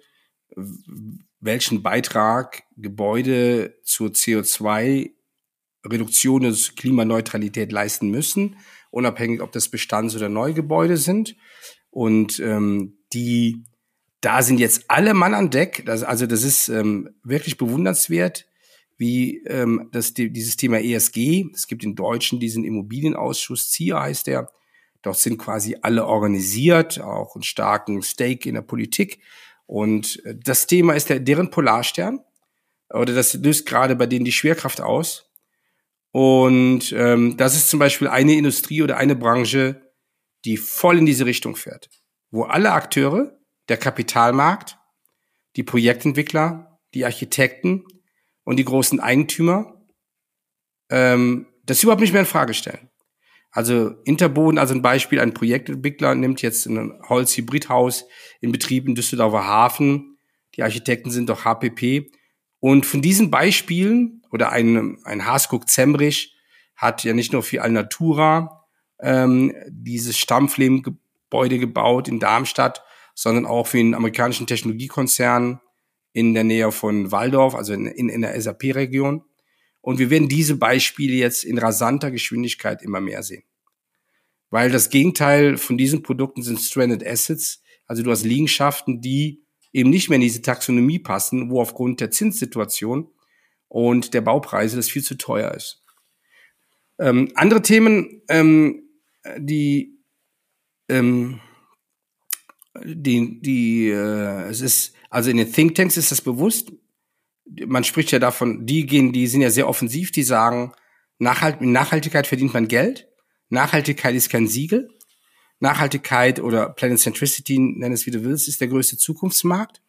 welchen 1.41 1.83
Beitrag 1.83 2.65
Gebäude 2.77 3.79
zur 3.83 4.11
CO2-Reduktion 4.11 6.43
des 6.43 6.75
Klimaneutralität 6.75 7.73
leisten 7.73 8.11
müssen, 8.11 8.59
unabhängig 8.91 9.41
ob 9.41 9.53
das 9.53 9.71
Bestands- 9.71 10.17
oder 10.17 10.29
Neugebäude 10.29 10.99
sind. 10.99 11.37
Und 11.91 12.41
ähm, 12.41 12.99
die, 13.13 13.65
da 14.21 14.43
sind 14.43 14.59
jetzt 14.61 14.85
alle 14.89 15.15
Mann 15.15 15.33
an 15.35 15.51
Deck. 15.51 15.85
Das, 15.87 16.03
also 16.03 16.27
das 16.27 16.43
ist 16.43 16.69
ähm, 16.69 17.09
wirklich 17.23 17.57
bewundernswert, 17.57 18.50
wie 19.01 19.39
ähm, 19.47 19.89
das, 19.93 20.13
dieses 20.13 20.57
Thema 20.57 20.79
ESG. 20.79 21.47
Es 21.55 21.67
gibt 21.67 21.85
in 21.85 21.95
Deutschen 21.95 22.39
diesen 22.39 22.65
Immobilienausschuss, 22.65 23.71
ZIA 23.71 24.03
heißt 24.03 24.27
der. 24.27 24.53
Dort 25.01 25.19
sind 25.19 25.39
quasi 25.39 25.79
alle 25.81 26.05
organisiert, 26.05 27.01
auch 27.01 27.35
einen 27.35 27.43
starken 27.43 28.03
Stake 28.03 28.47
in 28.47 28.57
der 28.57 28.63
Politik. 28.63 29.23
Und 29.65 30.23
äh, 30.27 30.37
das 30.37 30.67
Thema 30.67 30.93
ist 30.93 31.09
der, 31.09 31.19
deren 31.19 31.51
Polarstern. 31.51 32.21
Oder 32.93 33.15
das 33.15 33.33
löst 33.33 33.65
gerade 33.65 33.97
bei 33.97 34.05
denen 34.05 34.27
die 34.27 34.33
Schwerkraft 34.33 34.83
aus. 34.83 35.31
Und 36.13 36.93
ähm, 36.93 37.39
das 37.39 37.57
ist 37.57 37.71
zum 37.71 37.79
Beispiel 37.79 38.09
eine 38.09 38.35
Industrie 38.35 38.83
oder 38.83 38.99
eine 38.99 39.17
Branche, 39.17 39.81
die 40.45 40.59
voll 40.59 40.99
in 40.99 41.07
diese 41.07 41.25
Richtung 41.25 41.57
fährt. 41.57 41.89
Wo 42.31 42.43
alle 42.43 42.73
Akteure, 42.73 43.39
der 43.71 43.79
Kapitalmarkt, 43.79 44.77
die 45.57 45.63
Projektentwickler, 45.63 46.79
die 46.93 47.07
Architekten 47.07 47.85
und 48.51 48.57
die 48.57 48.65
großen 48.65 48.99
Eigentümer 48.99 49.81
ähm, 50.91 51.47
das 51.67 51.85
überhaupt 51.85 52.01
nicht 52.01 52.11
mehr 52.13 52.23
in 52.23 52.27
Frage 52.27 52.53
stellen. 52.53 52.91
Also 53.53 53.91
Interboden, 54.05 54.59
also 54.59 54.75
ein 54.75 54.83
Beispiel, 54.83 55.21
ein 55.21 55.35
Projektentwickler 55.35 56.17
nimmt 56.17 56.43
jetzt 56.43 56.67
ein 56.67 57.01
Holzhybridhaus 57.09 58.07
in 58.41 58.51
Betrieb 58.51 58.89
in 58.89 58.97
Düsseldorfer 58.97 59.47
Hafen. 59.47 60.19
Die 60.57 60.65
Architekten 60.65 61.13
sind 61.13 61.29
doch 61.29 61.45
HPP. 61.45 62.11
Und 62.59 62.87
von 62.87 63.01
diesen 63.01 63.31
Beispielen, 63.31 64.21
oder 64.33 64.51
ein, 64.51 64.99
ein 65.05 65.27
Haskuk 65.27 65.69
Zemrich 65.69 66.35
hat 66.75 67.05
ja 67.05 67.13
nicht 67.13 67.33
nur 67.33 67.45
für 67.45 67.63
Alnatura 67.63 68.67
ähm, 68.99 69.55
dieses 69.69 70.19
Stammflehmgebäude 70.19 71.61
gebaut 71.61 72.09
in 72.09 72.19
Darmstadt, 72.19 72.83
sondern 73.15 73.47
auch 73.47 73.69
für 73.69 73.77
den 73.77 73.95
amerikanischen 73.95 74.49
Technologiekonzern 74.49 75.61
in 76.13 76.35
der 76.35 76.45
Nähe 76.45 76.73
von 76.73 77.13
Waldorf, 77.13 77.55
also 77.55 77.73
in, 77.73 77.87
in, 77.87 78.09
in 78.09 78.23
der 78.23 78.41
SAP-Region. 78.41 79.23
Und 79.81 79.99
wir 79.99 80.11
werden 80.11 80.29
diese 80.29 80.57
Beispiele 80.57 81.15
jetzt 81.15 81.45
in 81.45 81.59
rasanter 81.59 82.11
Geschwindigkeit 82.11 82.83
immer 82.83 83.01
mehr 83.01 83.23
sehen. 83.23 83.45
Weil 84.51 84.71
das 84.71 84.91
Gegenteil 84.91 85.57
von 85.57 85.79
diesen 85.79 86.03
Produkten 86.03 86.43
sind 86.43 86.61
Stranded 86.61 87.07
Assets. 87.07 87.63
Also 87.87 88.03
du 88.03 88.11
hast 88.11 88.25
Liegenschaften, 88.25 89.01
die 89.01 89.45
eben 89.73 89.91
nicht 89.91 90.09
mehr 90.09 90.17
in 90.17 90.23
diese 90.23 90.43
Taxonomie 90.43 90.99
passen, 90.99 91.51
wo 91.51 91.61
aufgrund 91.61 92.01
der 92.01 92.11
Zinssituation 92.11 93.09
und 93.69 94.15
der 94.15 94.21
Baupreise 94.21 94.77
das 94.77 94.89
viel 94.89 95.05
zu 95.05 95.17
teuer 95.17 95.55
ist. 95.55 95.85
Ähm, 96.99 97.31
andere 97.35 97.63
Themen, 97.63 98.23
ähm, 98.29 98.83
die, 99.39 99.99
ähm, 100.89 101.41
die, 102.85 103.41
die, 103.41 103.89
äh, 103.89 104.49
es 104.49 104.61
ist, 104.61 104.95
also 105.11 105.31
in 105.31 105.37
den 105.37 105.53
Thinktanks 105.53 105.97
ist 105.97 106.11
das 106.11 106.21
bewusst, 106.21 106.73
man 107.67 107.85
spricht 107.85 108.13
ja 108.13 108.19
davon, 108.19 108.65
die 108.65 108.87
gehen, 108.87 109.13
die 109.13 109.27
sind 109.27 109.41
ja 109.41 109.51
sehr 109.51 109.69
offensiv, 109.69 110.13
die 110.13 110.23
sagen, 110.23 110.73
Nachhalt, 111.19 111.61
Nachhaltigkeit 111.61 112.27
verdient 112.27 112.55
man 112.55 112.67
Geld. 112.67 113.07
Nachhaltigkeit 113.51 114.15
ist 114.15 114.31
kein 114.31 114.49
Siegel. 114.49 114.89
Nachhaltigkeit 115.59 116.41
oder 116.41 116.71
Planet 116.71 116.99
Centricity, 116.99 117.59
nenn 117.59 117.93
es 117.93 118.07
wie 118.07 118.11
du 118.11 118.25
willst, 118.25 118.49
ist 118.49 118.61
der 118.63 118.69
größte 118.69 118.97
Zukunftsmarkt. 118.97 119.83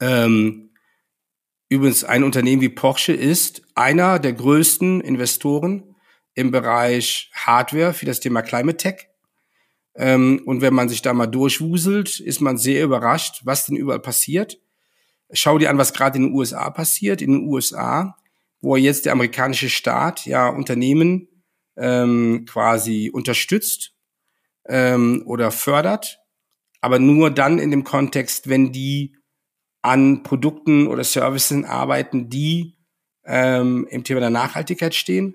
Ähm, 0.00 0.70
übrigens, 1.68 2.02
ein 2.02 2.24
Unternehmen 2.24 2.60
wie 2.60 2.68
Porsche 2.68 3.12
ist 3.12 3.62
einer 3.76 4.18
der 4.18 4.32
größten 4.32 5.00
Investoren 5.00 5.94
im 6.34 6.50
Bereich 6.50 7.30
Hardware 7.34 7.94
für 7.94 8.06
das 8.06 8.18
Thema 8.18 8.42
Climate 8.42 8.78
Tech. 8.78 9.07
Ähm, 9.98 10.42
und 10.46 10.60
wenn 10.60 10.74
man 10.74 10.88
sich 10.88 11.02
da 11.02 11.12
mal 11.12 11.26
durchwuselt, 11.26 12.20
ist 12.20 12.40
man 12.40 12.56
sehr 12.56 12.84
überrascht, 12.84 13.40
was 13.44 13.66
denn 13.66 13.76
überall 13.76 13.98
passiert. 13.98 14.58
Schau 15.32 15.58
dir 15.58 15.70
an, 15.70 15.76
was 15.76 15.92
gerade 15.92 16.16
in 16.16 16.28
den 16.28 16.34
USA 16.34 16.70
passiert. 16.70 17.20
In 17.20 17.32
den 17.32 17.48
USA, 17.48 18.16
wo 18.60 18.76
jetzt 18.76 19.06
der 19.06 19.12
amerikanische 19.12 19.68
Staat 19.68 20.24
ja 20.24 20.48
Unternehmen 20.48 21.28
ähm, 21.76 22.44
quasi 22.48 23.10
unterstützt 23.12 23.92
ähm, 24.68 25.24
oder 25.26 25.50
fördert, 25.50 26.20
aber 26.80 27.00
nur 27.00 27.30
dann 27.32 27.58
in 27.58 27.72
dem 27.72 27.82
Kontext, 27.82 28.48
wenn 28.48 28.70
die 28.70 29.16
an 29.82 30.22
Produkten 30.22 30.86
oder 30.86 31.02
Services 31.02 31.64
arbeiten, 31.64 32.30
die 32.30 32.78
ähm, 33.24 33.86
im 33.90 34.04
Thema 34.04 34.20
der 34.20 34.30
Nachhaltigkeit 34.30 34.94
stehen. 34.94 35.34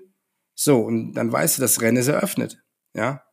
So, 0.54 0.80
und 0.80 1.12
dann 1.12 1.30
weißt 1.30 1.58
du, 1.58 1.62
das 1.62 1.82
Rennen 1.82 1.98
ist 1.98 2.08
eröffnet. 2.08 2.62
Ja, 2.94 3.23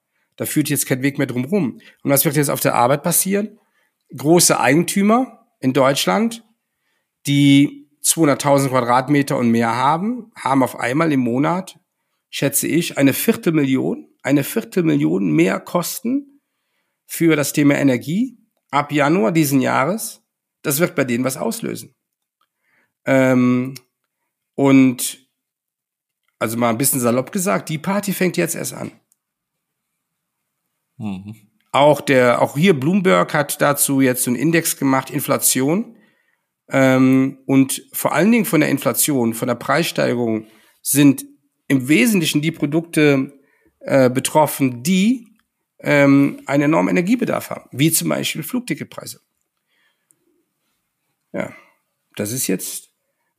da 0.42 0.48
führt 0.48 0.70
jetzt 0.70 0.88
kein 0.88 1.04
Weg 1.04 1.20
mehr 1.20 1.28
drum 1.28 1.46
rum. 1.46 1.80
Und 2.02 2.10
was 2.10 2.26
wird 2.26 2.36
jetzt 2.36 2.50
auf 2.50 2.62
der 2.62 2.74
Arbeit 2.74 3.04
passieren? 3.04 3.60
Große 4.18 4.60
Eigentümer 4.60 5.46
in 5.60 5.72
Deutschland 5.72 6.44
die 7.28 7.88
200.000 8.04 8.70
Quadratmeter 8.70 9.38
und 9.38 9.52
mehr 9.52 9.76
haben, 9.76 10.32
haben 10.36 10.64
auf 10.64 10.80
einmal 10.80 11.12
im 11.12 11.20
Monat, 11.20 11.80
schätze 12.32 12.66
ich, 12.66 12.98
eine 12.98 13.14
Viertelmillion, 13.14 14.10
eine 14.24 14.44
Viertelmillion 14.44 15.32
mehr 15.32 15.60
Kosten 15.60 16.42
für 17.06 17.36
das 17.36 17.54
Thema 17.54 17.76
Energie 17.76 18.40
ab 18.72 18.92
Januar 18.92 19.32
diesen 19.32 19.62
Jahres. 19.62 20.24
Das 20.64 20.80
wird 20.80 20.96
bei 20.96 21.04
denen 21.04 21.24
was 21.24 21.38
auslösen. 21.38 21.94
Ähm, 23.06 23.76
und 24.56 25.28
also 26.40 26.58
mal 26.58 26.72
ein 26.72 26.80
bisschen 26.80 27.00
salopp 27.00 27.32
gesagt, 27.32 27.70
die 27.70 27.78
Party 27.78 28.12
fängt 28.12 28.38
jetzt 28.38 28.56
erst 28.56 28.74
an. 28.74 28.92
Mhm. 31.02 31.36
Auch 31.72 32.02
der, 32.02 32.42
auch 32.42 32.58
hier 32.58 32.78
Bloomberg 32.78 33.34
hat 33.34 33.62
dazu 33.62 34.02
jetzt 34.02 34.28
einen 34.28 34.36
Index 34.36 34.78
gemacht, 34.78 35.10
Inflation. 35.10 35.96
Ähm, 36.70 37.40
und 37.46 37.84
vor 37.94 38.14
allen 38.14 38.32
Dingen 38.32 38.46
von 38.46 38.62
der 38.62 38.70
Inflation, 38.70 39.34
von 39.34 39.48
der 39.48 39.56
Preissteigerung 39.56 40.48
sind 40.82 41.26
im 41.68 41.88
Wesentlichen 41.88 42.42
die 42.42 42.52
Produkte 42.52 43.34
äh, 43.80 44.10
betroffen, 44.10 44.84
die 44.84 45.28
ähm, 45.80 46.42
einen 46.46 46.64
enormen 46.64 46.90
Energiebedarf 46.90 47.50
haben, 47.50 47.70
wie 47.72 47.92
zum 47.92 48.10
Beispiel 48.10 48.44
Flugticketpreise. 48.44 49.22
Ja, 51.34 51.54
das 52.16 52.32
ist 52.32 52.48
jetzt 52.48 52.90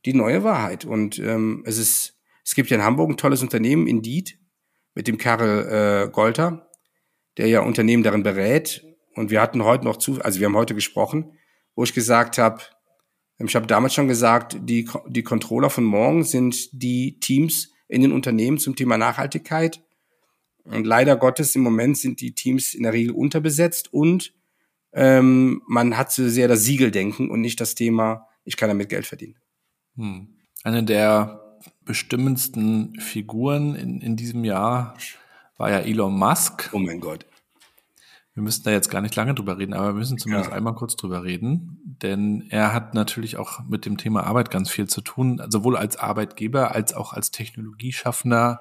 die 0.05 0.13
neue 0.13 0.43
Wahrheit. 0.43 0.85
Und 0.85 1.19
ähm, 1.19 1.63
es 1.65 1.77
ist, 1.77 2.19
es 2.43 2.55
gibt 2.55 2.69
ja 2.69 2.77
in 2.77 2.83
Hamburg 2.83 3.11
ein 3.11 3.17
tolles 3.17 3.41
Unternehmen, 3.41 3.87
Indeed, 3.87 4.39
mit 4.95 5.07
dem 5.07 5.17
Karel 5.17 6.07
äh, 6.07 6.11
Golter, 6.11 6.69
der 7.37 7.47
ja 7.47 7.61
Unternehmen 7.61 8.03
darin 8.03 8.23
berät. 8.23 8.85
Und 9.15 9.29
wir 9.29 9.41
hatten 9.41 9.63
heute 9.63 9.85
noch 9.85 9.97
zu, 9.97 10.21
also 10.21 10.39
wir 10.39 10.47
haben 10.47 10.55
heute 10.55 10.75
gesprochen, 10.75 11.37
wo 11.75 11.83
ich 11.83 11.93
gesagt 11.93 12.37
habe, 12.37 12.61
ich 13.39 13.55
habe 13.55 13.67
damals 13.67 13.93
schon 13.93 14.07
gesagt, 14.07 14.57
die, 14.61 14.89
die 15.07 15.23
Controller 15.23 15.69
von 15.69 15.83
morgen 15.83 16.23
sind 16.23 16.69
die 16.71 17.19
Teams 17.19 17.71
in 17.87 18.01
den 18.01 18.11
Unternehmen 18.11 18.57
zum 18.57 18.75
Thema 18.75 18.97
Nachhaltigkeit. 18.97 19.83
Und 20.63 20.87
leider 20.87 21.17
Gottes 21.17 21.55
im 21.55 21.61
Moment 21.61 21.97
sind 21.97 22.21
die 22.21 22.33
Teams 22.33 22.73
in 22.73 22.83
der 22.83 22.93
Regel 22.93 23.11
unterbesetzt 23.11 23.91
und 23.91 24.33
ähm, 24.93 25.61
man 25.67 25.97
hat 25.97 26.11
so 26.11 26.27
sehr 26.29 26.47
das 26.47 26.63
Siegeldenken 26.63 27.29
und 27.29 27.41
nicht 27.41 27.59
das 27.59 27.75
Thema, 27.75 28.27
ich 28.45 28.55
kann 28.55 28.69
damit 28.69 28.89
Geld 28.89 29.05
verdienen. 29.05 29.35
Hm. 29.95 30.37
Eine 30.63 30.83
der 30.83 31.59
bestimmendsten 31.83 32.99
Figuren 32.99 33.75
in, 33.75 33.99
in 34.01 34.15
diesem 34.15 34.45
Jahr 34.45 34.95
war 35.57 35.69
ja 35.69 35.79
Elon 35.79 36.17
Musk. 36.17 36.69
Oh 36.73 36.79
mein 36.79 36.99
Gott. 36.99 37.25
Wir 38.33 38.41
müssen 38.41 38.63
da 38.63 38.71
jetzt 38.71 38.89
gar 38.89 39.01
nicht 39.01 39.15
lange 39.15 39.35
drüber 39.35 39.59
reden, 39.59 39.73
aber 39.73 39.87
wir 39.87 39.93
müssen 39.93 40.17
zumindest 40.17 40.49
ja. 40.49 40.55
einmal 40.55 40.73
kurz 40.73 40.95
drüber 40.95 41.23
reden, 41.23 41.79
denn 42.01 42.47
er 42.49 42.73
hat 42.73 42.95
natürlich 42.95 43.37
auch 43.37 43.59
mit 43.67 43.85
dem 43.85 43.97
Thema 43.97 44.23
Arbeit 44.23 44.49
ganz 44.49 44.71
viel 44.71 44.87
zu 44.87 45.01
tun, 45.01 45.39
sowohl 45.49 45.77
als 45.77 45.97
Arbeitgeber 45.97 46.73
als 46.73 46.95
auch 46.95 47.13
als 47.13 47.29
Technologieschaffender. 47.29 48.59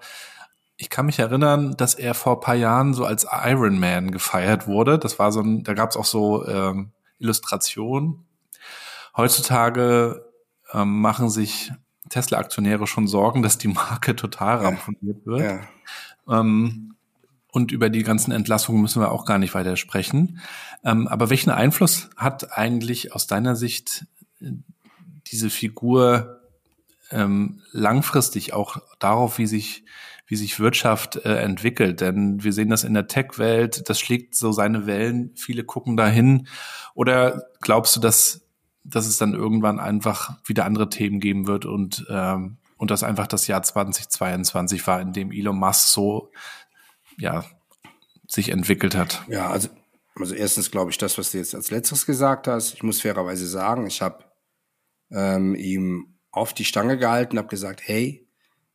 Ich 0.77 0.91
kann 0.91 1.07
mich 1.07 1.19
erinnern, 1.19 1.75
dass 1.77 1.95
er 1.95 2.13
vor 2.13 2.41
paar 2.41 2.55
Jahren 2.55 2.93
so 2.93 3.07
als 3.07 3.27
Iron 3.45 3.79
Man 3.79 4.11
gefeiert 4.11 4.67
wurde. 4.67 4.99
Das 4.99 5.19
war 5.19 5.33
so 5.33 5.41
ein, 5.41 5.63
da 5.65 5.73
gab 5.73 5.91
es 5.91 5.97
auch 5.97 6.05
so 6.05 6.47
ähm, 6.47 6.91
Illustrationen. 7.19 8.27
Heutzutage 9.17 10.27
ähm, 10.75 11.01
machen 11.01 11.31
sich 11.31 11.73
Tesla-Aktionäre 12.11 12.87
schon 12.87 13.07
Sorgen, 13.07 13.43
dass 13.43 13.57
die 13.57 13.69
Marke 13.69 14.17
total 14.17 14.59
ramponiert 14.59 15.25
wird. 15.25 15.41
Ja. 15.41 15.61
Ähm, 16.33 16.95
und 17.53 17.71
über 17.71 17.91
die 17.91 18.03
ganzen 18.03 18.33
Entlassungen 18.33 18.81
müssen 18.81 19.03
wir 19.03 19.13
auch 19.13 19.27
gar 19.27 19.39
nicht 19.39 19.55
weiter 19.55 19.77
sprechen. 19.77 20.41
Ähm, 20.85 21.07
aber 21.07 21.29
welchen 21.29 21.51
Einfluss 21.51 22.09
hat 22.17 22.57
eigentlich 22.57 23.15
aus 23.15 23.27
deiner 23.27 23.57
Sicht 23.57 24.07
äh, 24.41 24.53
diese 25.27 25.51
Figur 25.51 26.41
ähm, 27.11 27.61
langfristig 27.73 28.55
auch 28.55 28.79
darauf, 28.99 29.39
wie 29.39 29.47
sich 29.47 29.85
wie 30.33 30.37
sich 30.37 30.61
Wirtschaft 30.61 31.17
äh, 31.27 31.43
entwickelt. 31.43 32.01
Denn 32.01 32.43
wir 32.43 32.55
sehen 32.55 32.71
das 32.71 32.85
in 32.85 32.95
der 32.95 33.07
Tech-Welt, 33.07 33.91
das 33.91 34.01
schlägt 34.01 34.35
so 34.35 34.51
seine 34.51 34.87
Wellen, 34.87 35.33
viele 35.37 35.63
gucken 35.63 35.95
dahin. 35.95 36.47
Oder 36.95 37.49
glaubst 37.61 37.97
du, 37.97 38.01
dass, 38.01 38.41
dass 38.83 39.07
es 39.07 39.19
dann 39.19 39.35
irgendwann 39.35 39.79
einfach 39.79 40.39
wieder 40.47 40.65
andere 40.65 40.89
Themen 40.89 41.21
geben 41.21 41.47
wird 41.47 41.67
und, 41.67 42.07
ähm, 42.09 42.57
und 42.83 42.91
dass 42.91 43.05
einfach 43.05 43.29
das 43.29 43.47
Jahr 43.47 43.63
2022 43.63 44.85
war, 44.89 45.01
in 45.01 45.13
dem 45.13 45.31
Elon 45.31 45.57
Musk 45.57 45.87
so 45.87 46.33
ja, 47.17 47.45
sich 48.27 48.49
entwickelt 48.49 48.97
hat? 48.97 49.23
Ja, 49.29 49.51
also, 49.51 49.69
also 50.17 50.35
erstens 50.35 50.73
glaube 50.73 50.91
ich 50.91 50.99
das, 50.99 51.17
was 51.17 51.31
du 51.31 51.39
jetzt 51.39 51.55
als 51.55 51.71
letztes 51.71 52.07
gesagt 52.07 52.49
hast. 52.49 52.75
Ich 52.75 52.83
muss 52.83 53.01
fairerweise 53.01 53.47
sagen, 53.47 53.87
ich 53.87 54.03
habe 54.03 54.25
ähm, 55.13 55.55
ihm 55.55 56.19
auf 56.33 56.55
die 56.55 56.65
Stange 56.65 56.99
gehalten, 56.99 57.39
habe 57.39 57.47
gesagt, 57.47 57.83
hey, 57.85 58.29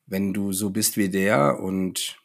wenn 0.05 0.33
du 0.33 0.53
so 0.53 0.69
bist 0.69 0.95
wie 0.95 1.09
der 1.09 1.59
und 1.59 2.17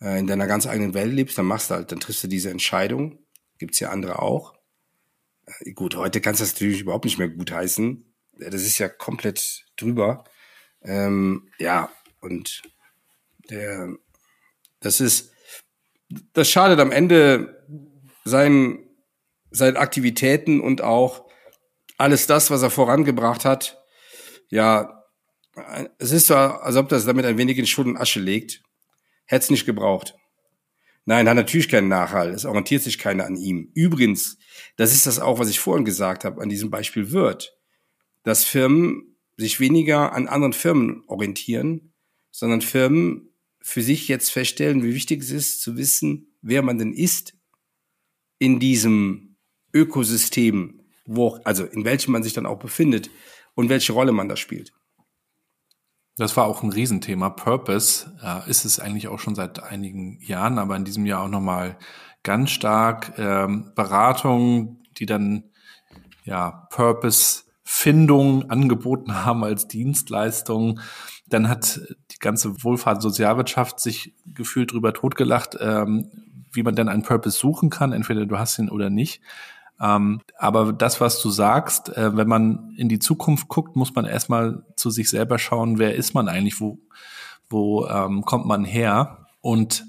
äh, 0.00 0.20
in 0.20 0.28
deiner 0.28 0.46
ganz 0.46 0.68
eigenen 0.68 0.94
Welt 0.94 1.12
lebst, 1.12 1.36
dann 1.38 1.46
machst 1.46 1.70
du 1.70 1.74
halt, 1.74 1.90
dann 1.90 1.98
triffst 1.98 2.22
du 2.22 2.28
diese 2.28 2.50
Entscheidung. 2.50 3.18
Gibt's 3.58 3.80
ja 3.80 3.90
andere 3.90 4.22
auch. 4.22 4.54
Äh, 5.44 5.72
gut, 5.72 5.96
heute 5.96 6.20
kannst 6.20 6.40
du 6.40 6.44
das 6.44 6.52
natürlich 6.52 6.82
überhaupt 6.82 7.04
nicht 7.06 7.18
mehr 7.18 7.30
gutheißen. 7.30 8.14
Das 8.38 8.62
ist 8.62 8.78
ja 8.78 8.88
komplett 8.88 9.66
drüber. 9.76 10.22
Ähm, 10.84 11.48
ja, 11.58 11.90
und 12.20 12.62
der, 13.50 13.94
das 14.80 15.00
ist, 15.00 15.32
das 16.32 16.50
schadet 16.50 16.80
am 16.80 16.92
Ende 16.92 17.64
seinen, 18.24 18.88
seinen 19.50 19.76
Aktivitäten 19.76 20.60
und 20.60 20.82
auch 20.82 21.28
alles 21.98 22.26
das, 22.26 22.50
was 22.50 22.62
er 22.62 22.70
vorangebracht 22.70 23.44
hat. 23.44 23.82
Ja, 24.48 25.04
es 25.98 26.12
ist 26.12 26.26
so, 26.26 26.34
als 26.34 26.76
ob 26.76 26.88
das 26.88 27.04
damit 27.04 27.24
ein 27.24 27.38
wenig 27.38 27.58
in 27.58 27.66
Schutt 27.66 27.86
und 27.86 27.96
Asche 27.96 28.20
legt. 28.20 28.62
Hätte 29.26 29.44
es 29.44 29.50
nicht 29.50 29.66
gebraucht. 29.66 30.14
Nein, 31.04 31.28
hat 31.28 31.36
natürlich 31.36 31.68
keinen 31.68 31.88
Nachhall. 31.88 32.30
Es 32.30 32.44
orientiert 32.44 32.82
sich 32.82 32.98
keiner 32.98 33.24
an 33.24 33.36
ihm. 33.36 33.70
Übrigens, 33.74 34.38
das 34.76 34.92
ist 34.92 35.06
das 35.06 35.18
auch, 35.18 35.38
was 35.38 35.48
ich 35.48 35.58
vorhin 35.58 35.84
gesagt 35.84 36.24
habe, 36.24 36.40
an 36.40 36.48
diesem 36.48 36.70
Beispiel 36.70 37.10
wird, 37.10 37.56
dass 38.22 38.44
Firmen 38.44 39.11
sich 39.42 39.60
weniger 39.60 40.12
an 40.12 40.28
anderen 40.28 40.52
Firmen 40.52 41.02
orientieren, 41.08 41.92
sondern 42.30 42.62
Firmen 42.62 43.34
für 43.60 43.82
sich 43.82 44.08
jetzt 44.08 44.30
feststellen, 44.30 44.82
wie 44.82 44.94
wichtig 44.94 45.22
es 45.22 45.30
ist, 45.30 45.60
zu 45.60 45.76
wissen, 45.76 46.36
wer 46.40 46.62
man 46.62 46.78
denn 46.78 46.92
ist 46.92 47.34
in 48.38 48.58
diesem 48.58 49.36
Ökosystem, 49.72 50.80
wo, 51.06 51.38
also 51.44 51.64
in 51.64 51.84
welchem 51.84 52.12
man 52.12 52.22
sich 52.22 52.32
dann 52.32 52.46
auch 52.46 52.58
befindet 52.58 53.10
und 53.54 53.68
welche 53.68 53.92
Rolle 53.92 54.12
man 54.12 54.28
da 54.28 54.36
spielt. 54.36 54.72
Das 56.16 56.36
war 56.36 56.46
auch 56.46 56.62
ein 56.62 56.70
Riesenthema. 56.70 57.30
Purpose 57.30 58.16
äh, 58.22 58.48
ist 58.48 58.64
es 58.64 58.78
eigentlich 58.78 59.08
auch 59.08 59.18
schon 59.18 59.34
seit 59.34 59.62
einigen 59.62 60.20
Jahren, 60.20 60.58
aber 60.58 60.76
in 60.76 60.84
diesem 60.84 61.06
Jahr 61.06 61.22
auch 61.22 61.28
nochmal 61.28 61.78
ganz 62.22 62.50
stark 62.50 63.14
ähm, 63.18 63.72
Beratungen, 63.74 64.86
die 64.98 65.06
dann 65.06 65.50
ja 66.24 66.68
Purpose-Findung 67.72 68.50
angeboten 68.50 69.24
haben 69.24 69.44
als 69.44 69.66
Dienstleistung. 69.66 70.80
Dann 71.28 71.48
hat 71.48 71.80
die 72.10 72.18
ganze 72.18 72.62
Wohlfahrt 72.62 73.00
Sozialwirtschaft 73.02 73.80
sich 73.80 74.14
gefühlt 74.26 74.72
drüber 74.72 74.92
totgelacht, 74.92 75.56
ähm, 75.58 76.10
wie 76.52 76.62
man 76.62 76.74
denn 76.74 76.88
einen 76.88 77.02
Purpose 77.02 77.38
suchen 77.38 77.70
kann. 77.70 77.92
Entweder 77.92 78.26
du 78.26 78.38
hast 78.38 78.58
ihn 78.58 78.68
oder 78.68 78.90
nicht. 78.90 79.22
Ähm, 79.80 80.20
aber 80.38 80.72
das, 80.72 81.00
was 81.00 81.20
du 81.22 81.30
sagst, 81.30 81.96
äh, 81.96 82.14
wenn 82.16 82.28
man 82.28 82.74
in 82.76 82.88
die 82.88 82.98
Zukunft 82.98 83.48
guckt, 83.48 83.74
muss 83.74 83.94
man 83.94 84.04
erstmal 84.04 84.64
zu 84.76 84.90
sich 84.90 85.08
selber 85.08 85.38
schauen, 85.38 85.78
wer 85.78 85.94
ist 85.94 86.14
man 86.14 86.28
eigentlich, 86.28 86.60
wo, 86.60 86.78
wo 87.48 87.86
ähm, 87.86 88.22
kommt 88.24 88.46
man 88.46 88.64
her? 88.64 89.26
Und 89.40 89.84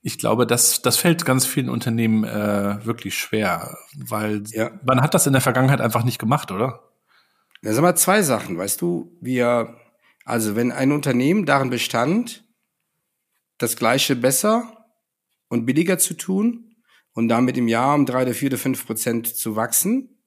ich 0.00 0.18
glaube, 0.18 0.46
das, 0.46 0.80
das 0.80 0.96
fällt 0.96 1.26
ganz 1.26 1.44
vielen 1.44 1.68
Unternehmen 1.68 2.24
äh, 2.24 2.78
wirklich 2.86 3.18
schwer, 3.18 3.76
weil 3.96 4.44
ja. 4.46 4.70
man 4.84 5.02
hat 5.02 5.12
das 5.12 5.26
in 5.26 5.32
der 5.32 5.42
Vergangenheit 5.42 5.80
einfach 5.80 6.04
nicht 6.04 6.18
gemacht, 6.18 6.52
oder? 6.52 6.87
Da 7.62 7.72
sind 7.72 7.82
mal 7.82 7.96
zwei 7.96 8.22
Sachen, 8.22 8.56
weißt 8.56 8.80
du, 8.80 9.16
wir, 9.20 9.76
also 10.24 10.54
wenn 10.56 10.72
ein 10.72 10.92
Unternehmen 10.92 11.44
darin 11.46 11.70
bestand, 11.70 12.44
das 13.58 13.76
Gleiche 13.76 14.14
besser 14.14 14.86
und 15.48 15.66
billiger 15.66 15.98
zu 15.98 16.14
tun, 16.14 16.68
und 17.18 17.26
damit 17.26 17.56
im 17.56 17.66
Jahr 17.66 17.96
um 17.96 18.06
drei 18.06 18.22
oder 18.22 18.32
vier 18.32 18.48
oder 18.48 18.58
fünf 18.58 18.86
Prozent 18.86 19.26
zu 19.26 19.56
wachsen 19.56 20.20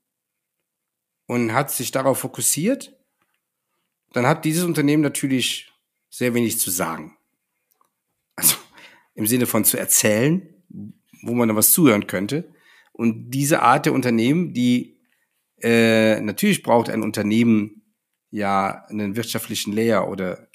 und 1.26 1.54
hat 1.54 1.72
sich 1.72 1.92
darauf 1.92 2.20
fokussiert, 2.20 2.94
dann 4.12 4.28
hat 4.28 4.44
dieses 4.44 4.66
Unternehmen 4.66 5.02
natürlich 5.02 5.72
sehr 6.10 6.34
wenig 6.34 6.60
zu 6.60 6.70
sagen. 6.70 7.16
Also 8.36 8.58
im 9.16 9.26
Sinne 9.26 9.46
von 9.46 9.64
zu 9.64 9.78
erzählen, 9.78 10.54
wo 11.22 11.34
man 11.34 11.48
da 11.48 11.56
was 11.56 11.72
zuhören 11.72 12.08
könnte. 12.08 12.54
Und 12.92 13.32
diese 13.32 13.62
Art 13.62 13.86
der 13.86 13.94
Unternehmen, 13.94 14.54
die 14.54 15.00
äh, 15.62 16.20
natürlich 16.22 16.64
braucht 16.64 16.90
ein 16.90 17.04
Unternehmen 17.04 17.96
ja 18.30 18.86
einen 18.86 19.16
wirtschaftlichen 19.16 19.74
Layer 19.74 20.10
oder 20.10 20.48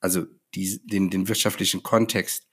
also 0.00 0.24
die, 0.54 0.80
den, 0.86 1.10
den 1.10 1.28
wirtschaftlichen 1.28 1.82
Kontext. 1.82 2.48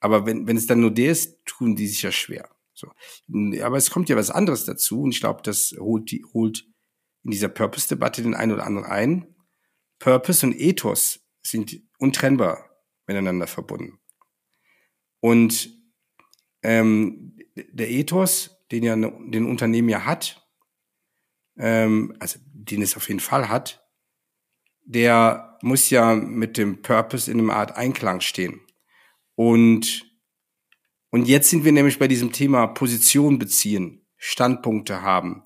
Aber 0.00 0.26
wenn, 0.26 0.46
wenn 0.46 0.56
es 0.56 0.66
dann 0.66 0.80
nur 0.80 0.90
der 0.90 1.12
ist, 1.12 1.44
tun 1.44 1.76
die 1.76 1.86
sich 1.86 2.02
ja 2.02 2.12
schwer. 2.12 2.48
So. 2.72 2.90
Aber 3.62 3.76
es 3.76 3.90
kommt 3.90 4.08
ja 4.08 4.16
was 4.16 4.30
anderes 4.30 4.64
dazu 4.64 5.02
und 5.02 5.10
ich 5.10 5.20
glaube, 5.20 5.42
das 5.42 5.74
holt, 5.78 6.10
die, 6.10 6.24
holt 6.32 6.64
in 7.24 7.32
dieser 7.32 7.48
Purpose-Debatte 7.48 8.22
den 8.22 8.34
einen 8.34 8.52
oder 8.52 8.64
anderen 8.64 8.86
ein. 8.86 9.34
Purpose 9.98 10.46
und 10.46 10.58
Ethos 10.58 11.20
sind 11.42 11.82
untrennbar 11.98 12.70
miteinander 13.06 13.48
verbunden. 13.48 13.98
Und 15.20 15.70
ähm, 16.62 17.36
der 17.56 17.90
Ethos, 17.90 18.64
den 18.70 18.84
ja 18.84 18.94
den 18.94 19.46
Unternehmen 19.46 19.88
ja 19.88 20.04
hat, 20.04 20.47
ähm, 21.58 22.14
also 22.18 22.38
den 22.42 22.82
es 22.82 22.96
auf 22.96 23.08
jeden 23.08 23.20
Fall 23.20 23.48
hat, 23.48 23.84
der 24.84 25.58
muss 25.62 25.90
ja 25.90 26.14
mit 26.14 26.56
dem 26.56 26.82
Purpose 26.82 27.30
in 27.30 27.40
einer 27.40 27.54
Art 27.54 27.76
Einklang 27.76 28.20
stehen. 28.20 28.60
Und 29.34 30.08
und 31.10 31.26
jetzt 31.26 31.50
sind 31.50 31.64
wir 31.64 31.72
nämlich 31.72 31.98
bei 31.98 32.08
diesem 32.08 32.32
Thema 32.32 32.66
Position 32.66 33.38
beziehen, 33.38 34.06
Standpunkte 34.16 35.02
haben, 35.02 35.44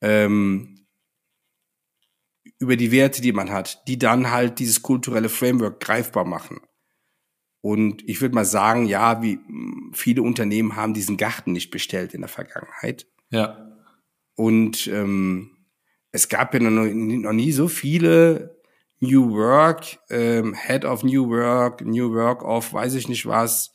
ähm, 0.00 0.86
über 2.58 2.76
die 2.76 2.90
Werte, 2.92 3.20
die 3.20 3.32
man 3.32 3.50
hat, 3.50 3.86
die 3.88 3.98
dann 3.98 4.30
halt 4.30 4.58
dieses 4.58 4.80
kulturelle 4.82 5.28
Framework 5.28 5.80
greifbar 5.80 6.24
machen. 6.24 6.60
Und 7.60 8.06
ich 8.08 8.20
würde 8.20 8.34
mal 8.34 8.44
sagen, 8.44 8.86
ja, 8.86 9.22
wie 9.22 9.38
viele 9.92 10.22
Unternehmen 10.22 10.76
haben 10.76 10.94
diesen 10.94 11.16
Garten 11.16 11.52
nicht 11.52 11.70
bestellt 11.70 12.14
in 12.14 12.20
der 12.20 12.28
Vergangenheit. 12.28 13.06
Ja. 13.30 13.73
Und 14.36 14.86
ähm, 14.88 15.66
es 16.12 16.28
gab 16.28 16.54
ja 16.54 16.60
noch, 16.60 16.70
noch 16.70 17.32
nie 17.32 17.52
so 17.52 17.68
viele 17.68 18.60
New 19.00 19.30
Work, 19.32 19.98
ähm, 20.10 20.54
Head 20.54 20.84
of 20.84 21.02
New 21.02 21.28
Work, 21.28 21.82
New 21.82 22.12
Work 22.12 22.42
of 22.44 22.72
weiß 22.72 22.94
ich 22.94 23.08
nicht 23.08 23.26
was, 23.26 23.72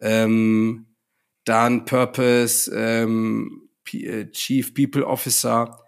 ähm, 0.00 0.96
dann 1.44 1.84
Purpose, 1.84 2.70
ähm, 2.74 3.68
äh, 3.92 4.30
Chief 4.30 4.74
People 4.74 5.06
Officer, 5.06 5.78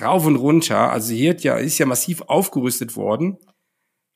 rauf 0.00 0.26
und 0.26 0.36
runter. 0.36 0.90
Also 0.90 1.14
hier 1.14 1.36
ja, 1.36 1.56
ist 1.56 1.78
ja 1.78 1.86
massiv 1.86 2.22
aufgerüstet 2.22 2.96
worden. 2.96 3.38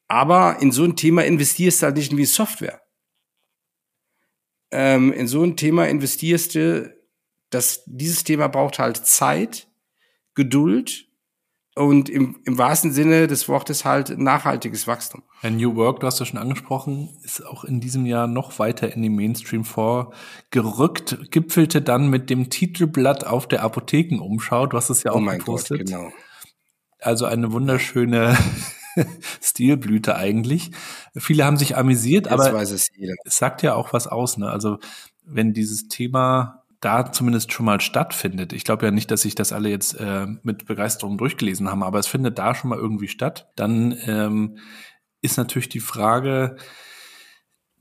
Aber 0.09 0.59
in 0.61 0.73
so 0.73 0.85
ein 0.85 0.97
Thema 0.97 1.25
investierst 1.25 1.83
du 1.83 1.87
halt 1.87 1.97
nicht 1.97 2.17
wie 2.17 2.25
Software. 2.25 2.81
Ähm, 4.71 5.13
in 5.13 5.29
so 5.29 5.43
ein 5.43 5.57
Thema 5.57 5.87
investierst 5.89 6.55
du, 6.55 6.98
dass 7.51 7.83
dieses 7.87 8.25
Thema 8.25 8.49
braucht 8.49 8.79
halt 8.79 8.99
Zeit, 8.99 9.69
Geduld 10.35 11.09
und 11.79 12.09
im, 12.09 12.41
im 12.45 12.59
wahrsten 12.59 12.93
Sinne 12.93 13.27
des 13.27 13.49
Wortes 13.49 13.85
halt 13.85 14.19
nachhaltiges 14.19 14.87
Wachstum. 14.87 15.23
Ja, 15.43 15.51
New 15.51 15.77
Work, 15.77 16.01
du 16.01 16.07
hast 16.07 16.19
ja 16.19 16.27
schon 16.27 16.39
angesprochen, 16.39 17.17
ist 17.23 17.45
auch 17.47 17.65
in 17.65 17.81
diesem 17.81 18.05
Jahr 18.05 18.27
noch 18.27 18.59
weiter 18.59 18.93
in 18.93 19.03
den 19.03 19.15
Mainstream 19.15 19.65
vorgerückt, 19.65 21.31
gipfelte 21.31 21.81
dann 21.81 22.09
mit 22.09 22.31
dem 22.31 22.51
Titelblatt 22.51 23.27
auf 23.27 23.47
der 23.47 23.63
Apothekenumschau. 23.63 24.67
Du 24.67 24.77
hast 24.77 24.91
es 24.91 25.05
ja 25.05 25.13
oh 25.13 25.15
auch 25.15 25.19
oh 25.19 25.23
mein 25.23 25.39
gepostet. 25.39 25.79
Gott, 25.79 25.87
genau. 25.87 26.11
Also 27.01 27.27
eine 27.27 27.53
wunderschöne 27.53 28.37
Stilblüte 29.41 30.17
eigentlich. 30.17 30.73
Viele 31.17 31.45
haben 31.45 31.57
sich 31.57 31.77
amüsiert, 31.77 32.27
Jetzt 32.27 32.33
aber 32.33 32.61
es, 32.61 32.73
es 32.73 32.91
sagt 33.37 33.63
ja 33.63 33.75
auch 33.75 33.93
was 33.93 34.09
aus. 34.09 34.37
Ne? 34.37 34.51
Also 34.51 34.79
wenn 35.25 35.53
dieses 35.53 35.87
Thema 35.87 36.65
da 36.81 37.11
zumindest 37.11 37.53
schon 37.53 37.67
mal 37.67 37.81
stattfindet. 37.81 38.53
Ich 38.53 38.65
glaube 38.65 38.87
ja 38.87 38.93
nicht, 38.93 39.11
dass 39.11 39.23
sich 39.23 39.35
das 39.35 39.53
alle 39.53 39.69
jetzt 39.69 39.95
äh, 39.95 40.27
mit 40.43 40.67
Begeisterung 40.67 41.19
durchgelesen 41.19 41.69
haben, 41.69 41.83
aber 41.83 41.99
es 41.99 42.07
findet 42.07 42.39
da 42.39 42.55
schon 42.55 42.71
mal 42.71 42.79
irgendwie 42.79 43.09
statt. 43.09 43.51
Dann 43.57 43.97
ähm, 44.07 44.59
ist 45.21 45.37
natürlich 45.37 45.69
die 45.69 45.81
Frage, 45.81 46.57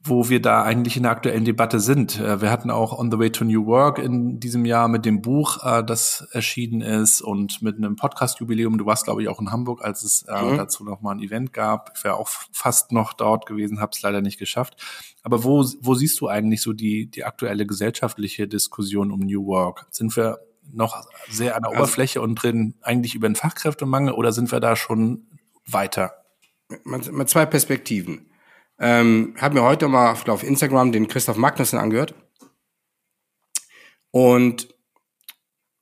wo 0.10 0.30
wir 0.30 0.42
da 0.42 0.64
eigentlich 0.64 0.98
in 0.98 1.04
der 1.04 1.12
aktuellen 1.12 1.46
Debatte 1.46 1.80
sind. 1.80 2.20
Äh, 2.20 2.42
wir 2.42 2.52
hatten 2.52 2.72
auch 2.72 2.98
On 2.98 3.12
the 3.12 3.20
Way 3.20 3.32
to 3.32 3.46
New 3.46 3.66
Work 3.66 4.00
in 4.00 4.40
diesem 4.40 4.66
Jahr 4.66 4.88
mit 4.88 5.06
dem 5.06 5.22
Buch, 5.22 5.64
äh, 5.64 5.84
das 5.84 6.28
erschienen 6.32 6.82
ist 6.82 7.22
und 7.22 7.62
mit 7.62 7.78
einem 7.78 7.96
Podcast-Jubiläum. 7.96 8.78
Du 8.78 8.86
warst, 8.86 9.06
glaube 9.06 9.22
ich, 9.22 9.30
auch 9.30 9.40
in 9.40 9.52
Hamburg, 9.52 9.84
als 9.84 10.04
es 10.04 10.24
äh, 10.24 10.42
mhm. 10.42 10.58
dazu 10.58 10.84
noch 10.84 11.02
mal 11.02 11.12
ein 11.12 11.20
Event 11.20 11.54
gab. 11.54 11.94
Ich 11.96 12.04
wäre 12.04 12.16
auch 12.16 12.30
fast 12.52 12.92
noch 12.92 13.14
dort 13.14 13.46
gewesen, 13.46 13.80
habe 13.80 13.92
es 13.94 14.02
leider 14.02 14.22
nicht 14.22 14.40
geschafft. 14.40 14.76
Aber 15.24 15.44
wo, 15.44 15.66
wo 15.82 15.94
siehst 15.96 16.20
du 16.22 16.28
eigentlich 16.28 16.62
so 16.62 16.74
die, 16.74 17.10
die 17.10 17.26
aktuelle 17.26 17.66
gesellschaftliche 17.66 18.48
Diskussion 18.48 19.12
um 19.12 19.20
New 19.22 19.46
Work? 19.46 19.88
Sind 19.92 20.16
wir 20.16 20.40
noch 20.72 21.08
sehr 21.30 21.56
an 21.56 21.64
der 21.64 21.72
also, 21.72 21.84
Oberfläche 21.84 22.22
und 22.22 22.36
drin 22.36 22.76
eigentlich 22.82 23.16
über 23.16 23.28
den 23.28 23.36
Fachkräftemangel 23.36 24.14
oder 24.14 24.32
sind 24.32 24.52
wir 24.52 24.60
da 24.60 24.76
schon 24.76 25.28
weiter? 25.66 26.14
Mit 26.84 27.30
zwei 27.30 27.46
Perspektiven. 27.46 28.26
Ähm, 28.80 29.36
habe 29.38 29.56
mir 29.56 29.64
heute 29.64 29.88
mal 29.88 30.12
auf 30.12 30.44
Instagram 30.44 30.92
den 30.92 31.08
Christoph 31.08 31.38
Magnussen 31.38 31.80
angehört. 31.80 32.14
Und 34.12 34.68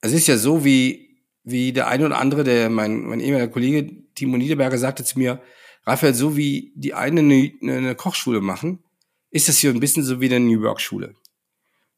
es 0.00 0.12
ist 0.12 0.26
ja 0.26 0.36
so, 0.36 0.64
wie, 0.64 1.22
wie 1.44 1.72
der 1.72 1.88
eine 1.88 2.06
oder 2.06 2.18
andere, 2.18 2.44
der 2.44 2.70
mein, 2.70 3.02
mein 3.02 3.20
ehemaliger 3.20 3.52
Kollege 3.52 4.12
Timo 4.14 4.36
Niederberger 4.36 4.78
sagte 4.78 5.04
zu 5.04 5.18
mir, 5.18 5.42
Raphael, 5.84 6.14
so 6.14 6.36
wie 6.36 6.72
die 6.74 6.94
einen 6.94 7.30
eine, 7.30 7.76
eine 7.76 7.94
Kochschule 7.94 8.40
machen, 8.40 8.82
ist 9.30 9.48
das 9.48 9.58
hier 9.58 9.70
ein 9.70 9.80
bisschen 9.80 10.02
so 10.02 10.20
wie 10.20 10.26
eine 10.26 10.40
New 10.40 10.62
York 10.62 10.80
Schule. 10.80 11.14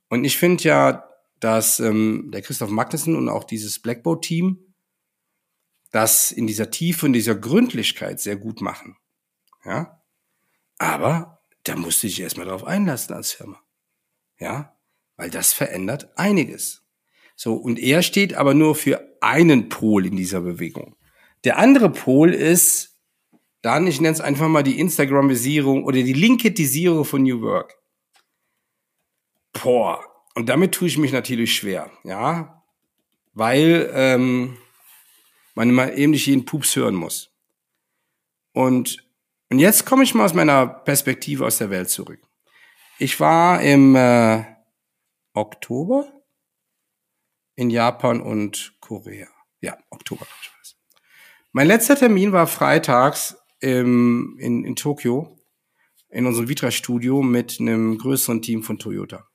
Und 0.09 0.25
ich 0.25 0.37
finde 0.37 0.65
ja, 0.65 1.05
dass 1.41 1.81
ähm, 1.81 2.31
der 2.33 2.43
Christoph 2.43 2.71
Magnussen 2.71 3.17
und 3.17 3.29
auch 3.29 3.45
dieses 3.45 3.79
Blackboard-Team 3.79 4.59
das 5.91 6.33
in 6.33 6.47
dieser 6.47 6.71
Tiefe 6.71 7.07
und 7.07 7.13
dieser 7.15 7.35
Gründlichkeit 7.35 8.21
sehr 8.21 8.37
gut 8.37 8.61
machen. 8.61 8.97
Ja. 9.65 9.98
Aber 10.79 11.43
da 11.65 11.77
musste 11.77 12.07
ich 12.07 12.21
erstmal 12.21 12.47
drauf 12.47 12.65
einlassen 12.65 13.15
als 13.15 13.33
Firma. 13.33 13.61
Ja. 14.39 14.75
Weil 15.17 15.31
das 15.31 15.53
verändert 15.53 16.17
einiges. 16.17 16.85
So. 17.35 17.55
Und 17.55 17.79
er 17.79 18.03
steht 18.03 18.35
aber 18.35 18.55
nur 18.55 18.75
für 18.75 19.17
einen 19.21 19.69
Pol 19.69 20.07
in 20.07 20.17
dieser 20.17 20.41
Bewegung. 20.41 20.97
Der 21.45 21.59
andere 21.59 21.91
Pol 21.91 22.33
ist 22.33 22.99
dann, 23.63 23.87
ich 23.89 24.01
nenne 24.01 24.15
es 24.15 24.21
einfach 24.21 24.49
mal 24.49 24.63
die 24.63 24.79
Instagramisierung 24.79 25.85
oder 25.85 26.03
die 26.03 26.13
Linketisierung 26.13 27.05
von 27.05 27.23
New 27.25 27.41
Work. 27.43 27.77
Boah. 29.53 30.05
Und 30.35 30.49
damit 30.49 30.73
tue 30.73 30.87
ich 30.87 30.99
mich 30.99 31.13
natürlich 31.13 31.55
schwer. 31.57 31.91
Ja. 32.05 32.63
Weil, 33.33 33.91
ähm, 33.93 34.57
man 35.55 35.69
immer 35.69 35.93
eben 35.93 36.13
nicht 36.13 36.27
jeden 36.27 36.45
Pups 36.45 36.77
hören 36.77 36.95
muss. 36.95 37.33
Und, 38.53 39.08
und 39.51 39.59
jetzt 39.59 39.87
komme 39.87 40.05
ich 40.05 40.15
mal 40.15 40.25
aus 40.25 40.35
meiner 40.35 40.67
Perspektive 40.67 41.47
aus 41.47 41.59
der 41.59 41.71
Welt 41.71 41.89
zurück. 41.89 42.21
Ich 42.99 43.21
war 43.21 43.63
im 43.63 43.95
äh, 43.95 44.45
Oktober 45.35 46.13
in 47.55 47.71
Japan 47.71 48.21
und 48.21 48.77
Korea. 48.81 49.29
Ja, 49.61 49.77
Oktober. 49.91 50.27
Ich 50.43 50.51
weiß. 50.59 50.77
Mein 51.53 51.67
letzter 51.67 51.97
Termin 51.97 52.33
war 52.33 52.47
freitags 52.47 53.37
im, 53.61 54.37
in, 54.39 54.65
in 54.65 54.77
Tokio 54.77 55.39
in 56.11 56.27
unserem 56.27 56.49
Vitra-Studio 56.49 57.23
mit 57.23 57.59
einem 57.61 57.99
größeren 57.99 58.43
Team 58.43 58.63
von 58.63 58.79
Toyota. 58.79 59.29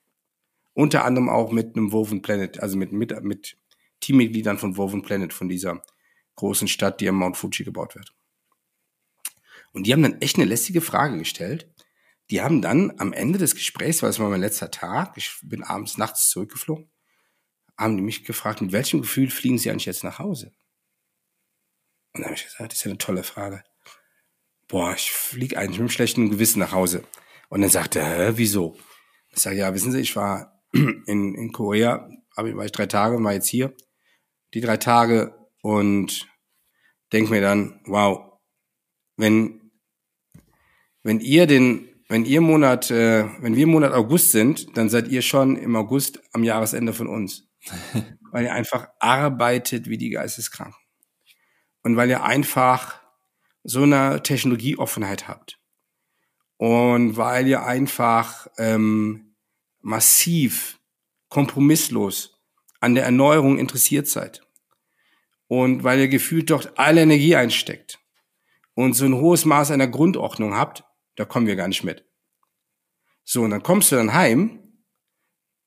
Unter 0.74 1.06
anderem 1.06 1.30
auch 1.30 1.52
mit 1.52 1.76
einem 1.76 1.92
Woven 1.92 2.22
Planet, 2.22 2.60
also 2.60 2.78
mit, 2.78 2.92
mit, 2.92 3.24
mit 3.24 3.58
Teammitgliedern 4.00 4.58
von 4.58 4.76
Woven 4.76 5.04
Planet, 5.04 5.34
von 5.34 5.50
dieser 5.50 5.84
großen 6.36 6.68
Stadt, 6.68 7.00
die 7.00 7.08
am 7.08 7.16
Mount 7.16 7.38
Fuji 7.38 7.64
gebaut 7.64 7.96
wird. 7.96 8.14
Und 9.74 9.88
die 9.88 9.94
haben 9.94 10.04
dann 10.04 10.22
echt 10.22 10.38
eine 10.38 10.46
lästige 10.46 10.82
Frage 10.82 11.18
gestellt. 11.18 11.70
Die 12.30 12.42
haben 12.42 12.62
dann 12.62 12.94
am 13.00 13.12
Ende 13.12 13.40
des 13.40 13.56
Gesprächs, 13.56 14.02
weil 14.02 14.10
es 14.10 14.20
war 14.20 14.30
mein 14.30 14.42
letzter 14.42 14.72
Tag, 14.72 15.18
ich 15.18 15.36
bin 15.44 15.64
abends 15.64 15.98
nachts 15.98 16.30
zurückgeflogen, 16.30 16.90
haben 17.78 17.98
die 17.98 18.04
mich 18.04 18.24
gefragt, 18.24 18.62
mit 18.62 18.72
welchem 18.72 19.02
Gefühl 19.02 19.30
fliegen 19.30 19.58
sie 19.58 19.70
eigentlich 19.70 19.86
jetzt 19.86 20.04
nach 20.04 20.20
Hause? 20.20 20.54
Und 22.14 22.22
dann 22.22 22.26
habe 22.26 22.36
ich 22.36 22.46
gesagt, 22.46 22.72
das 22.72 22.80
ist 22.80 22.86
ja 22.86 22.92
eine 22.92 22.98
tolle 23.00 23.24
Frage. 23.24 23.64
Boah, 24.68 24.94
ich 24.94 25.12
fliege 25.12 25.58
eigentlich 25.58 25.72
mit 25.72 25.80
einem 25.82 25.90
schlechten 25.90 26.30
Gewissen 26.30 26.60
nach 26.60 26.72
Hause. 26.72 27.04
Und 27.50 27.62
dann 27.62 27.70
sagte 27.70 28.00
er, 28.00 28.28
hä, 28.28 28.34
wieso? 28.36 28.78
Ich 29.30 29.40
sage, 29.40 29.58
ja, 29.58 29.74
wissen 29.74 29.92
Sie, 29.92 30.00
ich 30.00 30.16
war 30.16 30.64
in, 30.74 31.36
in 31.36 31.52
Korea, 31.52 32.10
war 32.36 32.66
ich 32.66 32.72
drei 32.72 32.86
Tage 32.86 33.18
und 33.18 33.24
war 33.24 33.34
jetzt 33.34 33.48
hier. 33.48 33.76
Die 34.54 34.62
drei 34.62 34.78
Tage 34.78 35.36
und 35.62 36.28
denke 37.12 37.32
mir 37.32 37.42
dann, 37.42 37.82
wow, 37.86 38.40
wenn, 39.18 39.63
wenn 41.04 41.20
ihr 41.20 41.48
den, 41.48 41.88
wenn 42.10 42.26
ihr 42.26 42.42
Monat, 42.42 42.90
äh, 42.92 43.26
wenn 43.42 43.56
wir 43.56 43.64
im 43.64 43.72
Monat 43.72 43.94
August 43.94 44.32
sind, 44.32 44.78
dann 44.78 44.90
seid 44.90 45.08
ihr 45.08 45.22
schon 45.22 45.58
im 45.58 45.76
August 45.76 46.22
am 46.34 46.44
Jahresende 46.44 46.94
von 46.94 47.08
uns. 47.08 47.48
weil 48.32 48.46
ihr 48.46 48.54
einfach 48.54 48.88
arbeitet 49.00 49.88
wie 49.88 49.98
die 49.98 50.10
Geisteskranken. 50.10 50.76
Und 51.84 51.96
weil 51.96 52.10
ihr 52.10 52.24
einfach 52.24 53.00
so 53.64 53.84
eine 53.84 54.24
Technologieoffenheit 54.24 55.28
habt. 55.28 55.60
Und 56.58 57.16
weil 57.16 57.48
ihr 57.48 57.64
einfach 57.64 58.48
ähm, 58.58 59.36
massiv, 59.82 60.80
kompromisslos 61.30 62.42
an 62.80 62.96
der 62.96 63.06
Erneuerung 63.06 63.60
interessiert 63.60 64.08
seid 64.08 64.42
und 65.48 65.84
weil 65.84 66.00
ihr 66.00 66.08
gefühlt 66.08 66.50
dort 66.50 66.78
alle 66.78 67.02
Energie 67.02 67.36
einsteckt 67.36 68.00
und 68.76 68.94
so 68.94 69.06
ein 69.06 69.16
hohes 69.16 69.46
Maß 69.46 69.72
einer 69.72 69.88
Grundordnung 69.88 70.56
habt, 70.56 70.84
da 71.16 71.26
kommen 71.26 71.48
wir 71.48 71.56
gar 71.56 71.68
nicht 71.68 71.84
mit. 71.84 72.06
So, 73.24 73.44
und 73.44 73.52
dann 73.52 73.64
kommst 73.64 73.92
du 73.92 73.96
dann 73.96 74.14
heim. 74.14 74.60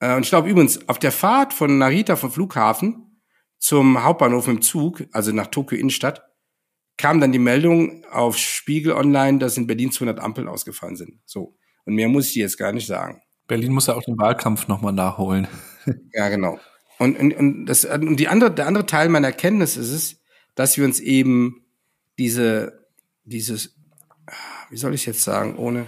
Äh, 0.01 0.15
und 0.17 0.23
ich 0.23 0.29
glaube 0.29 0.49
übrigens, 0.49 0.89
auf 0.89 0.99
der 0.99 1.13
Fahrt 1.13 1.53
von 1.53 1.79
Narita 1.79 2.17
vom 2.17 2.31
Flughafen 2.31 3.23
zum 3.59 4.03
Hauptbahnhof 4.03 4.49
im 4.49 4.61
Zug, 4.61 5.05
also 5.13 5.33
nach 5.33 5.47
Tokio 5.47 5.79
Innenstadt, 5.79 6.23
kam 6.97 7.21
dann 7.21 7.33
die 7.33 7.39
Meldung 7.39 8.05
auf 8.07 8.37
Spiegel 8.37 8.93
Online, 8.93 9.39
dass 9.39 9.57
in 9.57 9.67
Berlin 9.67 9.93
200 9.93 10.21
Ampeln 10.21 10.49
ausgefallen 10.49 10.97
sind. 10.97 11.21
So. 11.25 11.57
Und 11.85 11.95
mehr 11.95 12.09
muss 12.09 12.29
ich 12.29 12.35
dir 12.35 12.43
jetzt 12.43 12.59
gar 12.59 12.73
nicht 12.73 12.87
sagen. 12.87 13.23
Berlin 13.47 13.73
muss 13.73 13.87
ja 13.87 13.95
auch 13.95 14.03
den 14.03 14.19
Wahlkampf 14.19 14.67
nochmal 14.69 14.93
nachholen. 14.93 15.47
ja, 16.13 16.29
genau. 16.29 16.59
Und, 16.99 17.19
und, 17.19 17.35
und, 17.35 17.67
das, 17.67 17.85
und 17.85 18.17
die 18.17 18.29
andere, 18.29 18.53
der 18.53 18.67
andere 18.67 18.87
Teil 18.87 19.09
meiner 19.09 19.29
Erkenntnis 19.29 19.77
ist 19.77 19.93
es, 19.93 20.21
dass 20.55 20.77
wir 20.77 20.85
uns 20.85 21.01
eben 21.01 21.67
diese, 22.19 22.87
dieses, 23.25 23.76
wie 24.71 24.77
soll 24.77 24.95
ich 24.95 25.07
jetzt 25.07 25.23
sagen, 25.23 25.57
ohne, 25.57 25.87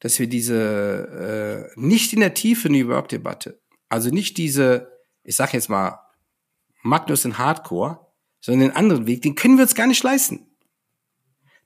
dass 0.00 0.18
wir 0.18 0.26
diese, 0.26 1.70
äh, 1.74 1.80
nicht 1.80 2.12
in 2.12 2.20
der 2.20 2.34
Tiefe 2.34 2.68
New 2.68 2.88
Work-Debatte, 2.88 3.60
also 3.88 4.10
nicht 4.10 4.36
diese, 4.38 4.90
ich 5.22 5.36
sag 5.36 5.52
jetzt 5.54 5.68
mal, 5.68 6.00
Magnus 6.82 7.24
in 7.24 7.38
Hardcore, 7.38 8.00
sondern 8.40 8.68
den 8.68 8.76
anderen 8.76 9.06
Weg, 9.06 9.22
den 9.22 9.34
können 9.34 9.56
wir 9.56 9.62
uns 9.62 9.74
gar 9.74 9.86
nicht 9.86 10.02
leisten. 10.02 10.46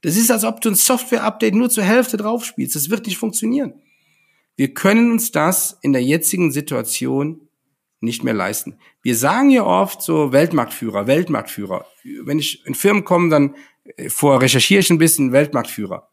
Das 0.03 0.17
ist, 0.17 0.31
als 0.31 0.45
ob 0.45 0.61
du 0.61 0.71
ein 0.71 0.75
Software-Update 0.75 1.55
nur 1.55 1.71
zur 1.71 1.85
Hälfte 1.85 2.17
draufspielst. 2.17 2.77
Das 2.77 2.91
wird 2.91 3.07
nicht 3.07 3.17
funktionieren. 3.17 3.81
Wir 4.57 4.73
können 4.75 5.11
uns 5.11 5.33
das 5.33 5.79
in 5.83 5.93
der 5.93 6.03
jetzigen 6.03 6.53
Situation 6.53 7.49
nicht 8.01 8.23
mehr 8.23 8.35
leisten. 8.35 8.79
Wir 9.03 9.17
sagen 9.17 9.51
ja 9.51 9.65
oft 9.65 10.03
so 10.03 10.33
Weltmarktführer, 10.33 11.07
Weltmarktführer. 11.07 11.87
Wenn 12.25 12.39
ich 12.39 12.65
in 12.67 12.75
Firmen 12.75 13.05
komme, 13.05 13.31
dann 13.31 13.57
vor 14.09 14.41
recherchiere 14.41 14.81
ich 14.81 14.91
ein 14.91 14.99
bisschen 14.99 15.33
Weltmarktführer. 15.33 16.11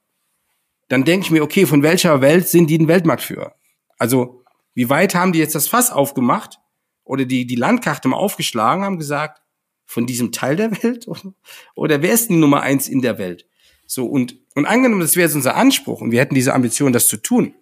Dann 0.90 1.06
denke 1.06 1.26
ich 1.26 1.32
mir, 1.32 1.44
okay, 1.44 1.66
von 1.66 1.84
welcher 1.84 2.22
Welt 2.22 2.48
sind 2.48 2.70
die 2.70 2.78
ein 2.78 2.88
Weltmarktführer? 2.88 3.56
Also, 3.98 4.44
wie 4.74 4.90
weit 4.90 5.16
haben 5.16 5.34
die 5.34 5.40
jetzt 5.40 5.56
das 5.56 5.68
Fass 5.68 5.92
aufgemacht 5.92 6.60
oder 7.04 7.26
die, 7.26 7.46
die 7.46 7.56
Landkarte 7.56 8.08
mal 8.08 8.18
aufgeschlagen, 8.18 8.84
haben 8.84 9.00
gesagt, 9.00 9.42
von 9.86 10.06
diesem 10.06 10.32
Teil 10.32 10.56
der 10.56 10.84
Welt 10.84 11.08
oder, 11.08 11.34
oder 11.76 12.02
wer 12.02 12.14
ist 12.14 12.30
die 12.30 12.36
Nummer 12.36 12.62
eins 12.62 12.88
in 12.88 13.02
der 13.02 13.18
Welt? 13.18 13.48
So, 13.86 14.06
und, 14.06 14.38
und 14.56 14.66
angenommen, 14.66 15.02
das 15.02 15.16
wäre 15.16 15.28
jetzt 15.28 15.36
unser 15.36 15.56
Anspruch 15.56 16.02
und 16.02 16.12
wir 16.12 16.20
hätten 16.20 16.36
diese 16.36 16.54
Ambition, 16.54 16.94
das 16.94 17.08
zu 17.08 17.18
tun, 17.18 17.54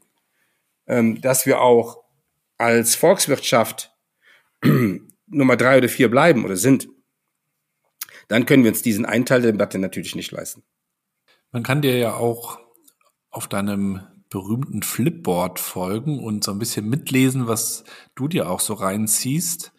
ähm, 0.87 1.19
dass 1.21 1.45
wir 1.45 1.61
auch 1.61 2.03
als 2.57 2.95
Volkswirtschaft 2.95 3.91
Nummer 5.27 5.57
drei 5.57 5.77
oder 5.77 5.89
vier 5.89 6.09
bleiben 6.09 6.45
oder 6.45 6.55
sind, 6.55 6.87
dann 8.31 8.45
können 8.45 8.63
wir 8.63 8.71
uns 8.71 8.81
diesen 8.81 9.05
einen 9.05 9.25
Teil 9.25 9.41
der 9.41 9.51
Debatte 9.51 9.77
natürlich 9.77 10.15
nicht 10.15 10.31
leisten. 10.31 10.63
Man 11.51 11.63
kann 11.63 11.81
dir 11.81 11.97
ja 11.97 12.13
auch 12.13 12.59
auf 13.29 13.49
deinem 13.49 14.01
berühmten 14.29 14.83
Flipboard 14.83 15.59
folgen 15.59 16.23
und 16.23 16.45
so 16.45 16.51
ein 16.51 16.59
bisschen 16.59 16.87
mitlesen, 16.87 17.47
was 17.47 17.83
du 18.15 18.29
dir 18.29 18.49
auch 18.49 18.61
so 18.61 18.73
reinziehst. 18.73 19.73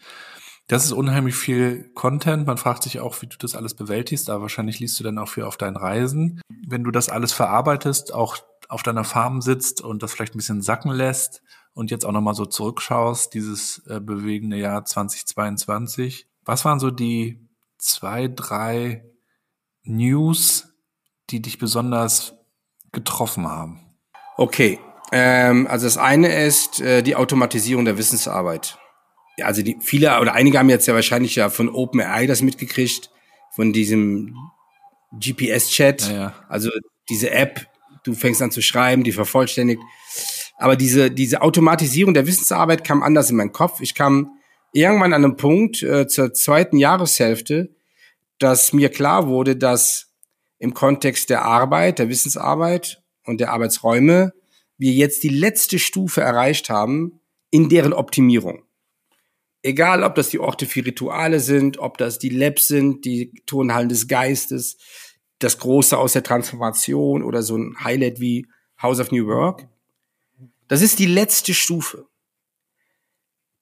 Das 0.67 0.85
ist 0.85 0.93
unheimlich 0.93 1.35
viel 1.35 1.91
Content. 1.95 2.47
Man 2.47 2.59
fragt 2.59 2.83
sich 2.83 3.01
auch, 3.01 3.21
wie 3.23 3.27
du 3.27 3.39
das 3.39 3.55
alles 3.55 3.73
bewältigst, 3.73 4.29
aber 4.29 4.43
wahrscheinlich 4.43 4.81
liest 4.81 5.01
du 5.01 5.05
dann 5.05 5.17
auch 5.17 5.31
viel 5.31 5.45
auf 5.45 5.57
deinen 5.57 5.77
Reisen. 5.77 6.43
Wenn 6.67 6.85
du 6.85 6.91
das 6.91 7.09
alles 7.09 7.33
verarbeitest, 7.33 8.13
auch 8.13 8.37
auf 8.69 8.83
deiner 8.83 9.05
Farm 9.05 9.41
sitzt 9.41 9.81
und 9.81 10.03
das 10.03 10.13
vielleicht 10.13 10.35
ein 10.35 10.39
bisschen 10.39 10.61
sacken 10.61 10.93
lässt 10.93 11.43
und 11.73 11.91
jetzt 11.91 12.05
auch 12.05 12.13
nochmal 12.13 12.35
so 12.35 12.45
zurückschaust, 12.45 13.33
dieses 13.33 13.83
äh, 13.87 13.99
bewegende 13.99 14.59
Jahr 14.59 14.85
2022, 14.85 16.27
was 16.45 16.67
waren 16.67 16.79
so 16.79 16.91
die 16.91 17.42
zwei, 17.83 18.29
drei 18.29 19.05
News, 19.83 20.69
die 21.31 21.43
dich 21.43 21.59
besonders 21.59 22.35
getroffen 22.93 23.47
haben? 23.49 23.81
Okay, 24.37 24.79
ähm, 25.11 25.67
also 25.67 25.87
das 25.87 25.99
eine 25.99 26.45
ist 26.47 26.81
äh, 26.81 27.03
die 27.03 27.17
Automatisierung 27.17 27.85
der 27.85 27.99
Wissensarbeit. 27.99 28.79
Ja, 29.37 29.47
also 29.47 29.63
die 29.63 29.77
viele 29.81 30.21
oder 30.21 30.35
einige 30.35 30.59
haben 30.59 30.71
jetzt 30.71 30.87
ja 30.87 30.95
wahrscheinlich 30.95 31.35
ja 31.35 31.51
von 31.51 31.69
OpenAI 31.69 32.27
das 32.27 32.43
mitgekriegt, 32.43 33.11
von 33.55 33.73
diesem 33.73 34.37
GPS-Chat, 35.13 36.09
ja, 36.09 36.15
ja. 36.15 36.35
also 36.49 36.71
diese 37.09 37.31
App, 37.31 37.67
du 38.05 38.15
fängst 38.15 38.41
an 38.41 38.51
zu 38.51 38.63
schreiben, 38.63 39.05
die 39.05 39.13
vervollständigt. 39.13 39.83
Aber 40.57 40.77
diese, 40.77 41.11
diese 41.11 41.43
Automatisierung 41.43 42.15
der 42.15 42.27
Wissensarbeit 42.27 42.85
kam 42.85 43.03
anders 43.03 43.31
in 43.31 43.37
meinen 43.37 43.53
Kopf. 43.53 43.81
Ich 43.81 43.95
kam 43.95 44.39
irgendwann 44.73 45.13
an 45.13 45.25
einem 45.25 45.37
Punkt 45.37 45.83
äh, 45.83 46.07
zur 46.07 46.33
zweiten 46.33 46.77
Jahreshälfte, 46.77 47.75
dass 48.39 48.73
mir 48.73 48.89
klar 48.89 49.29
wurde, 49.29 49.57
dass 49.57 50.13
im 50.59 50.75
Kontext 50.75 51.31
der 51.31 51.43
Arbeit, 51.43 51.99
der 51.99 52.09
Wissensarbeit 52.09 53.03
und 53.25 53.41
der 53.41 53.53
Arbeitsräume 53.53 54.33
wir 54.79 54.93
jetzt 54.93 55.23
die 55.23 55.29
letzte 55.29 55.79
Stufe 55.79 56.21
erreicht 56.23 56.71
haben 56.71 57.21
in 57.51 57.69
deren 57.69 57.93
Optimierung. 57.93 58.65
Egal, 59.63 60.03
ob 60.03 60.17
das 60.17 60.31
die 60.31 60.41
Orte 60.41 60.67
für 60.67 60.85
Rituale 60.85 61.39
sind, 61.39 61.79
ob 61.79 61.99
das 61.99 62.19
die 62.19 62.31
Labs 62.31 62.67
sind, 62.67 63.05
die 63.05 63.33
Turnhallen 63.47 63.89
des 63.89 64.09
Geistes, 64.09 64.77
das 65.39 65.59
Große 65.59 65.97
aus 65.97 66.15
der 66.15 66.25
Transformation 66.25 67.23
oder 67.23 67.43
so 67.43 67.57
ein 67.57 67.77
Highlight 67.85 68.19
wie 68.19 68.47
House 68.81 68.99
of 68.99 69.13
New 69.13 69.27
Work. 69.27 69.69
Das 70.67 70.83
ist 70.83 70.99
die 70.99 71.07
letzte 71.07 71.55
Stufe. 71.55 72.07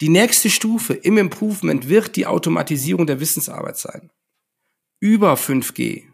Die 0.00 0.08
nächste 0.08 0.48
Stufe 0.48 0.94
im 0.94 1.18
Improvement 1.18 1.88
wird 1.88 2.16
die 2.16 2.26
Automatisierung 2.26 3.06
der 3.06 3.20
Wissensarbeit 3.20 3.76
sein. 3.76 4.10
Über 4.98 5.34
5G, 5.34 6.04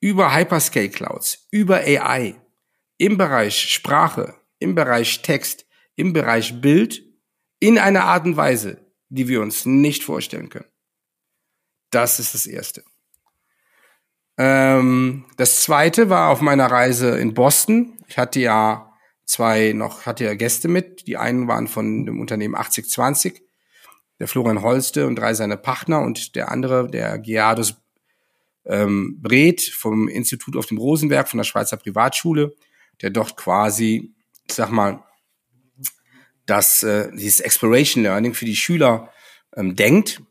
über 0.00 0.34
Hyperscale 0.34 0.90
Clouds, 0.90 1.46
über 1.50 1.76
AI, 1.76 2.40
im 2.98 3.18
Bereich 3.18 3.72
Sprache, 3.72 4.34
im 4.58 4.74
Bereich 4.74 5.22
Text, 5.22 5.66
im 5.96 6.12
Bereich 6.12 6.60
Bild, 6.60 7.02
in 7.58 7.78
einer 7.78 8.04
Art 8.04 8.26
und 8.26 8.36
Weise, 8.36 8.80
die 9.08 9.26
wir 9.28 9.40
uns 9.40 9.66
nicht 9.66 10.04
vorstellen 10.04 10.48
können. 10.48 10.68
Das 11.90 12.20
ist 12.20 12.34
das 12.34 12.46
Erste. 12.46 12.84
Ähm, 14.38 15.24
das 15.36 15.62
Zweite 15.62 16.10
war 16.10 16.30
auf 16.30 16.40
meiner 16.40 16.66
Reise 16.66 17.18
in 17.18 17.34
Boston. 17.34 17.98
Ich 18.06 18.18
hatte 18.18 18.40
ja 18.40 18.85
zwei 19.26 19.72
noch, 19.74 20.06
hatte 20.06 20.24
ja 20.24 20.34
Gäste 20.34 20.68
mit. 20.68 21.06
Die 21.06 21.16
einen 21.16 21.48
waren 21.48 21.68
von 21.68 22.06
dem 22.06 22.20
Unternehmen 22.20 22.54
8020, 22.54 23.42
der 24.18 24.28
Florian 24.28 24.62
Holste 24.62 25.06
und 25.06 25.16
drei 25.16 25.34
seine 25.34 25.58
Partner 25.58 26.00
und 26.00 26.34
der 26.36 26.50
andere, 26.50 26.88
der 26.88 27.18
Gerardus 27.18 27.76
ähm, 28.64 29.18
Breth 29.20 29.62
vom 29.62 30.08
Institut 30.08 30.56
auf 30.56 30.66
dem 30.66 30.78
Rosenberg 30.78 31.28
von 31.28 31.38
der 31.38 31.44
Schweizer 31.44 31.76
Privatschule, 31.76 32.54
der 33.02 33.10
dort 33.10 33.36
quasi, 33.36 34.14
ich 34.48 34.54
sag 34.54 34.70
mal, 34.70 35.02
das, 36.46 36.82
äh, 36.82 37.10
dieses 37.12 37.40
Exploration 37.40 38.04
Learning 38.04 38.34
für 38.34 38.44
die 38.44 38.56
Schüler 38.56 39.12
ähm, 39.56 39.76
denkt. 39.76 40.22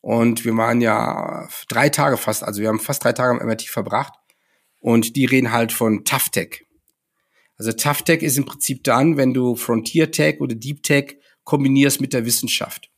Und 0.00 0.44
wir 0.44 0.56
waren 0.56 0.80
ja 0.80 1.48
drei 1.68 1.88
Tage 1.88 2.16
fast, 2.16 2.42
also 2.42 2.60
wir 2.60 2.68
haben 2.68 2.80
fast 2.80 3.02
drei 3.02 3.12
Tage 3.12 3.40
am 3.40 3.46
MIT 3.46 3.62
verbracht. 3.62 4.12
Und 4.80 5.16
die 5.16 5.24
reden 5.24 5.52
halt 5.52 5.72
von 5.72 6.04
Tough 6.04 6.28
Tech. 6.28 6.65
Also 7.58 7.72
Tough 7.72 8.02
Tech 8.02 8.22
ist 8.22 8.36
im 8.36 8.44
Prinzip 8.44 8.84
dann, 8.84 9.16
wenn 9.16 9.32
du 9.32 9.56
Frontier 9.56 10.10
Tech 10.10 10.40
oder 10.40 10.54
Deep 10.54 10.82
Tech 10.82 11.16
kombinierst 11.44 12.00
mit 12.00 12.12
der 12.12 12.26
Wissenschaft. 12.26 12.90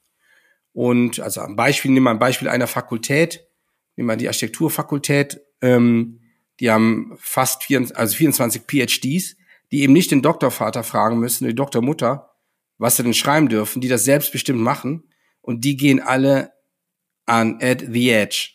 Und 0.73 1.21
also 1.21 1.41
am 1.41 1.57
Beispiel, 1.57 1.91
nimm 1.91 2.05
mal 2.05 2.13
ein 2.13 2.19
Beispiel 2.19 2.49
einer 2.49 2.67
Fakultät, 2.67 3.47
nimm 3.97 4.07
mal 4.07 4.17
die 4.17 4.29
Architekturfakultät, 4.29 5.41
ähm, 5.61 6.21
die 6.61 6.71
haben 6.71 7.17
fast 7.19 7.65
24, 7.65 7.97
also 7.97 8.17
24 8.17 8.63
PhDs, 8.63 9.37
die 9.71 9.83
eben 9.83 9.93
nicht 9.93 10.11
den 10.11 10.23
Doktorvater 10.23 10.83
fragen 10.83 11.19
müssen, 11.19 11.47
die 11.47 11.55
Doktormutter, 11.55 12.31
was 12.79 12.97
sie 12.97 13.03
denn 13.03 13.15
schreiben 13.15 13.49
dürfen, 13.49 13.81
die 13.81 13.89
das 13.89 14.05
selbstbestimmt 14.05 14.61
machen 14.61 15.05
und 15.41 15.65
die 15.65 15.77
gehen 15.77 16.01
alle 16.01 16.53
an 17.27 17.59
at 17.61 17.85
the 17.93 18.11
edge. 18.11 18.51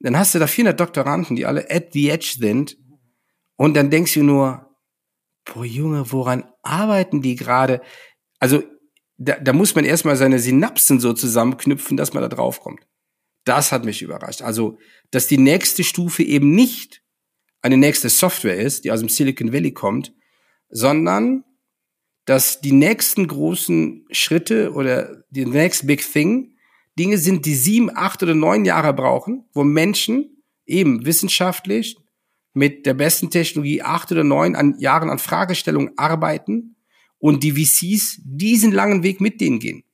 Dann 0.00 0.18
hast 0.18 0.34
du 0.34 0.38
da 0.38 0.46
400 0.46 0.78
Doktoranden, 0.78 1.36
die 1.36 1.46
alle 1.46 1.70
at 1.70 1.92
the 1.92 2.10
edge 2.10 2.36
sind 2.38 2.76
und 3.56 3.74
dann 3.74 3.90
denkst 3.90 4.14
du 4.14 4.22
nur, 4.22 4.69
boah 5.52 5.64
Junge, 5.64 6.10
woran 6.12 6.44
arbeiten 6.62 7.22
die 7.22 7.36
gerade? 7.36 7.82
Also 8.38 8.62
da, 9.18 9.38
da 9.38 9.52
muss 9.52 9.74
man 9.74 9.84
erstmal 9.84 10.16
seine 10.16 10.38
Synapsen 10.38 10.98
so 10.98 11.12
zusammenknüpfen, 11.12 11.96
dass 11.96 12.14
man 12.14 12.22
da 12.22 12.28
drauf 12.28 12.60
kommt. 12.60 12.86
Das 13.44 13.72
hat 13.72 13.84
mich 13.84 14.02
überrascht. 14.02 14.42
Also, 14.42 14.78
dass 15.10 15.26
die 15.26 15.38
nächste 15.38 15.84
Stufe 15.84 16.22
eben 16.22 16.54
nicht 16.54 17.02
eine 17.62 17.76
nächste 17.76 18.08
Software 18.08 18.56
ist, 18.56 18.84
die 18.84 18.92
aus 18.92 19.00
dem 19.00 19.08
Silicon 19.08 19.52
Valley 19.52 19.72
kommt, 19.72 20.14
sondern 20.70 21.44
dass 22.24 22.60
die 22.60 22.72
nächsten 22.72 23.26
großen 23.26 24.06
Schritte 24.10 24.72
oder 24.72 25.24
die 25.30 25.44
next 25.44 25.86
big 25.86 26.00
thing 26.00 26.54
Dinge 26.98 27.18
sind, 27.18 27.46
die 27.46 27.54
sieben, 27.54 27.90
acht 27.94 28.22
oder 28.22 28.34
neun 28.34 28.64
Jahre 28.64 28.92
brauchen, 28.92 29.44
wo 29.52 29.64
Menschen 29.64 30.42
eben 30.66 31.04
wissenschaftlich 31.04 31.96
mit 32.52 32.86
der 32.86 32.94
besten 32.94 33.30
Technologie 33.30 33.82
acht 33.82 34.10
oder 34.12 34.24
neun 34.24 34.56
an 34.56 34.78
Jahren 34.78 35.10
an 35.10 35.18
Fragestellungen 35.18 35.96
arbeiten 35.96 36.76
und 37.18 37.42
die 37.42 37.52
VCs 37.52 38.20
diesen 38.24 38.72
langen 38.72 39.02
Weg 39.02 39.20
mit 39.20 39.40
denen 39.40 39.58
gehen. 39.58 39.84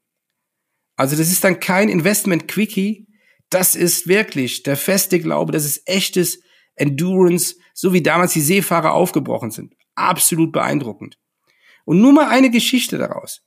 Also 0.96 1.16
das 1.16 1.30
ist 1.30 1.44
dann 1.44 1.61
kein 1.61 1.88
Investment 1.88 2.48
Quickie, 2.48 3.07
das 3.50 3.74
ist 3.74 4.09
wirklich 4.09 4.62
der 4.62 4.76
feste 4.76 5.20
Glaube, 5.20 5.52
das 5.52 5.64
ist 5.64 5.82
echtes 5.86 6.40
Endurance, 6.74 7.57
so 7.74 7.92
wie 7.92 8.02
damals 8.02 8.32
die 8.32 8.40
Seefahrer 8.40 8.92
aufgebrochen 8.92 9.50
sind. 9.50 9.74
Absolut 9.94 10.52
beeindruckend. 10.52 11.18
Und 11.84 12.00
nur 12.00 12.12
mal 12.12 12.28
eine 12.28 12.50
Geschichte 12.50 12.98
daraus. 12.98 13.42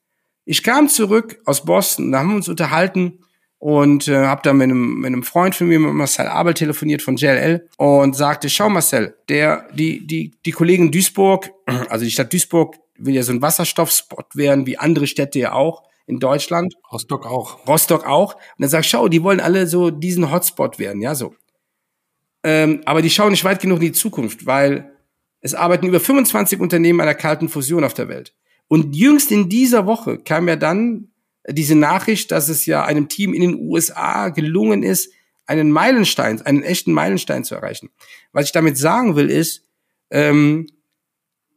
Ich 0.46 0.64
kam 0.64 0.88
zurück 0.88 1.42
aus 1.46 1.66
Boston, 1.66 2.12
da 2.12 2.20
haben 2.20 2.30
wir 2.30 2.36
uns 2.36 2.48
unterhalten 2.48 3.20
und 3.60 4.08
äh, 4.08 4.26
habe 4.26 4.42
da 4.44 4.54
mit 4.54 4.64
einem, 4.64 5.00
mit 5.00 5.08
einem 5.08 5.24
Freund 5.24 5.54
von 5.54 5.68
mir, 5.68 5.80
mit 5.80 5.94
Marcel 5.94 6.28
Abel, 6.28 6.54
telefoniert 6.54 7.02
von 7.02 7.18
JLL 7.18 7.68
und 7.78 8.16
sagte, 8.16 8.50
schau 8.50 8.70
Marcel, 8.70 9.18
der, 9.28 9.68
die, 9.74 10.08
die, 10.08 10.32
die 10.46 10.52
Kollegen 10.52 10.92
Duisburg, 10.92 11.52
also 11.90 12.06
die 12.06 12.12
Stadt 12.12 12.32
Duisburg 12.34 12.78
will 12.98 13.16
ja 13.16 13.24
so 13.24 13.34
ein 13.34 13.42
Wasserstoffspot 13.42 14.36
werden, 14.36 14.66
wie 14.66 14.78
andere 14.78 15.08
Städte 15.08 15.40
ja 15.40 15.54
auch 15.54 15.84
in 16.06 16.20
Deutschland. 16.20 16.74
Rostock 16.92 17.26
auch. 17.26 17.68
Rostock 17.68 18.06
auch. 18.06 18.36
Und 18.36 18.42
dann 18.60 18.70
sag 18.70 18.82
ich, 18.82 18.90
schau, 18.90 19.08
die 19.10 19.24
wollen 19.24 19.40
alle 19.40 19.68
so 19.68 19.92
diesen 19.92 20.32
Hotspot 20.32 20.80
werden, 20.80 21.02
ja, 21.02 21.14
so. 21.14 21.36
Ähm, 22.44 22.82
aber 22.86 23.02
die 23.02 23.10
schauen 23.10 23.32
nicht 23.32 23.44
weit 23.44 23.62
genug 23.62 23.80
in 23.80 23.88
die 23.88 23.92
Zukunft, 23.92 24.46
weil 24.46 24.94
es 25.42 25.54
arbeiten 25.54 25.88
über 25.88 26.00
25 26.00 26.60
Unternehmen 26.60 27.02
an 27.02 27.08
der 27.08 27.16
kalten 27.16 27.50
Fusion 27.50 27.84
auf 27.84 27.94
der 27.94 28.08
Welt. 28.08 28.34
Und 28.70 28.96
jüngst 28.96 29.32
in 29.32 29.50
dieser 29.50 29.86
Woche 29.86 30.18
kam 30.18 30.48
ja 30.48 30.56
dann 30.56 31.10
diese 31.48 31.76
Nachricht, 31.76 32.32
dass 32.32 32.50
es 32.50 32.66
ja 32.66 32.84
einem 32.84 33.08
Team 33.10 33.34
in 33.34 33.42
den 33.42 33.56
USA 33.56 34.30
gelungen 34.30 34.84
ist, 34.84 35.12
einen 35.46 35.72
Meilenstein, 35.72 36.42
einen 36.42 36.64
echten 36.64 36.94
Meilenstein 36.94 37.44
zu 37.44 37.56
erreichen. 37.56 37.90
Was 38.34 38.46
ich 38.46 38.52
damit 38.52 38.78
sagen 38.78 39.16
will, 39.16 39.30
ist, 39.30 39.66
ähm, 40.12 40.68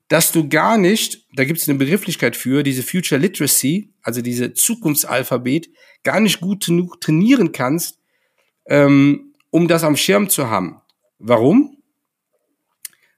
dass 0.08 0.32
du 0.32 0.48
gar 0.48 0.78
nicht, 0.78 1.26
da 1.34 1.44
gibt 1.44 1.58
es 1.58 1.68
eine 1.68 1.78
Begrifflichkeit 1.78 2.36
für, 2.36 2.62
diese 2.62 2.82
Future 2.82 3.20
Literacy, 3.20 3.92
also 4.02 4.20
diese 4.22 4.54
Zukunftsalphabet, 4.54 5.70
gar 6.02 6.20
nicht 6.20 6.40
gut 6.40 6.66
genug 6.66 7.00
trainieren 7.00 7.52
kannst, 7.52 7.98
ähm, 8.66 9.34
um 9.50 9.68
das 9.68 9.84
am 9.84 9.96
Schirm 9.96 10.28
zu 10.28 10.48
haben. 10.48 10.80
Warum? 11.18 11.78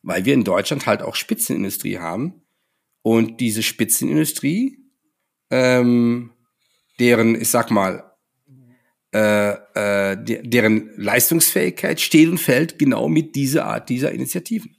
Weil 0.02 0.24
wir 0.24 0.34
in 0.34 0.44
Deutschland 0.44 0.86
halt 0.86 1.02
auch 1.02 1.14
Spitzenindustrie 1.14 1.98
haben 1.98 2.42
und 3.02 3.40
diese 3.40 3.62
Spitzenindustrie 3.62 4.78
ähm, 5.50 6.33
deren, 6.98 7.40
ich 7.40 7.50
sag 7.50 7.70
mal, 7.70 8.14
äh, 9.12 9.52
äh, 9.52 10.16
deren 10.16 10.90
Leistungsfähigkeit 10.96 12.00
steht 12.00 12.28
und 12.28 12.38
fällt 12.38 12.78
genau 12.78 13.08
mit 13.08 13.36
dieser 13.36 13.66
Art 13.66 13.88
dieser 13.88 14.10
Initiativen. 14.12 14.76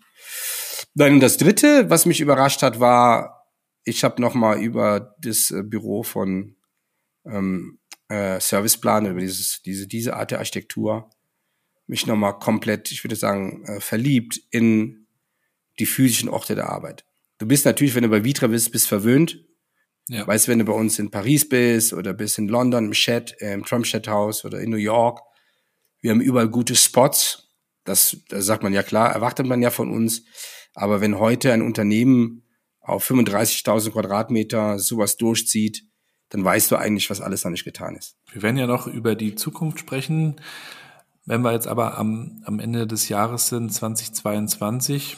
Dann 0.93 1.20
das 1.20 1.38
Dritte, 1.38 1.89
was 1.89 2.05
mich 2.05 2.20
überrascht 2.20 2.61
hat, 2.61 2.80
war, 2.80 3.47
ich 3.86 4.03
habe 4.03 4.22
noch 4.22 4.34
mal 4.34 4.61
über 4.61 5.16
das 5.20 5.51
äh, 5.51 5.63
Büro 5.63 6.03
von 6.03 6.55
ähm, 7.26 7.80
äh, 8.09 8.39
Serviceplan, 8.39 9.05
über 9.05 9.22
dieses, 9.22 9.61
diese, 9.61 9.88
diese 9.88 10.16
Art 10.16 10.32
der 10.32 10.39
Architektur, 10.39 11.09
mich 11.88 12.05
noch 12.07 12.16
mal 12.16 12.34
komplett, 12.34 12.91
ich 12.91 13.03
würde 13.03 13.16
sagen, 13.16 13.63
äh, 13.66 13.80
verliebt 13.80 14.41
in 14.51 15.07
die 15.80 15.86
physischen 15.86 16.30
Orte 16.30 16.55
der 16.55 16.70
Arbeit. 16.70 17.05
Du 17.38 17.45
bist 17.45 17.66
natürlich, 17.66 17.95
wenn 17.95 18.03
du 18.03 18.09
bei 18.09 18.24
Vitra 18.24 18.47
bist, 18.47 18.72
bist 18.72 18.88
verwöhnt, 18.88 19.45
ja. 20.08 20.28
Weißt 20.28 20.47
du, 20.47 20.51
wenn 20.51 20.60
du 20.60 20.66
bei 20.66 20.74
uns 20.74 20.99
in 20.99 21.10
Paris 21.10 21.47
bist 21.49 21.93
oder 21.93 22.14
bist 22.14 22.38
in 22.38 22.47
London 22.47 22.86
im 22.86 22.91
Chat, 22.91 23.41
äh, 23.41 23.53
im 23.53 23.66
Trump 23.66 23.86
Chat 23.86 24.08
House 24.08 24.45
oder 24.45 24.60
in 24.60 24.70
New 24.70 24.78
York, 24.78 25.22
wir 26.01 26.12
haben 26.12 26.22
überall 26.22 26.49
gute 26.49 26.76
Spots. 26.76 27.49
Das, 27.84 28.18
das 28.30 28.45
sagt 28.45 28.62
man 28.62 28.74
ja 28.74 28.84
klar, 28.84 29.12
erwartet 29.12 29.47
man 29.47 29.62
ja 29.62 29.72
von 29.72 29.89
uns. 29.89 30.24
Aber 30.74 31.01
wenn 31.01 31.18
heute 31.18 31.51
ein 31.51 31.62
Unternehmen 31.62 32.43
auf 32.82 33.10
35.000 33.10 33.91
Quadratmeter 33.91 34.78
sowas 34.78 35.18
durchzieht, 35.18 35.84
dann 36.30 36.43
weißt 36.43 36.72
du 36.72 36.76
eigentlich, 36.76 37.10
was 37.10 37.22
alles 37.22 37.43
noch 37.43 37.51
nicht 37.51 37.64
getan 37.64 37.95
ist. 37.95 38.18
Wir 38.32 38.41
werden 38.43 38.58
ja 38.58 38.68
noch 38.68 38.88
über 38.88 39.16
die 39.16 39.36
Zukunft 39.36 39.80
sprechen. 39.80 40.36
Wenn 41.26 41.41
wir 41.41 41.53
jetzt 41.53 41.68
aber 41.68 41.97
am, 41.97 42.41
am 42.45 42.60
Ende 42.60 42.86
des 42.86 43.10
Jahres 43.10 43.47
sind, 43.47 43.74
2022, 43.74 45.18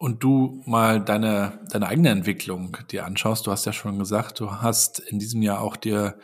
und 0.00 0.22
du 0.24 0.62
mal 0.64 0.98
deine, 0.98 1.60
deine 1.68 1.86
eigene 1.86 2.08
Entwicklung 2.08 2.74
dir 2.90 3.04
anschaust, 3.04 3.46
du 3.46 3.50
hast 3.50 3.66
ja 3.66 3.74
schon 3.74 3.98
gesagt, 3.98 4.40
du 4.40 4.50
hast 4.50 4.98
in 4.98 5.18
diesem 5.18 5.42
Jahr 5.42 5.60
auch 5.60 5.76
dir 5.76 6.18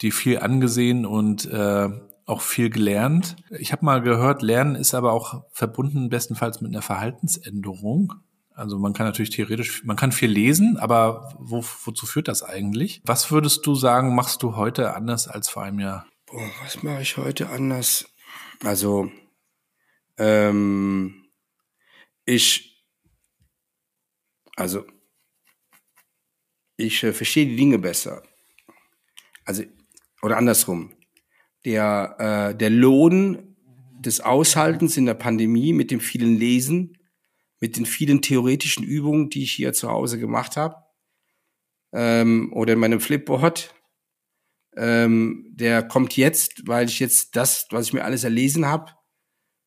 die 0.00 0.10
viel 0.10 0.38
angesehen 0.38 1.04
und 1.04 1.44
äh, 1.44 1.90
auch 2.24 2.40
viel 2.40 2.70
gelernt. 2.70 3.36
Ich 3.50 3.72
habe 3.72 3.84
mal 3.84 4.00
gehört, 4.00 4.40
Lernen 4.40 4.76
ist 4.76 4.94
aber 4.94 5.12
auch 5.12 5.44
verbunden 5.52 6.08
bestenfalls 6.08 6.62
mit 6.62 6.72
einer 6.72 6.80
Verhaltensänderung. 6.80 8.14
Also 8.54 8.78
man 8.78 8.94
kann 8.94 9.04
natürlich 9.04 9.28
theoretisch, 9.28 9.84
man 9.84 9.96
kann 9.96 10.10
viel 10.10 10.30
lesen, 10.30 10.78
aber 10.78 11.34
wo, 11.38 11.62
wozu 11.84 12.06
führt 12.06 12.28
das 12.28 12.42
eigentlich? 12.42 13.02
Was 13.04 13.30
würdest 13.30 13.66
du 13.66 13.74
sagen, 13.74 14.14
machst 14.14 14.42
du 14.42 14.56
heute 14.56 14.94
anders 14.94 15.28
als 15.28 15.50
vor 15.50 15.64
einem 15.64 15.80
Jahr? 15.80 16.06
Boah, 16.24 16.48
was 16.62 16.82
mache 16.82 17.02
ich 17.02 17.18
heute 17.18 17.50
anders? 17.50 18.06
Also 18.64 19.10
ähm, 20.16 21.26
ich 22.24 22.75
also, 24.56 24.84
ich 26.76 27.02
äh, 27.04 27.12
verstehe 27.12 27.46
die 27.46 27.56
Dinge 27.56 27.78
besser. 27.78 28.22
Also, 29.44 29.62
oder 30.22 30.38
andersrum. 30.38 30.94
Der, 31.64 32.52
äh, 32.52 32.56
der 32.56 32.70
Lohn 32.70 33.56
des 34.00 34.20
Aushaltens 34.20 34.96
in 34.96 35.06
der 35.06 35.14
Pandemie, 35.14 35.72
mit 35.72 35.90
dem 35.90 36.00
vielen 36.00 36.36
Lesen, 36.36 36.98
mit 37.60 37.76
den 37.76 37.86
vielen 37.86 38.22
theoretischen 38.22 38.84
Übungen, 38.84 39.30
die 39.30 39.42
ich 39.42 39.52
hier 39.52 39.72
zu 39.72 39.90
Hause 39.90 40.18
gemacht 40.18 40.56
habe, 40.56 40.76
ähm, 41.92 42.52
oder 42.52 42.74
in 42.74 42.78
meinem 42.78 43.00
Flipboard, 43.00 43.74
ähm, 44.76 45.46
der 45.54 45.82
kommt 45.82 46.16
jetzt, 46.16 46.66
weil 46.66 46.88
ich 46.88 47.00
jetzt 47.00 47.36
das, 47.36 47.66
was 47.70 47.86
ich 47.86 47.92
mir 47.92 48.04
alles 48.04 48.24
erlesen 48.24 48.66
habe, 48.66 48.92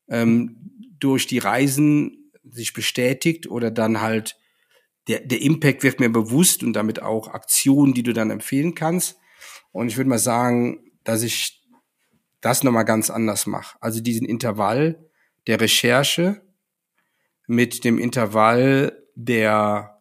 ähm, 0.08 0.56
durch 1.00 1.28
die 1.28 1.40
Reisen 1.40 2.32
sich 2.44 2.74
bestätigt 2.74 3.48
oder 3.48 3.72
dann 3.72 4.02
halt 4.02 4.39
der, 5.10 5.22
der 5.22 5.41
Impact 5.41 5.82
wird 5.82 5.99
mir 5.99 6.10
bewusst 6.10 6.64
und 6.64 6.74
damit 6.74 7.01
auch 7.01 7.28
Aktionen, 7.30 7.95
die 7.95 8.03
du 8.03 8.14
dann 8.14 8.30
empfehlen 8.30 8.76
kannst. 8.76 9.18
Und 9.72 9.88
ich 9.88 9.97
würde 9.97 10.10
mal 10.10 10.20
sagen, 10.20 10.91
dass 11.03 11.24
ich 11.24 11.68
das 12.41 12.64
nochmal 12.64 12.86
ganz 12.86 13.10
anders 13.10 13.47
mache. 13.47 13.76
Also 13.82 14.01
diesen 14.01 14.28
Intervall 14.28 15.10
der 15.47 15.60
Recherche 15.60 16.41
mit 17.47 17.84
dem 17.84 17.97
Intervall 17.97 19.03
der, 19.16 19.99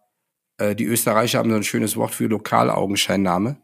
äh, 0.59 0.77
die 0.77 0.85
Österreicher 0.85 1.39
haben 1.39 1.51
so 1.51 1.57
ein 1.57 1.65
schönes 1.65 1.97
Wort 1.97 2.15
für 2.15 2.27
Lokalaugenscheinnahme. 2.27 3.63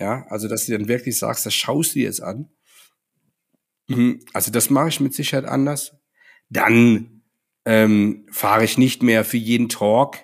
Ja, 0.00 0.26
also 0.30 0.48
dass 0.48 0.66
du 0.66 0.72
dann 0.72 0.88
wirklich 0.88 1.16
sagst, 1.16 1.46
das 1.46 1.54
schaust 1.54 1.94
du 1.94 2.00
jetzt 2.00 2.20
an. 2.20 2.50
Mhm. 3.86 4.24
Also 4.32 4.50
das 4.50 4.68
mache 4.68 4.88
ich 4.88 4.98
mit 4.98 5.14
Sicherheit 5.14 5.44
anders. 5.44 5.94
Dann 6.48 7.22
ähm, 7.64 8.26
fahre 8.32 8.64
ich 8.64 8.78
nicht 8.78 9.04
mehr 9.04 9.24
für 9.24 9.36
jeden 9.36 9.68
Talk 9.68 10.18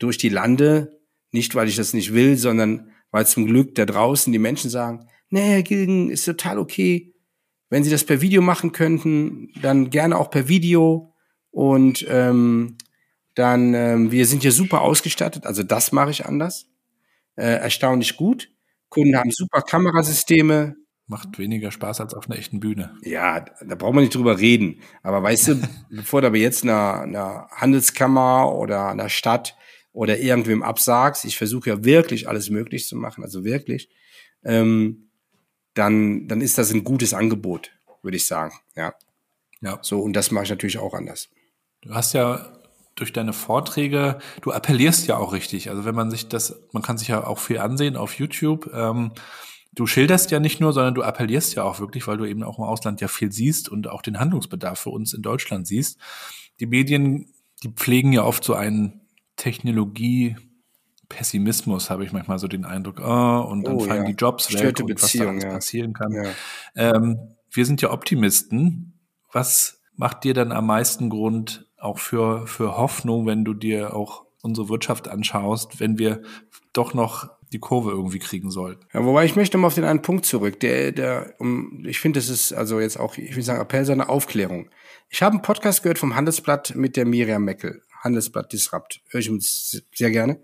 durch 0.00 0.18
die 0.18 0.28
Lande, 0.28 0.98
nicht 1.30 1.54
weil 1.54 1.68
ich 1.68 1.76
das 1.76 1.94
nicht 1.94 2.12
will, 2.12 2.36
sondern 2.36 2.90
weil 3.12 3.26
zum 3.26 3.46
Glück 3.46 3.76
da 3.76 3.86
draußen 3.86 4.32
die 4.32 4.38
Menschen 4.40 4.70
sagen, 4.70 5.06
nee, 5.28 5.52
Herr 5.52 5.62
Gilgen, 5.62 6.10
ist 6.10 6.24
total 6.24 6.58
okay. 6.58 7.14
Wenn 7.68 7.84
Sie 7.84 7.90
das 7.90 8.04
per 8.04 8.20
Video 8.20 8.42
machen 8.42 8.72
könnten, 8.72 9.52
dann 9.62 9.90
gerne 9.90 10.18
auch 10.18 10.30
per 10.30 10.48
Video. 10.48 11.14
Und 11.52 12.04
ähm, 12.08 12.76
dann, 13.34 13.74
ähm, 13.74 14.10
wir 14.10 14.26
sind 14.26 14.42
hier 14.42 14.52
super 14.52 14.80
ausgestattet, 14.80 15.46
also 15.46 15.62
das 15.62 15.92
mache 15.92 16.10
ich 16.10 16.26
anders. 16.26 16.66
Äh, 17.36 17.60
erstaunlich 17.60 18.16
gut. 18.16 18.50
Kunden 18.88 19.16
haben 19.16 19.30
super 19.30 19.62
Kamerasysteme. 19.62 20.76
Macht 21.06 21.38
weniger 21.38 21.70
Spaß 21.70 22.00
als 22.00 22.14
auf 22.14 22.28
einer 22.28 22.38
echten 22.38 22.60
Bühne. 22.60 22.96
Ja, 23.02 23.40
da 23.40 23.74
braucht 23.74 23.94
man 23.94 24.04
nicht 24.04 24.14
drüber 24.14 24.38
reden. 24.38 24.80
Aber 25.02 25.22
weißt 25.22 25.48
du, 25.48 25.60
bevor 25.90 26.20
du 26.20 26.28
aber 26.28 26.36
jetzt 26.36 26.64
einer, 26.64 27.00
einer 27.00 27.48
Handelskammer 27.50 28.54
oder 28.54 28.88
einer 28.88 29.08
Stadt 29.08 29.56
oder 29.92 30.18
irgendwem 30.18 30.62
absagst, 30.62 31.24
ich 31.24 31.36
versuche 31.36 31.70
ja 31.70 31.84
wirklich 31.84 32.28
alles 32.28 32.50
möglich 32.50 32.86
zu 32.86 32.96
machen, 32.96 33.24
also 33.24 33.44
wirklich, 33.44 33.88
ähm, 34.44 35.10
dann, 35.74 36.28
dann 36.28 36.40
ist 36.40 36.58
das 36.58 36.72
ein 36.72 36.84
gutes 36.84 37.14
Angebot, 37.14 37.70
würde 38.02 38.16
ich 38.16 38.26
sagen. 38.26 38.54
Ja. 38.76 38.94
Ja. 39.60 39.78
So, 39.82 40.00
und 40.00 40.14
das 40.14 40.30
mache 40.30 40.44
ich 40.44 40.50
natürlich 40.50 40.78
auch 40.78 40.94
anders. 40.94 41.28
Du 41.82 41.94
hast 41.94 42.12
ja 42.12 42.60
durch 42.94 43.12
deine 43.12 43.32
Vorträge, 43.32 44.18
du 44.42 44.52
appellierst 44.52 45.06
ja 45.06 45.16
auch 45.16 45.32
richtig. 45.32 45.70
Also 45.70 45.84
wenn 45.84 45.94
man 45.94 46.10
sich 46.10 46.28
das, 46.28 46.60
man 46.72 46.82
kann 46.82 46.98
sich 46.98 47.08
ja 47.08 47.26
auch 47.26 47.38
viel 47.38 47.58
ansehen 47.58 47.96
auf 47.96 48.14
YouTube. 48.14 48.70
Ähm, 48.74 49.12
du 49.72 49.86
schilderst 49.86 50.30
ja 50.30 50.40
nicht 50.40 50.60
nur, 50.60 50.72
sondern 50.72 50.94
du 50.94 51.02
appellierst 51.02 51.54
ja 51.54 51.62
auch 51.64 51.80
wirklich, 51.80 52.06
weil 52.06 52.18
du 52.18 52.24
eben 52.26 52.42
auch 52.42 52.58
im 52.58 52.64
Ausland 52.64 53.00
ja 53.00 53.08
viel 53.08 53.32
siehst 53.32 53.68
und 53.68 53.88
auch 53.88 54.02
den 54.02 54.18
Handlungsbedarf 54.18 54.80
für 54.80 54.90
uns 54.90 55.14
in 55.14 55.22
Deutschland 55.22 55.66
siehst. 55.66 55.98
Die 56.58 56.66
Medien, 56.66 57.32
die 57.62 57.70
pflegen 57.70 58.12
ja 58.12 58.24
oft 58.24 58.44
so 58.44 58.54
einen 58.54 59.00
Technologie, 59.40 60.36
Pessimismus 61.08 61.88
habe 61.88 62.04
ich 62.04 62.12
manchmal 62.12 62.38
so 62.38 62.46
den 62.46 62.66
Eindruck, 62.66 63.00
oh, 63.00 63.46
und 63.50 63.66
dann 63.66 63.76
oh, 63.76 63.80
fallen 63.80 64.02
ja. 64.02 64.08
die 64.08 64.14
Jobs 64.14 64.50
Störte 64.50 64.82
weg 64.82 64.90
und 64.90 65.02
was 65.02 65.12
da 65.12 65.28
alles 65.28 65.44
ja. 65.44 65.50
passieren 65.50 65.94
kann. 65.94 66.12
Ja. 66.12 66.24
Ähm, 66.76 67.18
wir 67.50 67.64
sind 67.64 67.80
ja 67.80 67.90
Optimisten. 67.90 69.00
Was 69.32 69.80
macht 69.96 70.24
dir 70.24 70.34
dann 70.34 70.52
am 70.52 70.66
meisten 70.66 71.08
Grund 71.08 71.66
auch 71.78 71.98
für, 71.98 72.46
für 72.46 72.76
Hoffnung, 72.76 73.24
wenn 73.24 73.46
du 73.46 73.54
dir 73.54 73.96
auch 73.96 74.26
unsere 74.42 74.68
Wirtschaft 74.68 75.08
anschaust, 75.08 75.80
wenn 75.80 75.98
wir 75.98 76.20
doch 76.74 76.92
noch 76.92 77.30
die 77.52 77.58
Kurve 77.58 77.90
irgendwie 77.90 78.18
kriegen 78.18 78.50
sollten. 78.50 78.86
Ja, 78.92 79.04
wobei 79.04 79.24
ich 79.24 79.36
möchte 79.36 79.58
mal 79.58 79.66
auf 79.68 79.74
den 79.74 79.84
einen 79.84 80.02
Punkt 80.02 80.26
zurück, 80.26 80.60
der, 80.60 80.92
der, 80.92 81.34
um, 81.38 81.82
ich 81.86 81.98
finde, 81.98 82.20
das 82.20 82.28
ist 82.28 82.52
also 82.52 82.78
jetzt 82.78 83.00
auch, 83.00 83.16
ich 83.16 83.34
will 83.34 83.42
sagen, 83.42 83.60
Appell 83.60 83.84
seiner 83.84 84.10
Aufklärung. 84.10 84.68
Ich 85.08 85.22
habe 85.22 85.32
einen 85.32 85.42
Podcast 85.42 85.82
gehört 85.82 85.98
vom 85.98 86.14
Handelsblatt 86.14 86.74
mit 86.76 86.96
der 86.96 87.06
Miriam 87.06 87.44
Meckel, 87.44 87.82
Handelsblatt 88.00 88.52
Disrupt, 88.52 89.00
höre 89.08 89.20
ich 89.20 89.30
uns 89.30 89.82
sehr 89.94 90.10
gerne. 90.10 90.40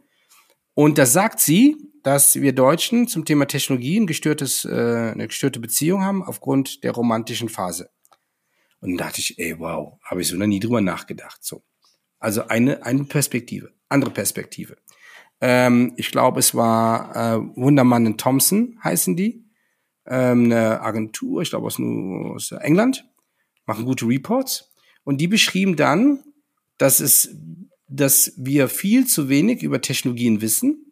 Und 0.74 0.98
da 0.98 1.06
sagt 1.06 1.40
sie, 1.40 1.76
dass 2.02 2.36
wir 2.36 2.52
Deutschen 2.52 3.08
zum 3.08 3.24
Thema 3.24 3.46
Technologie 3.46 3.98
ein 3.98 4.06
gestörtes, 4.06 4.64
äh, 4.64 5.10
eine 5.12 5.26
gestörte 5.26 5.58
Beziehung 5.58 6.04
haben 6.04 6.22
aufgrund 6.22 6.84
der 6.84 6.92
romantischen 6.92 7.48
Phase. 7.48 7.90
Und 8.80 8.90
dann 8.90 8.98
dachte 9.08 9.20
ich, 9.20 9.38
ey, 9.38 9.58
wow, 9.58 9.98
habe 10.02 10.20
ich 10.20 10.28
so 10.28 10.36
noch 10.36 10.46
nie 10.46 10.60
drüber 10.60 10.80
nachgedacht. 10.80 11.42
So. 11.42 11.64
Also 12.18 12.46
eine, 12.48 12.84
eine 12.84 13.04
Perspektive, 13.04 13.72
andere 13.88 14.10
Perspektive. 14.10 14.76
Ähm, 15.40 15.94
ich 15.96 16.10
glaube, 16.10 16.40
es 16.40 16.54
war 16.54 17.16
äh, 17.16 17.38
Wundermann 17.56 18.16
Thompson, 18.16 18.78
heißen 18.84 19.16
die. 19.16 19.44
Ähm, 20.06 20.44
eine 20.44 20.80
Agentur, 20.82 21.42
ich 21.42 21.50
glaube 21.50 21.66
aus, 21.66 21.80
aus 21.80 22.52
England, 22.52 23.04
machen 23.64 23.84
gute 23.84 24.06
Reports. 24.06 24.72
Und 25.04 25.20
die 25.20 25.28
beschrieben 25.28 25.76
dann, 25.76 26.22
dass 26.78 27.00
es 27.00 27.34
dass 27.88 28.32
wir 28.36 28.68
viel 28.68 29.06
zu 29.06 29.28
wenig 29.28 29.62
über 29.62 29.80
Technologien 29.80 30.40
wissen. 30.40 30.90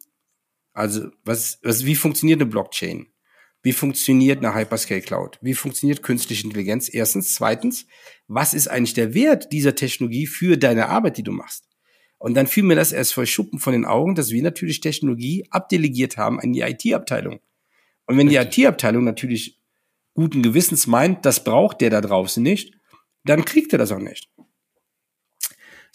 Also, 0.73 1.09
was, 1.23 1.59
was, 1.63 1.85
wie 1.85 1.95
funktioniert 1.95 2.41
eine 2.41 2.49
Blockchain? 2.49 3.07
Wie 3.63 3.73
funktioniert 3.73 4.43
eine 4.43 4.53
Hyperscale 4.53 5.01
Cloud? 5.01 5.39
Wie 5.41 5.55
funktioniert 5.55 6.03
künstliche 6.03 6.45
Intelligenz? 6.45 6.87
Erstens. 6.93 7.33
Zweitens, 7.33 7.87
was 8.27 8.53
ist 8.53 8.67
eigentlich 8.67 8.93
der 8.93 9.13
Wert 9.13 9.51
dieser 9.51 9.75
Technologie 9.75 10.27
für 10.27 10.57
deine 10.57 10.87
Arbeit, 10.87 11.17
die 11.17 11.23
du 11.23 11.31
machst? 11.31 11.67
Und 12.17 12.35
dann 12.35 12.47
fiel 12.47 12.63
mir 12.63 12.75
das 12.75 12.91
erst 12.91 13.13
voll 13.13 13.25
Schuppen 13.25 13.59
von 13.59 13.73
den 13.73 13.85
Augen, 13.85 14.15
dass 14.15 14.31
wir 14.31 14.41
natürlich 14.41 14.81
Technologie 14.81 15.45
abdelegiert 15.49 16.17
haben 16.17 16.39
an 16.39 16.53
die 16.53 16.61
IT-Abteilung. 16.61 17.39
Und 18.05 18.17
wenn 18.17 18.27
die 18.27 18.35
IT-Abteilung 18.35 19.03
natürlich 19.03 19.59
guten 20.13 20.41
Gewissens 20.41 20.87
meint, 20.87 21.25
das 21.25 21.43
braucht 21.43 21.81
der 21.81 21.89
da 21.89 22.01
draußen 22.01 22.41
nicht, 22.41 22.73
dann 23.25 23.43
kriegt 23.45 23.73
er 23.73 23.79
das 23.79 23.91
auch 23.91 23.99
nicht. 23.99 24.29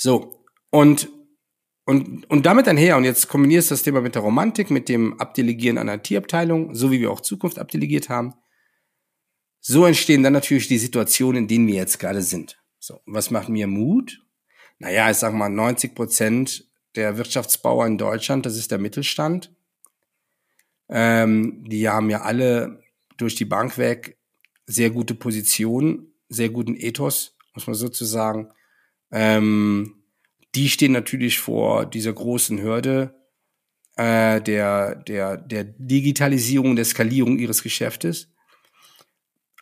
So, 0.03 0.47
und, 0.71 1.11
und, 1.85 2.25
und 2.31 2.47
damit 2.47 2.67
einher, 2.67 2.97
und 2.97 3.05
jetzt 3.05 3.29
kombinierst 3.29 3.71
du 3.71 3.75
das 3.75 3.83
Thema 3.83 4.01
mit 4.01 4.15
der 4.15 4.23
Romantik, 4.23 4.71
mit 4.71 4.89
dem 4.89 5.21
Abdelegieren 5.21 5.77
einer 5.77 5.97
IT-Abteilung, 5.97 6.75
so 6.75 6.91
wie 6.91 7.01
wir 7.01 7.11
auch 7.11 7.21
Zukunft 7.21 7.59
abdelegiert 7.59 8.09
haben. 8.09 8.33
So 9.61 9.85
entstehen 9.85 10.23
dann 10.23 10.33
natürlich 10.33 10.69
die 10.69 10.79
Situationen, 10.79 11.43
in 11.43 11.49
denen 11.49 11.67
wir 11.67 11.75
jetzt 11.75 11.99
gerade 11.99 12.23
sind. 12.23 12.59
So, 12.79 13.03
was 13.05 13.31
macht 13.31 13.51
mir 13.51 13.67
Mut? 13.67 14.25
Naja, 14.79 15.11
ich 15.11 15.19
sag 15.19 15.35
mal, 15.35 15.51
90 15.51 15.95
Prozent 15.95 16.67
der 16.97 17.19
Wirtschaftsbauer 17.19 17.87
in 17.87 17.99
Deutschland, 17.99 18.47
das 18.47 18.57
ist 18.57 18.71
der 18.71 18.79
Mittelstand. 18.79 19.55
Ähm, 20.89 21.63
die 21.69 21.91
haben 21.91 22.09
ja 22.09 22.23
alle 22.23 22.83
durch 23.19 23.35
die 23.35 23.45
Bank 23.45 23.77
weg 23.77 24.17
sehr 24.65 24.89
gute 24.89 25.15
Positionen, 25.15 26.15
sehr 26.31 26.49
guten 26.49 26.75
Ethos, 26.75 27.37
muss 27.53 27.67
man 27.67 27.75
sozusagen. 27.75 28.51
Ähm, 29.13 30.03
die 30.55 30.69
stehen 30.69 30.93
natürlich 30.93 31.39
vor 31.39 31.87
dieser 31.87 32.13
großen 32.13 32.61
Hürde 32.61 33.15
äh, 33.97 34.41
der, 34.41 34.97
der, 34.97 35.37
der 35.37 35.65
Digitalisierung, 35.65 36.77
der 36.77 36.85
Skalierung 36.85 37.39
ihres 37.39 37.63
Geschäftes. 37.63 38.29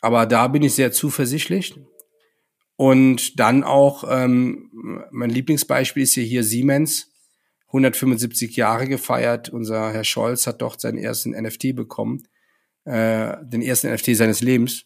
Aber 0.01 0.25
da 0.25 0.47
bin 0.47 0.63
ich 0.63 0.73
sehr 0.73 0.91
zuversichtlich. 0.91 1.75
Und 2.75 3.39
dann 3.39 3.63
auch, 3.63 4.05
ähm, 4.09 4.71
mein 5.11 5.29
Lieblingsbeispiel 5.29 6.03
ist 6.03 6.13
hier, 6.13 6.23
hier 6.23 6.43
Siemens, 6.43 7.11
175 7.67 8.55
Jahre 8.55 8.87
gefeiert. 8.87 9.49
Unser 9.49 9.91
Herr 9.91 10.05
Scholz 10.05 10.47
hat 10.47 10.61
dort 10.61 10.79
seinen 10.79 10.97
ersten 10.97 11.31
NFT 11.31 11.75
bekommen, 11.75 12.23
äh, 12.85 13.35
den 13.43 13.61
ersten 13.61 13.93
NFT 13.93 14.15
seines 14.15 14.41
Lebens. 14.41 14.85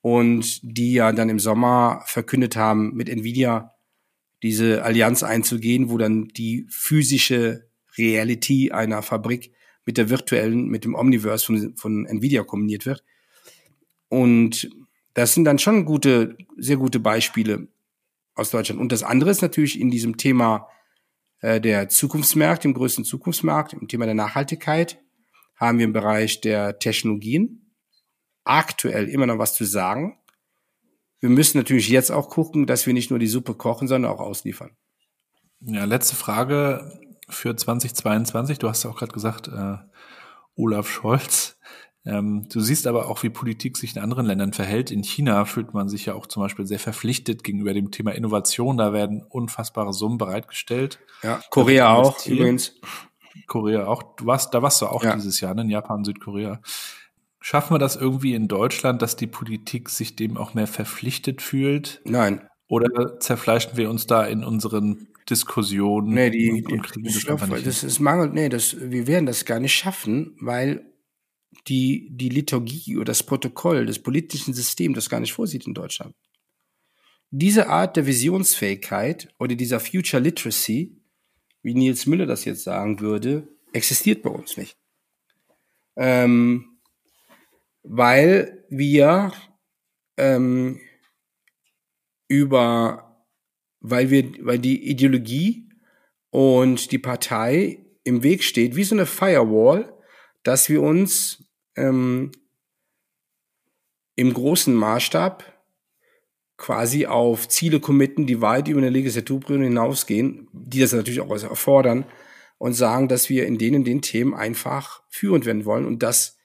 Und 0.00 0.60
die 0.62 0.94
ja 0.94 1.12
dann 1.12 1.28
im 1.28 1.38
Sommer 1.38 2.02
verkündet 2.06 2.56
haben, 2.56 2.94
mit 2.94 3.08
Nvidia 3.08 3.74
diese 4.42 4.84
Allianz 4.84 5.22
einzugehen, 5.22 5.90
wo 5.90 5.98
dann 5.98 6.28
die 6.28 6.66
physische 6.68 7.68
Reality 7.96 8.70
einer 8.70 9.02
Fabrik 9.02 9.52
mit 9.84 9.98
der 9.98 10.10
virtuellen, 10.10 10.68
mit 10.68 10.84
dem 10.84 10.94
Omniverse 10.94 11.46
von, 11.46 11.76
von 11.76 12.06
Nvidia 12.06 12.44
kombiniert 12.44 12.86
wird. 12.86 13.02
Und 14.08 14.70
das 15.14 15.34
sind 15.34 15.44
dann 15.44 15.58
schon 15.58 15.84
gute, 15.84 16.36
sehr 16.56 16.76
gute 16.76 17.00
Beispiele 17.00 17.68
aus 18.34 18.50
Deutschland. 18.50 18.80
Und 18.80 18.92
das 18.92 19.02
andere 19.02 19.30
ist 19.30 19.42
natürlich 19.42 19.80
in 19.80 19.90
diesem 19.90 20.16
Thema 20.16 20.68
äh, 21.40 21.60
der 21.60 21.88
Zukunftsmärkte, 21.88 22.68
im 22.68 22.74
größten 22.74 23.04
Zukunftsmarkt, 23.04 23.72
im 23.72 23.88
Thema 23.88 24.04
der 24.04 24.14
Nachhaltigkeit, 24.14 25.00
haben 25.56 25.78
wir 25.78 25.86
im 25.86 25.92
Bereich 25.92 26.40
der 26.40 26.78
Technologien 26.78 27.72
aktuell 28.44 29.08
immer 29.08 29.26
noch 29.26 29.38
was 29.38 29.54
zu 29.54 29.64
sagen 29.64 30.18
wir 31.20 31.28
müssen 31.28 31.58
natürlich 31.58 31.88
jetzt 31.88 32.10
auch 32.10 32.28
gucken, 32.28 32.66
dass 32.66 32.86
wir 32.86 32.94
nicht 32.94 33.10
nur 33.10 33.18
die 33.18 33.26
Suppe 33.26 33.54
kochen, 33.54 33.88
sondern 33.88 34.12
auch 34.12 34.20
ausliefern. 34.20 34.70
Ja, 35.60 35.84
letzte 35.84 36.16
Frage 36.16 36.98
für 37.28 37.56
2022. 37.56 38.58
Du 38.58 38.68
hast 38.68 38.84
ja 38.84 38.90
auch 38.90 38.96
gerade 38.96 39.12
gesagt, 39.12 39.48
äh, 39.48 39.76
Olaf 40.54 40.88
Scholz. 40.88 41.58
Ähm, 42.04 42.48
du 42.48 42.60
siehst 42.60 42.86
aber 42.86 43.08
auch, 43.08 43.22
wie 43.22 43.30
Politik 43.30 43.76
sich 43.76 43.94
in 43.94 44.02
anderen 44.02 44.24
Ländern 44.24 44.52
verhält. 44.52 44.90
In 44.90 45.02
China 45.02 45.44
fühlt 45.44 45.74
man 45.74 45.88
sich 45.88 46.06
ja 46.06 46.14
auch 46.14 46.26
zum 46.26 46.42
Beispiel 46.42 46.66
sehr 46.66 46.78
verpflichtet 46.78 47.44
gegenüber 47.44 47.74
dem 47.74 47.90
Thema 47.90 48.14
Innovation. 48.14 48.78
Da 48.78 48.92
werden 48.92 49.24
unfassbare 49.28 49.92
Summen 49.92 50.16
bereitgestellt. 50.16 51.00
Ja, 51.22 51.40
Korea 51.50 51.94
auch 51.94 52.24
übrigens. 52.24 52.74
Korea 53.46 53.86
auch. 53.86 54.16
Du 54.16 54.26
warst, 54.26 54.54
da 54.54 54.62
warst 54.62 54.80
du 54.80 54.86
auch 54.86 55.04
ja. 55.04 55.14
dieses 55.14 55.40
Jahr, 55.40 55.54
ne? 55.54 55.62
in 55.62 55.70
Japan, 55.70 56.04
Südkorea. 56.04 56.60
Schaffen 57.50 57.72
wir 57.72 57.78
das 57.78 57.96
irgendwie 57.96 58.34
in 58.34 58.46
Deutschland, 58.46 59.00
dass 59.00 59.16
die 59.16 59.26
Politik 59.26 59.88
sich 59.88 60.14
dem 60.14 60.36
auch 60.36 60.52
mehr 60.52 60.66
verpflichtet 60.66 61.40
fühlt? 61.40 62.02
Nein. 62.04 62.46
Oder 62.68 63.18
zerfleischen 63.20 63.78
wir 63.78 63.88
uns 63.88 64.06
da 64.06 64.26
in 64.26 64.44
unseren 64.44 65.08
Diskussionen? 65.30 66.12
Nee, 66.12 66.28
die, 66.28 66.62
und, 66.62 66.94
die, 66.94 67.02
das, 67.04 67.24
glaub, 67.24 67.64
das 67.64 67.84
ist 67.84 68.00
mangelt, 68.00 68.34
nee, 68.34 68.50
das, 68.50 68.76
wir 68.78 69.06
werden 69.06 69.24
das 69.24 69.46
gar 69.46 69.60
nicht 69.60 69.72
schaffen, 69.72 70.36
weil 70.42 70.92
die, 71.68 72.10
die 72.10 72.28
Liturgie 72.28 72.96
oder 72.96 73.06
das 73.06 73.22
Protokoll 73.22 73.86
des 73.86 74.02
politischen 74.02 74.52
Systems 74.52 74.96
das 74.96 75.08
gar 75.08 75.20
nicht 75.20 75.32
vorsieht 75.32 75.66
in 75.66 75.72
Deutschland. 75.72 76.14
Diese 77.30 77.70
Art 77.70 77.96
der 77.96 78.04
Visionsfähigkeit 78.04 79.32
oder 79.38 79.54
dieser 79.54 79.80
Future 79.80 80.22
Literacy, 80.22 81.00
wie 81.62 81.72
Nils 81.72 82.04
Müller 82.04 82.26
das 82.26 82.44
jetzt 82.44 82.64
sagen 82.64 83.00
würde, 83.00 83.48
existiert 83.72 84.22
bei 84.22 84.28
uns 84.28 84.58
nicht. 84.58 84.76
Ähm, 85.96 86.67
weil 87.88 88.64
wir 88.68 89.32
ähm, 90.18 90.78
über, 92.28 93.24
weil 93.80 94.10
wir, 94.10 94.30
weil 94.44 94.58
die 94.58 94.90
Ideologie 94.90 95.70
und 96.30 96.92
die 96.92 96.98
Partei 96.98 97.86
im 98.04 98.22
Weg 98.22 98.44
steht, 98.44 98.76
wie 98.76 98.84
so 98.84 98.94
eine 98.94 99.06
Firewall, 99.06 99.94
dass 100.42 100.68
wir 100.68 100.82
uns 100.82 101.44
ähm, 101.76 102.30
im 104.16 104.34
großen 104.34 104.74
Maßstab 104.74 105.44
quasi 106.58 107.06
auf 107.06 107.48
Ziele 107.48 107.80
committen, 107.80 108.26
die 108.26 108.42
weit 108.42 108.68
über 108.68 108.80
eine 108.80 108.90
Legislaturperiode 108.90 109.64
hinausgehen, 109.64 110.48
die 110.52 110.80
das 110.80 110.92
natürlich 110.92 111.20
auch 111.20 111.30
erfordern 111.30 112.04
und 112.58 112.74
sagen, 112.74 113.08
dass 113.08 113.30
wir 113.30 113.46
in 113.46 113.56
denen 113.56 113.84
den 113.84 114.02
Themen 114.02 114.34
einfach 114.34 115.02
führend 115.08 115.46
werden 115.46 115.64
wollen 115.64 115.86
und 115.86 116.02
das, 116.02 116.37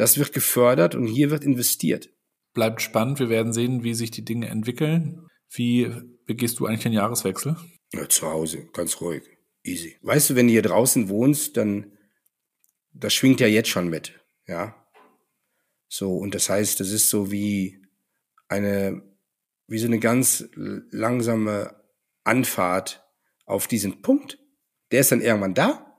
das 0.00 0.16
wird 0.16 0.32
gefördert 0.32 0.94
und 0.94 1.06
hier 1.06 1.30
wird 1.30 1.44
investiert. 1.44 2.08
Bleibt 2.54 2.80
spannend. 2.80 3.18
Wir 3.18 3.28
werden 3.28 3.52
sehen, 3.52 3.84
wie 3.84 3.92
sich 3.92 4.10
die 4.10 4.24
Dinge 4.24 4.48
entwickeln. 4.48 5.26
Wie 5.50 5.92
begehst 6.24 6.58
du 6.58 6.64
eigentlich 6.64 6.84
den 6.84 6.94
Jahreswechsel? 6.94 7.56
Ja, 7.92 8.08
zu 8.08 8.26
Hause, 8.26 8.66
ganz 8.72 8.98
ruhig, 9.02 9.24
easy. 9.62 9.98
Weißt 10.00 10.30
du, 10.30 10.36
wenn 10.36 10.46
du 10.46 10.52
hier 10.52 10.62
draußen 10.62 11.10
wohnst, 11.10 11.58
dann 11.58 11.98
das 12.94 13.12
schwingt 13.12 13.40
ja 13.40 13.46
jetzt 13.46 13.68
schon 13.68 13.88
mit, 13.88 14.18
ja. 14.46 14.74
So, 15.86 16.16
und 16.16 16.34
das 16.34 16.48
heißt, 16.48 16.80
das 16.80 16.92
ist 16.92 17.10
so 17.10 17.30
wie 17.30 17.84
eine, 18.48 19.02
wie 19.66 19.78
so 19.78 19.86
eine 19.86 19.98
ganz 19.98 20.48
langsame 20.54 21.76
Anfahrt 22.24 23.04
auf 23.44 23.66
diesen 23.66 24.00
Punkt. 24.00 24.38
Der 24.92 25.00
ist 25.00 25.12
dann 25.12 25.20
irgendwann 25.20 25.54
da. 25.54 25.94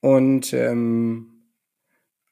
Und 0.00 0.52
ähm, 0.52 1.29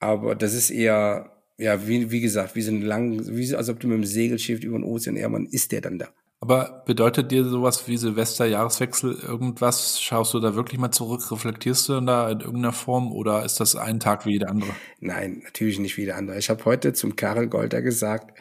aber 0.01 0.35
das 0.35 0.55
ist 0.55 0.71
eher, 0.71 1.33
ja, 1.57 1.87
wie, 1.87 2.11
wie 2.11 2.21
gesagt, 2.21 2.55
wie 2.55 2.63
so 2.63 2.71
ein 2.71 2.83
lang, 2.83 3.21
wie, 3.37 3.55
als 3.55 3.69
ob 3.69 3.81
du 3.81 3.89
mit 3.89 3.99
dem 3.99 4.05
Segelschiff 4.05 4.63
über 4.63 4.79
den 4.79 4.85
Ozean 4.85 5.17
irgendwann 5.17 5.47
ist 5.47 5.73
der 5.73 5.81
dann 5.81 5.99
da. 5.99 6.09
Aber 6.41 6.85
bedeutet 6.87 7.33
dir 7.33 7.45
sowas 7.45 7.89
wie 7.89 7.97
Silvester, 7.97 8.47
Jahreswechsel 8.47 9.13
irgendwas? 9.15 10.01
Schaust 10.01 10.35
du 10.35 10.41
da 10.41 10.55
wirklich 10.55 10.79
mal 10.79 10.93
zurück? 10.93 11.33
Reflektierst 11.33 11.89
du 11.89 12.01
da 12.01 12.31
in 12.31 12.41
irgendeiner 12.41 12.73
Form 12.73 13.11
oder 13.11 13.45
ist 13.45 13.59
das 13.59 13.75
ein 13.75 13.99
Tag 13.99 14.25
wie 14.25 14.33
jeder 14.33 14.49
andere? 14.49 14.71
Nein, 15.01 15.43
natürlich 15.43 15.81
nicht 15.81 15.97
wie 15.97 16.03
jeder 16.03 16.17
andere. 16.17 16.39
Ich 16.39 16.49
habe 16.49 16.65
heute 16.65 16.93
zum 16.93 17.17
Karel 17.17 17.49
Golder 17.49 17.83
gesagt, 17.83 18.39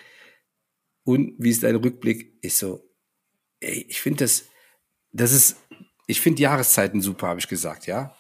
und 1.04 1.36
wie 1.40 1.50
ist 1.50 1.64
dein 1.64 1.78
Rückblick? 1.78 2.38
Ist 2.44 2.60
so, 2.60 2.84
ey, 3.62 3.86
ich 3.88 4.02
finde 4.02 4.26
das, 4.26 4.46
das 5.12 5.32
ist, 5.32 5.56
ich 6.06 6.22
finde 6.22 6.42
Jahreszeiten 6.42 7.02
super, 7.02 7.30
habe 7.30 7.40
ich 7.40 7.48
gesagt, 7.48 7.88
ja. 7.88 8.14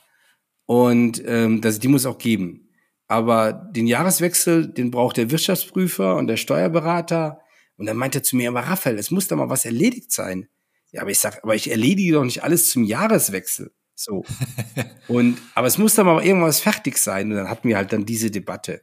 Und 0.66 1.22
ähm, 1.26 1.62
das, 1.62 1.80
die 1.80 1.88
muss 1.88 2.06
auch 2.06 2.18
geben. 2.18 2.67
Aber 3.08 3.54
den 3.54 3.88
Jahreswechsel, 3.88 4.68
den 4.68 4.92
braucht 4.92 5.18
der 5.18 5.32
Wirtschaftsprüfer 5.32 6.16
und 6.18 6.28
der 6.28 6.38
Steuerberater 6.38 7.40
und 7.78 7.86
dann 7.86 7.98
meinte 7.98 8.20
er 8.20 8.24
zu 8.24 8.36
mir, 8.36 8.50
aber 8.50 8.62
Raphael, 8.62 8.98
es 8.98 9.12
muss 9.12 9.28
doch 9.28 9.38
mal 9.38 9.50
was 9.50 9.66
erledigt 9.66 10.12
sein. 10.12 10.50
Ja, 10.92 11.02
aber 11.02 11.12
ich 11.12 11.20
sag, 11.20 11.44
aber 11.44 11.56
ich 11.56 11.70
erledige 11.70 12.14
doch 12.14 12.24
nicht 12.24 12.44
alles 12.44 12.70
zum 12.70 12.84
Jahreswechsel. 12.84 13.72
So. 13.94 14.26
und, 15.08 15.38
aber 15.54 15.68
es 15.68 15.78
muss 15.78 15.96
doch 15.96 16.04
mal 16.04 16.24
irgendwas 16.24 16.60
fertig 16.60 16.98
sein. 16.98 17.32
Und 17.32 17.38
dann 17.38 17.50
hatten 17.50 17.68
wir 17.68 17.78
halt 17.78 17.94
dann 17.94 18.06
diese 18.06 18.32
Debatte. 18.32 18.82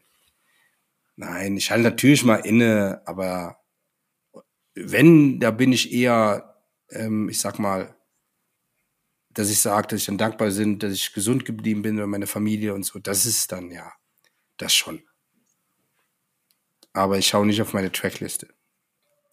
Nein, 1.17 1.57
ich 1.57 1.71
halte 1.71 1.85
natürlich 1.85 2.25
mal 2.25 2.37
inne, 2.37 3.03
aber 3.07 3.59
wenn, 4.75 5.39
da 5.39 5.51
bin 5.51 5.73
ich 5.73 5.93
eher, 5.93 6.57
ähm, 6.91 7.29
ich 7.29 7.39
sag 7.39 7.59
mal, 7.59 7.97
dass 9.31 9.51
ich 9.51 9.61
sage, 9.61 9.89
dass 9.89 10.01
ich 10.01 10.07
dann 10.07 10.19
dankbar 10.19 10.51
bin, 10.51 10.79
dass 10.79 10.93
ich 10.93 11.13
gesund 11.13 11.45
geblieben 11.45 11.83
bin 11.83 12.01
und 12.01 12.11
meine 12.11 12.27
Familie 12.27 12.75
und 12.75 12.85
so. 12.85 12.99
Das 12.99 13.27
ist 13.27 13.51
dann 13.53 13.71
ja, 13.71 13.93
das 14.57 14.75
schon. 14.75 15.03
Aber 16.93 17.19
ich 17.19 17.27
schaue 17.27 17.47
nicht 17.47 17.61
auf 17.61 17.73
meine 17.73 17.91
Trackliste. 17.91 18.49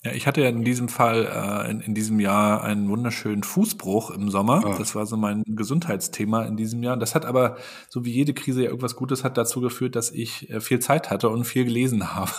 Ja, 0.03 0.13
ich 0.13 0.25
hatte 0.25 0.41
ja 0.41 0.49
in 0.49 0.63
diesem 0.63 0.89
Fall, 0.89 1.25
äh, 1.27 1.69
in, 1.69 1.79
in 1.79 1.93
diesem 1.93 2.19
Jahr 2.19 2.63
einen 2.63 2.89
wunderschönen 2.89 3.43
Fußbruch 3.43 4.09
im 4.09 4.31
Sommer. 4.31 4.63
Oh. 4.65 4.75
Das 4.75 4.95
war 4.95 5.05
so 5.05 5.15
mein 5.15 5.43
Gesundheitsthema 5.45 6.43
in 6.45 6.57
diesem 6.57 6.81
Jahr. 6.81 6.97
Das 6.97 7.13
hat 7.13 7.23
aber, 7.23 7.57
so 7.87 8.03
wie 8.03 8.11
jede 8.11 8.33
Krise 8.33 8.63
ja 8.63 8.69
irgendwas 8.69 8.95
Gutes 8.95 9.23
hat, 9.23 9.37
dazu 9.37 9.61
geführt, 9.61 9.95
dass 9.95 10.09
ich 10.09 10.49
äh, 10.49 10.59
viel 10.59 10.79
Zeit 10.79 11.11
hatte 11.11 11.29
und 11.29 11.43
viel 11.43 11.65
gelesen 11.65 12.15
habe. 12.15 12.31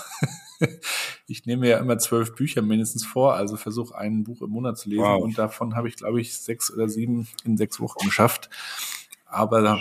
ich 1.29 1.47
nehme 1.47 1.69
ja 1.69 1.79
immer 1.79 1.99
zwölf 1.99 2.35
Bücher 2.35 2.63
mindestens 2.63 3.07
vor, 3.07 3.35
also 3.35 3.57
versuche 3.57 3.97
ein 3.97 4.25
Buch 4.25 4.43
im 4.43 4.51
Monat 4.51 4.77
zu 4.77 4.89
lesen 4.89 5.05
wow. 5.05 5.23
und 5.23 5.39
davon 5.39 5.77
habe 5.77 5.87
ich, 5.87 5.95
glaube 5.95 6.21
ich, 6.21 6.35
sechs 6.35 6.73
oder 6.73 6.89
sieben 6.89 7.29
in 7.45 7.57
sechs 7.57 7.79
Wochen 7.79 8.05
geschafft. 8.05 8.51
Aber 9.25 9.81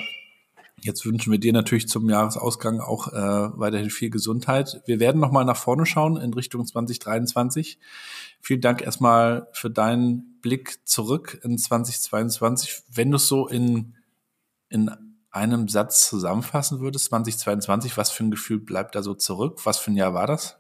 Jetzt 0.84 1.06
wünschen 1.06 1.32
wir 1.32 1.40
dir 1.40 1.54
natürlich 1.54 1.88
zum 1.88 2.10
Jahresausgang 2.10 2.80
auch 2.80 3.10
äh, 3.10 3.60
weiterhin 3.60 3.92
viel 3.92 4.10
Gesundheit. 4.10 4.82
Wir 4.86 5.00
werden 5.00 5.22
nochmal 5.22 5.46
nach 5.46 5.58
vorne 5.58 5.86
schauen 5.86 6.18
in 6.18 6.34
Richtung 6.34 6.66
2023. 6.66 7.78
Vielen 8.42 8.62
Dank 8.62 8.82
erstmal 8.82 9.48
für 9.54 9.70
deinen 9.70 10.40
Blick 10.42 10.80
zurück 10.88 11.40
in 11.44 11.60
2022. 11.60 12.82
Wenn 12.92 13.12
du 13.12 13.18
es 13.18 13.28
so 13.28 13.48
in, 13.48 13.96
in 14.70 14.90
einem 15.30 15.68
Satz 15.68 16.10
zusammenfassen 16.10 16.80
würdest, 16.80 17.06
2022, 17.06 17.96
was 17.96 18.10
für 18.10 18.24
ein 18.24 18.32
Gefühl 18.32 18.60
bleibt 18.60 18.96
da 18.96 19.04
so 19.04 19.14
zurück? 19.14 19.66
Was 19.66 19.78
für 19.78 19.92
ein 19.92 19.98
Jahr 19.98 20.16
war 20.16 20.26
das? 20.26 20.58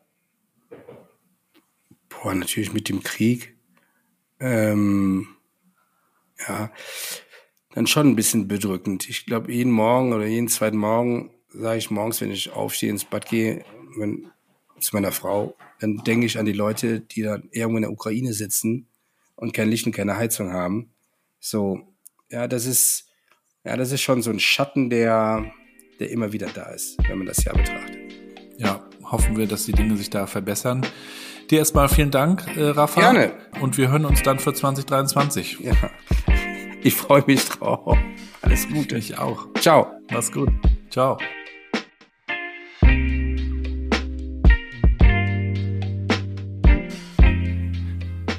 Boah, 2.10 2.36
natürlich 2.36 2.74
mit 2.74 2.90
dem 2.90 3.02
Krieg. 3.02 3.58
Ähm, 4.40 5.30
ja, 6.48 6.72
dann 7.74 7.88
schon 7.88 8.10
ein 8.10 8.16
bisschen 8.16 8.48
bedrückend. 8.48 9.10
Ich 9.10 9.26
glaube, 9.26 9.52
jeden 9.52 9.72
Morgen 9.72 10.14
oder 10.14 10.26
jeden 10.26 10.48
zweiten 10.48 10.78
Morgen 10.78 11.32
sage 11.50 11.78
ich 11.78 11.92
morgens, 11.92 12.22
wenn 12.22 12.32
ich 12.32 12.52
aufstehe, 12.52 12.90
ins 12.90 13.06
Bad 13.06 13.28
gehe, 13.28 13.64
wenn, 13.98 14.32
zu 14.80 14.96
meiner 14.96 15.12
Frau, 15.12 15.56
dann 15.80 15.98
denke 15.98 16.26
ich 16.26 16.40
an 16.40 16.46
die 16.46 16.54
Leute, 16.54 17.02
die 17.02 17.22
da 17.22 17.40
irgendwo 17.52 17.78
in 17.78 17.84
der 17.84 17.92
Ukraine 17.92 18.34
sitzen 18.34 18.88
und 19.36 19.54
kein 19.54 19.70
Licht 19.70 19.86
und 19.86 19.92
keine 19.92 20.18
Heizung 20.18 20.52
haben. 20.52 20.92
So, 21.40 21.82
ja, 22.30 22.48
das 22.48 22.66
ist, 22.66 23.10
ja, 23.64 23.78
das 23.78 23.92
ist 23.92 24.02
schon 24.02 24.22
so 24.22 24.32
ein 24.32 24.40
Schatten, 24.40 24.90
der, 24.90 25.52
der 26.00 26.10
immer 26.10 26.34
wieder 26.34 26.48
da 26.48 26.72
ist, 26.72 26.98
wenn 27.08 27.18
man 27.18 27.28
das 27.28 27.44
Jahr 27.44 27.56
betrachtet. 27.56 27.98
Ja, 28.58 28.88
hoffen 29.04 29.38
wir, 29.38 29.48
dass 29.48 29.66
die 29.66 29.74
Dinge 29.74 29.98
sich 29.98 30.10
da 30.10 30.28
verbessern. 30.28 30.86
Dir 31.50 31.60
erstmal 31.60 31.90
vielen 31.90 32.12
Dank, 32.12 32.46
äh, 32.56 32.70
Rafa. 32.70 33.02
Gerne. 33.02 33.34
Und 33.60 33.78
wir 33.78 33.90
hören 33.90 34.06
uns 34.06 34.24
dann 34.24 34.40
für 34.40 34.54
2023. 34.54 35.60
Ja. 35.60 35.76
Ich 36.84 36.96
freue 36.96 37.24
mich 37.28 37.48
drauf. 37.48 37.96
Alles 38.42 38.68
Gute. 38.68 38.98
Ich 38.98 39.18
auch. 39.18 39.48
Ciao. 39.60 39.92
Mach's 40.12 40.32
gut. 40.32 40.50
Ciao. 40.90 41.18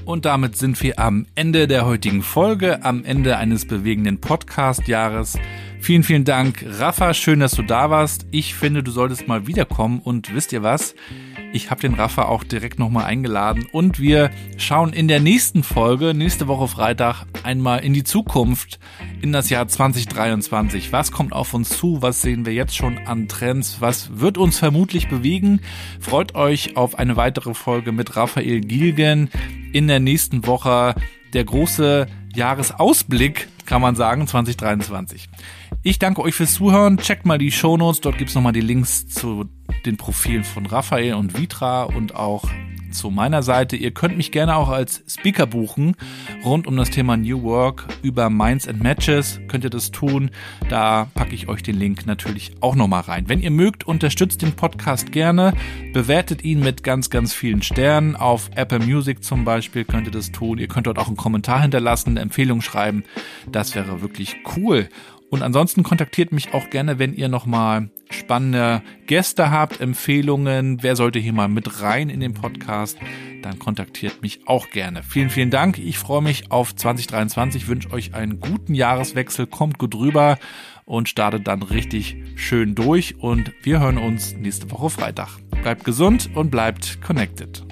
Und 0.05 0.25
damit 0.25 0.57
sind 0.57 0.83
wir 0.83 0.99
am 0.99 1.27
Ende 1.37 1.69
der 1.69 1.87
heutigen 1.87 2.23
Folge, 2.23 2.85
am 2.85 3.05
Ende 3.05 3.39
eines 3.39 3.67
bewegenden 3.67 4.21
Podcast-Jahres. 4.21 5.39
Vielen, 5.81 6.03
vielen 6.03 6.25
Dank, 6.25 6.65
Rafa. 6.67 7.15
Schön, 7.15 7.41
dass 7.41 7.53
du 7.53 7.63
da 7.63 7.91
warst. 7.91 8.27
Ich 8.31 8.55
finde, 8.55 8.83
du 8.83 8.91
solltest 8.91 9.27
mal 9.29 9.47
wiederkommen. 9.47 10.01
Und 10.01 10.35
wisst 10.35 10.53
ihr 10.53 10.63
was? 10.63 10.95
Ich 11.55 11.71
habe 11.71 11.83
den 11.83 11.93
Rafa 11.93 12.23
auch 12.23 12.45
direkt 12.45 12.79
nochmal 12.79 13.05
eingeladen 13.05 13.67
und 13.71 14.01
wir 14.01 14.31
schauen 14.57 14.95
in 14.95 15.07
der 15.07 15.21
nächsten 15.21 15.63
Folge, 15.63 16.15
nächste 16.15 16.49
Woche 16.49 16.67
Freitag, 16.67 17.27
einmal 17.43 17.81
in 17.81 17.93
die 17.93 18.05
Zukunft, 18.05 18.79
in 19.21 19.33
das 19.33 19.51
Jahr 19.51 19.69
2023. 19.69 20.93
Was 20.93 21.13
kommt 21.13 21.35
auf 21.35 21.53
uns 21.53 21.69
zu? 21.69 22.01
Was 22.01 22.23
sehen 22.23 22.47
wir 22.47 22.55
jetzt 22.55 22.75
schon 22.75 22.97
an 23.07 23.29
Trends? 23.29 23.83
Was 23.83 24.19
wird 24.19 24.39
uns 24.39 24.59
vermutlich 24.59 25.09
bewegen? 25.09 25.61
Freut 26.01 26.35
euch 26.35 26.79
auf 26.79 26.99
eine 26.99 27.17
weitere 27.17 27.53
Folge 27.53 27.93
mit 27.93 28.17
Raphael 28.17 28.63
Gilgen 28.63 29.29
in 29.75 29.89
der 29.89 30.01
nächsten 30.01 30.47
Woche. 30.47 30.95
Der 31.35 31.45
große 31.45 32.07
Jahresausblick, 32.35 33.49
kann 33.67 33.83
man 33.83 33.95
sagen, 33.95 34.27
2023. 34.27 35.29
Ich 35.83 35.99
danke 35.99 36.23
euch 36.23 36.35
fürs 36.35 36.55
Zuhören. 36.55 36.97
Checkt 36.97 37.27
mal 37.27 37.39
die 37.39 37.53
Shownotes. 37.53 38.01
Dort 38.01 38.17
gibt's 38.17 38.35
nochmal 38.35 38.53
die 38.53 38.61
Links 38.61 39.07
zu 39.07 39.49
den 39.87 39.97
Profilen 39.97 40.45
von 40.45 40.67
Raphael 40.67 41.15
und 41.15 41.39
Vitra 41.39 41.85
und 41.85 42.15
auch 42.15 42.49
zu 42.93 43.11
meiner 43.11 43.43
Seite. 43.43 43.77
Ihr 43.77 43.91
könnt 43.91 44.17
mich 44.17 44.31
gerne 44.31 44.57
auch 44.57 44.69
als 44.69 45.03
Speaker 45.09 45.47
buchen 45.47 45.97
rund 46.45 46.67
um 46.67 46.77
das 46.77 46.91
Thema 46.91 47.17
New 47.17 47.43
Work 47.43 47.87
über 48.03 48.31
Minds 48.31 48.69
and 48.69 48.83
Matches. 48.83 49.41
Könnt 49.49 49.65
ihr 49.65 49.71
das 49.71 49.91
tun? 49.91 50.31
Da 50.69 51.09
packe 51.15 51.35
ich 51.35 51.49
euch 51.49 51.63
den 51.63 51.79
Link 51.79 52.07
natürlich 52.07 52.53
auch 52.61 52.75
nochmal 52.75 53.03
rein. 53.03 53.29
Wenn 53.29 53.41
ihr 53.41 53.51
mögt, 53.51 53.85
unterstützt 53.85 54.43
den 54.43 54.53
Podcast 54.53 55.13
gerne. 55.13 55.55
Bewertet 55.93 56.45
ihn 56.45 56.61
mit 56.61 56.83
ganz, 56.83 57.11
ganz 57.11 57.33
vielen 57.33 57.63
Sternen. 57.63 58.17
Auf 58.17 58.51
Apple 58.55 58.81
Music 58.81 59.25
zum 59.25 59.45
Beispiel 59.45 59.85
könnt 59.85 60.07
ihr 60.07 60.13
das 60.13 60.31
tun. 60.31 60.59
Ihr 60.59 60.69
könnt 60.69 60.87
dort 60.87 60.99
auch 60.99 61.09
einen 61.09 61.17
Kommentar 61.17 61.63
hinterlassen, 61.63 62.11
eine 62.11 62.21
Empfehlung 62.21 62.61
schreiben. 62.61 63.05
Das 63.51 63.75
wäre 63.75 64.03
wirklich 64.03 64.37
cool. 64.57 64.89
Und 65.33 65.43
ansonsten 65.43 65.83
kontaktiert 65.83 66.31
mich 66.31 66.53
auch 66.53 66.69
gerne, 66.69 66.99
wenn 66.99 67.15
ihr 67.15 67.31
nochmal 67.31 67.89
spannende 68.11 68.83
Gäste 69.07 69.51
habt, 69.51 69.81
Empfehlungen, 69.81 70.83
wer 70.83 70.95
sollte 70.95 71.19
hier 71.21 71.33
mal 71.33 71.49
mit 71.49 71.81
rein 71.81 72.11
in 72.11 72.21
den 72.21 72.35
Podcast, 72.35 72.99
dann 73.41 73.59
kontaktiert 73.59 74.21
mich 74.21 74.47
auch 74.47 74.69
gerne. 74.69 75.03
Vielen, 75.03 75.31
vielen 75.31 75.49
Dank. 75.49 75.79
Ich 75.79 75.97
freue 75.97 76.21
mich 76.21 76.51
auf 76.51 76.77
2023, 76.77 77.67
wünsche 77.67 77.91
euch 77.93 78.13
einen 78.13 78.41
guten 78.41 78.75
Jahreswechsel, 78.75 79.47
kommt 79.47 79.79
gut 79.79 79.95
rüber 79.95 80.39
und 80.85 81.09
startet 81.09 81.49
dann 81.49 81.63
richtig 81.63 82.15
schön 82.37 82.75
durch 82.75 83.19
und 83.19 83.53
wir 83.63 83.81
hören 83.81 83.97
uns 83.97 84.35
nächste 84.35 84.71
Woche 84.71 84.91
Freitag. 84.91 85.39
Bleibt 85.63 85.85
gesund 85.85 86.29
und 86.35 86.51
bleibt 86.51 87.01
connected. 87.01 87.65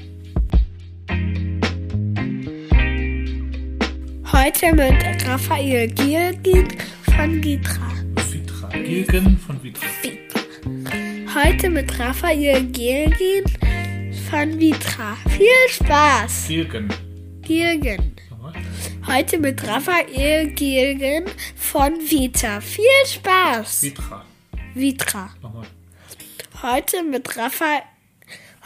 Heute 4.32 4.74
mit 4.74 5.28
Raphael 5.28 5.88
Giergin 5.88 6.68
von 7.20 7.44
Vitra. 7.44 7.92
Vitra. 8.30 8.68
Gilgen 8.70 9.36
von 9.36 9.62
Vitra. 9.62 9.86
Heute 11.34 11.68
mit 11.68 11.98
Raphael 11.98 12.64
Giergin 12.72 13.44
von 14.30 14.58
Vitra. 14.58 15.18
Viel 15.28 15.68
Spaß! 15.68 16.48
Gilgen. 16.48 16.88
Giergen. 17.42 18.16
Heute 19.06 19.36
mit 19.36 19.62
Raphael 19.68 20.46
Giergen 20.52 21.26
von 21.56 21.92
Vita. 22.00 22.58
Viel 22.62 23.04
Spaß! 23.04 23.82
Vitra. 23.82 24.24
Vitra. 24.72 25.30
Heute 26.62 27.02
mit 27.02 27.36
Raphael. 27.36 27.82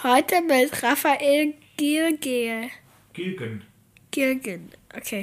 Heute 0.05 0.43
mit 0.43 0.81
Raphael 0.81 1.55
Giergel. 1.77 2.71
Gilgen. 3.15 3.65
Giergen. 4.13 4.71
Okay. 4.97 5.23